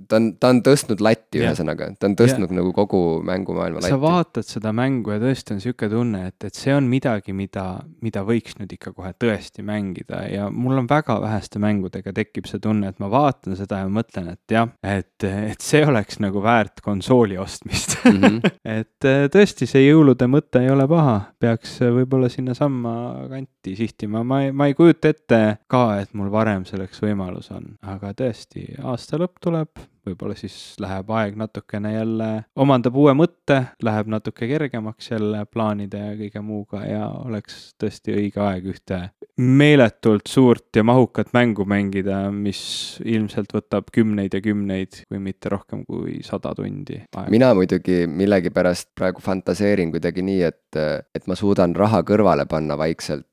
[0.07, 1.51] ta on, ta on tõstnud latti yeah.
[1.51, 2.59] ühesõnaga, ta on tõstnud yeah.
[2.61, 3.95] nagu kogu mängumaailma latti.
[3.95, 7.67] sa vaatad seda mängu ja tõesti on sihuke tunne, et, et see on midagi, mida,
[8.05, 12.63] mida võiks nüüd ikka kohe tõesti mängida ja mul on väga väheste mängudega tekib see
[12.63, 16.43] tunne, et ma vaatan seda seda ja mõtlen, et jah, et, et see oleks nagu
[16.45, 18.21] väärt konsooli ostmist mm.
[18.21, 18.55] -hmm.
[18.77, 22.95] et äh, tõesti, see jõulude mõte ei ole paha, peaks äh, võib-olla sinnasamma
[23.33, 27.73] kanti sihtima, ma ei, ma ei kujuta ette ka, et mul varem selleks võimalus on,
[27.95, 29.87] aga tõesti, aasta lõpp tuleb.
[30.05, 32.27] Võib-olla siis läheb aeg natukene jälle,
[32.61, 38.43] omandab uue mõtte, läheb natuke kergemaks jälle plaanide ja kõige muuga ja oleks tõesti õige
[38.45, 38.99] aeg ühte
[39.41, 45.87] meeletult suurt ja mahukat mängu mängida, mis ilmselt võtab kümneid ja kümneid, kui mitte rohkem
[45.89, 47.01] kui sada tundi
[47.33, 50.81] mina muidugi millegipärast praegu fantaseerin kuidagi nii, et,
[51.17, 53.27] et ma suudan raha kõrvale panna vaikselt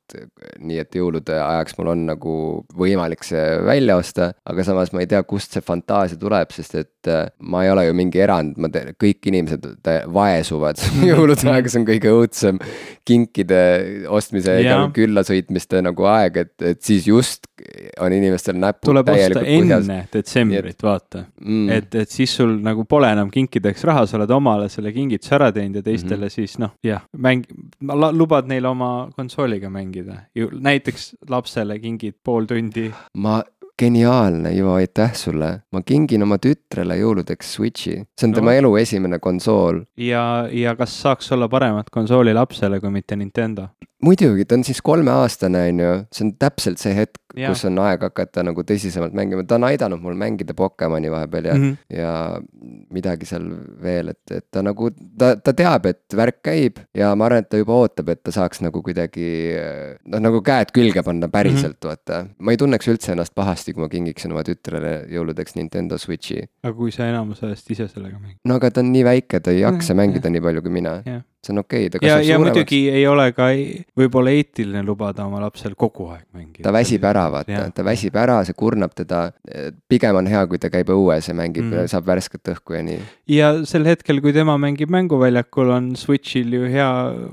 [0.61, 2.35] nii et jõulude ajaks mul on nagu
[2.77, 7.11] võimalik see välja osta, aga samas ma ei tea, kust see fantaasia tuleb, sest et
[7.11, 9.67] äh, ma ei ole ju mingi erand, ma teen, kõik inimesed
[10.13, 10.81] vaesuvad
[11.11, 12.61] jõulude aeg, see on kõige õudsem
[13.07, 13.61] kinkide
[14.11, 17.50] ostmise ja külla sõitmiste nagu aeg, et, et siis just
[17.99, 21.69] on inimestel näpud tuleb osta enne detsembrit, vaata mm..
[21.69, 25.51] et, et siis sul nagu pole enam kinkideks raha, sa oled omale selle kingituse ära
[25.55, 26.35] teinud ja teistele mm -hmm.
[26.35, 27.45] siis noh, jah, mäng,
[28.17, 30.21] lubad neile oma konsooliga mängida.
[30.51, 32.91] näiteks lapsele kingid pool tundi.
[33.13, 33.41] ma
[33.81, 35.61] geniaalne, Ivo, aitäh sulle.
[35.71, 38.39] ma kingin oma tütrele jõuludeks Switchi, see on no.
[38.39, 39.83] tema elu esimene konsool.
[39.97, 43.69] ja, ja kas saaks olla paremat konsooli lapsele kui mitte Nintendo?
[44.05, 48.03] Muidugi, ta on siis kolmeaastane, on ju, see on täpselt see hetk, kus on aeg
[48.03, 51.97] hakata nagu tõsisemalt mängima, ta on aidanud mul mängida Pokemoni vahepeal ja mm, -hmm.
[51.97, 52.11] ja
[52.91, 53.45] midagi seal
[53.83, 57.49] veel, et, et ta nagu, ta, ta teab, et värk käib ja ma arvan, et
[57.49, 59.29] ta juba ootab, et ta saaks nagu kuidagi
[60.05, 61.89] noh, nagu käed külge panna päriselt mm, -hmm.
[61.89, 62.25] vaata.
[62.39, 66.43] ma ei tunneks üldse ennast pahasti, kui ma kingiksin oma tütrele jõuludeks Nintendo Switchi.
[66.63, 68.39] aga kui sa enamus ajast ise sellega mängid?
[68.45, 71.21] no aga ta on nii väike, ta ei jaksa mängida nii palju kui mina yeah
[71.41, 73.47] see on okei okay,, ta kasvab ja, ja muidugi ei ole ka
[73.97, 76.65] võib-olla eetiline lubada oma lapsel kogu aeg mängida.
[76.67, 79.23] ta väsib ära, vaata, ta väsib ära, see kurnab teda.
[79.89, 82.99] pigem on hea, kui ta käib õues ja mängib mm., saab värsket õhku ja nii.
[83.33, 86.89] ja sel hetkel, kui tema mängib mänguväljakul, on Switch'il ju hea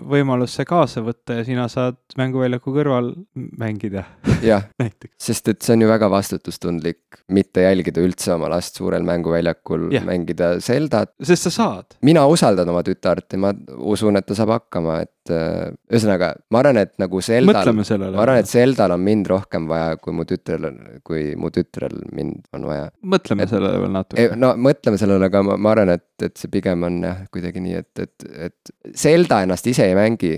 [0.09, 4.07] võimalus see kaasa võtta ja sina saad mänguväljaku kõrval mängida.
[4.45, 4.65] jah
[5.29, 10.55] sest et see on ju väga vastutustundlik mitte jälgida üldse oma last suurel mänguväljakul, mängida
[10.65, 11.13] Zeldat.
[11.23, 11.99] sest sa saad.
[12.03, 13.53] mina usaldan oma tütart ja ma
[13.99, 17.87] usun, et ta saab hakkama, et äh, ühesõnaga, ma arvan, et nagu Zeldal, ma
[18.25, 20.69] arvan, et Zeldal on mind rohkem vaja, kui mu tütrel
[21.07, 22.89] kui mu tütrel mind on vaja.
[23.15, 24.29] mõtleme et, sellele veel natuke.
[24.41, 27.81] no mõtleme sellele, aga ma, ma arvan, et, et see pigem on jah, kuidagi nii,
[27.83, 30.35] et, et, et Zelda ennast ise ei mängi.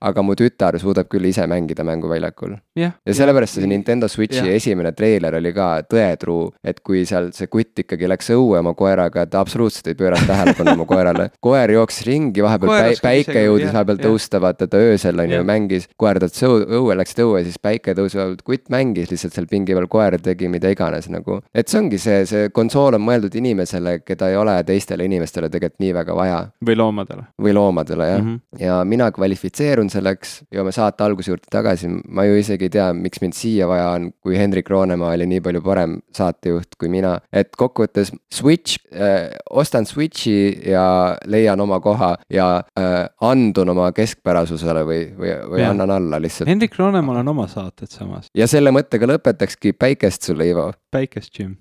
[0.00, 2.56] aga mu tütar suudab küll ise mängida mänguväljakul.
[2.78, 4.54] ja sellepärast see Nintendo Switchi ja.
[4.56, 9.26] esimene treiler oli ka tõetruu, et kui seal see kutt ikkagi läks õue oma koeraga,
[9.26, 11.28] ta absoluutselt ei pööranud tähelepanu oma koerale.
[11.46, 15.88] koer jooksis ringi, vahepeal päi, päike jõudis vahepeal tõusta, vaata ta öösel on ju mängis,
[16.00, 20.18] koer tõusis õue, läksid õue, siis päike tõusis, kutt mängis lihtsalt seal pingi peal, koer
[20.22, 21.40] tegi mida iganes nagu.
[21.54, 25.82] et see ongi see, see konsool on mõeldud inimesele, keda ei ole teistele inimestele tegelikult
[25.82, 26.38] nii väga vaja.
[26.64, 27.24] või loomadele.
[27.42, 28.62] või loomadele jah mm, -hmm.
[28.64, 33.22] ja mina kvalifitseerun selleks, jõuame saate alguse juurde tagasi, ma ju isegi ei tea, miks
[33.22, 37.54] mind siia vaja on, kui Hendrik Roonemaa oli nii palju parem saatejuht kui mina, et
[37.56, 45.00] kokkuvõttes Switch äh,, ostan Switchi ja leian oma koha ja äh, andun oma keskpärasusele või,
[45.18, 45.70] või, või ja.
[45.70, 46.48] annan alla lihtsalt.
[46.50, 48.28] Hendrik Roonemal on oma saated samas.
[48.34, 50.72] ja selle mõttega lõpetakski päikest sulle, Ivo.
[50.90, 51.56] päikest, Jim